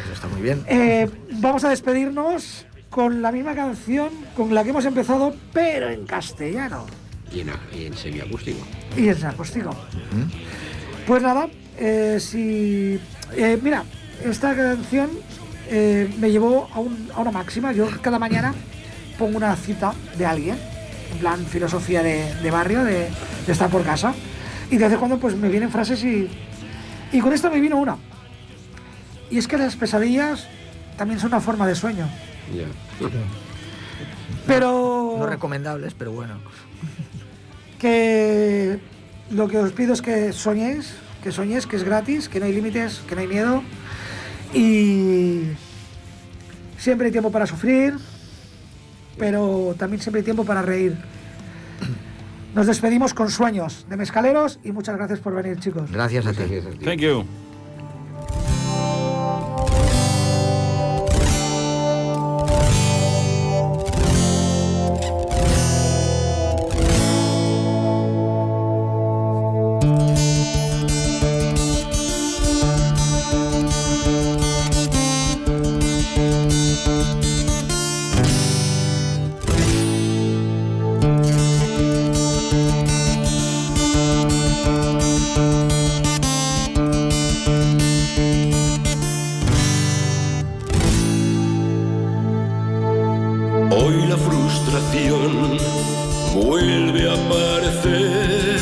Eso 0.04 0.14
está 0.14 0.28
muy 0.28 0.42
bien. 0.42 0.62
Eh, 0.68 1.10
vamos 1.40 1.64
a 1.64 1.70
despedirnos 1.70 2.66
con 2.90 3.22
la 3.22 3.32
misma 3.32 3.56
canción 3.56 4.10
con 4.36 4.54
la 4.54 4.64
que 4.64 4.72
hemos 4.72 4.86
empezado, 4.86 5.34
pero 5.54 5.90
en 5.90 6.06
castellano 6.06 6.86
Y 7.32 7.40
en, 7.40 7.52
y 7.76 7.86
en 7.86 7.96
semiacústico. 7.96 8.60
y 8.98 9.08
en 9.08 9.26
acústico. 9.26 9.74
Pues 11.08 11.22
nada, 11.24 11.48
eh, 11.78 12.18
si. 12.20 13.00
eh, 13.36 13.58
mira, 13.62 13.84
esta 14.26 14.56
canción 14.56 15.10
eh, 15.70 16.14
me 16.20 16.32
llevó 16.32 16.68
a, 16.74 16.80
un- 16.80 17.10
a 17.16 17.22
una 17.22 17.32
máxima. 17.32 17.72
Yo 17.72 17.88
cada 18.02 18.20
mañana 18.20 18.54
pongo 19.18 19.38
una 19.38 19.56
cita 19.56 19.94
de 20.18 20.26
alguien, 20.26 20.58
en 21.14 21.20
plan 21.20 21.46
filosofía 21.46 22.04
de, 22.04 22.34
de 22.36 22.52
barrio, 22.52 22.84
de, 22.84 23.10
de 23.46 23.52
estar 23.52 23.70
por 23.70 23.84
casa. 23.84 24.14
Y 24.70 24.78
de 24.78 24.86
vez 24.86 24.94
en 24.94 25.00
cuando 25.00 25.20
pues 25.20 25.36
me 25.36 25.50
vienen 25.50 25.70
frases 25.70 26.04
y. 26.04 26.30
Y 27.12 27.20
con 27.20 27.32
esta 27.34 27.50
me 27.50 27.60
vino 27.60 27.78
una. 27.78 27.98
Y 29.30 29.38
es 29.38 29.48
que 29.48 29.58
las 29.58 29.76
pesadillas 29.76 30.48
también 30.98 31.20
son 31.20 31.30
una 31.30 31.40
forma 31.40 31.68
de 31.68 31.76
sueño. 31.76 32.08
Pero. 34.48 35.16
No 35.20 35.26
recomendables, 35.28 35.94
pero 35.94 36.12
bueno. 36.12 36.36
que 37.80 38.80
lo 39.30 39.48
que 39.48 39.58
os 39.58 39.72
pido 39.72 39.94
es 39.94 40.02
que 40.02 40.34
soñéis, 40.34 40.96
que 41.24 41.32
soñéis, 41.32 41.68
que 41.68 41.76
es 41.76 41.84
gratis, 41.84 42.30
que 42.30 42.40
no 42.40 42.46
hay 42.46 42.54
límites, 42.54 43.02
que 43.08 43.16
no 43.16 43.22
hay 43.22 43.28
miedo. 43.28 43.64
Y 44.54 45.42
siempre 46.78 47.08
hay 47.08 47.12
tiempo 47.12 47.32
para 47.32 47.46
sufrir, 47.46 47.96
pero 49.18 49.76
también 49.78 50.02
siempre 50.02 50.20
hay 50.20 50.26
tiempo 50.26 50.46
para 50.46 50.62
reír. 50.62 50.96
Nos 52.54 52.68
despedimos 52.68 53.14
con 53.14 53.32
sueños 53.32 53.86
de 53.90 53.98
mezcaleros 53.98 54.60
y 54.64 54.72
muchas 54.72 54.96
gracias 54.96 55.20
por 55.20 55.34
venir, 55.34 55.60
chicos. 55.60 55.92
Gracias 55.92 56.26
a 56.28 56.32
ti. 56.32 56.38
Gracias 56.38 56.66
a 56.68 56.70
ti. 56.72 56.86
Thank 56.86 57.00
you. 57.00 57.26
Hoy 93.76 94.06
la 94.08 94.18
frustración 94.18 95.58
vuelve 96.36 97.10
a 97.10 97.14
aparecer, 97.14 98.60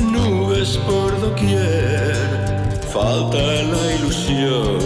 nubes 0.00 0.78
por 0.86 1.20
doquier, 1.20 2.16
falta 2.90 3.36
la 3.36 3.94
ilusión 3.96 4.78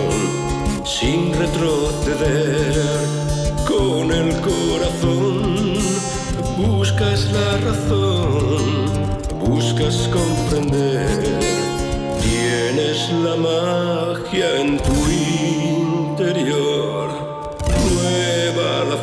sin 0.84 1.32
retroceder. 1.32 2.74
Con 3.68 4.10
el 4.10 4.34
corazón 4.40 5.74
buscas 6.56 7.30
la 7.30 7.56
razón, 7.58 8.62
buscas 9.46 10.08
comprender. 10.08 11.38
Tienes 12.20 13.12
la 13.24 13.36
magia 13.36 14.60
en 14.60 14.78
tu 14.78 14.98
interior. 16.18 16.81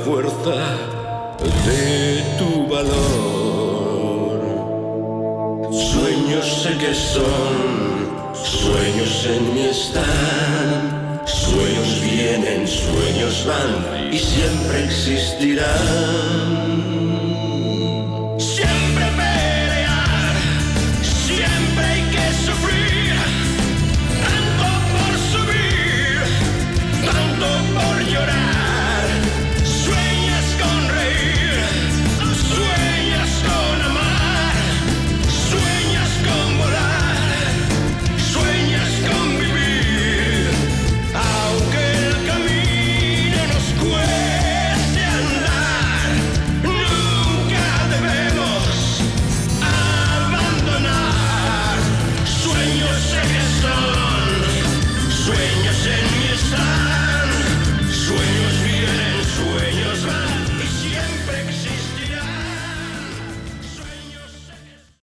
Fuerza 0.10 0.62
de 1.68 2.24
tu 2.40 2.66
valor. 2.68 4.42
Sueños 5.72 6.46
sé 6.64 6.72
que 6.80 6.96
son, 6.96 7.54
sueños 8.34 9.28
en 9.28 9.54
mí 9.54 9.62
están, 9.68 11.22
sueños 11.26 12.02
vienen, 12.02 12.68
sueños 12.68 13.46
van 13.46 14.12
y 14.12 14.18
siempre 14.18 14.86
existirán. 14.86 16.79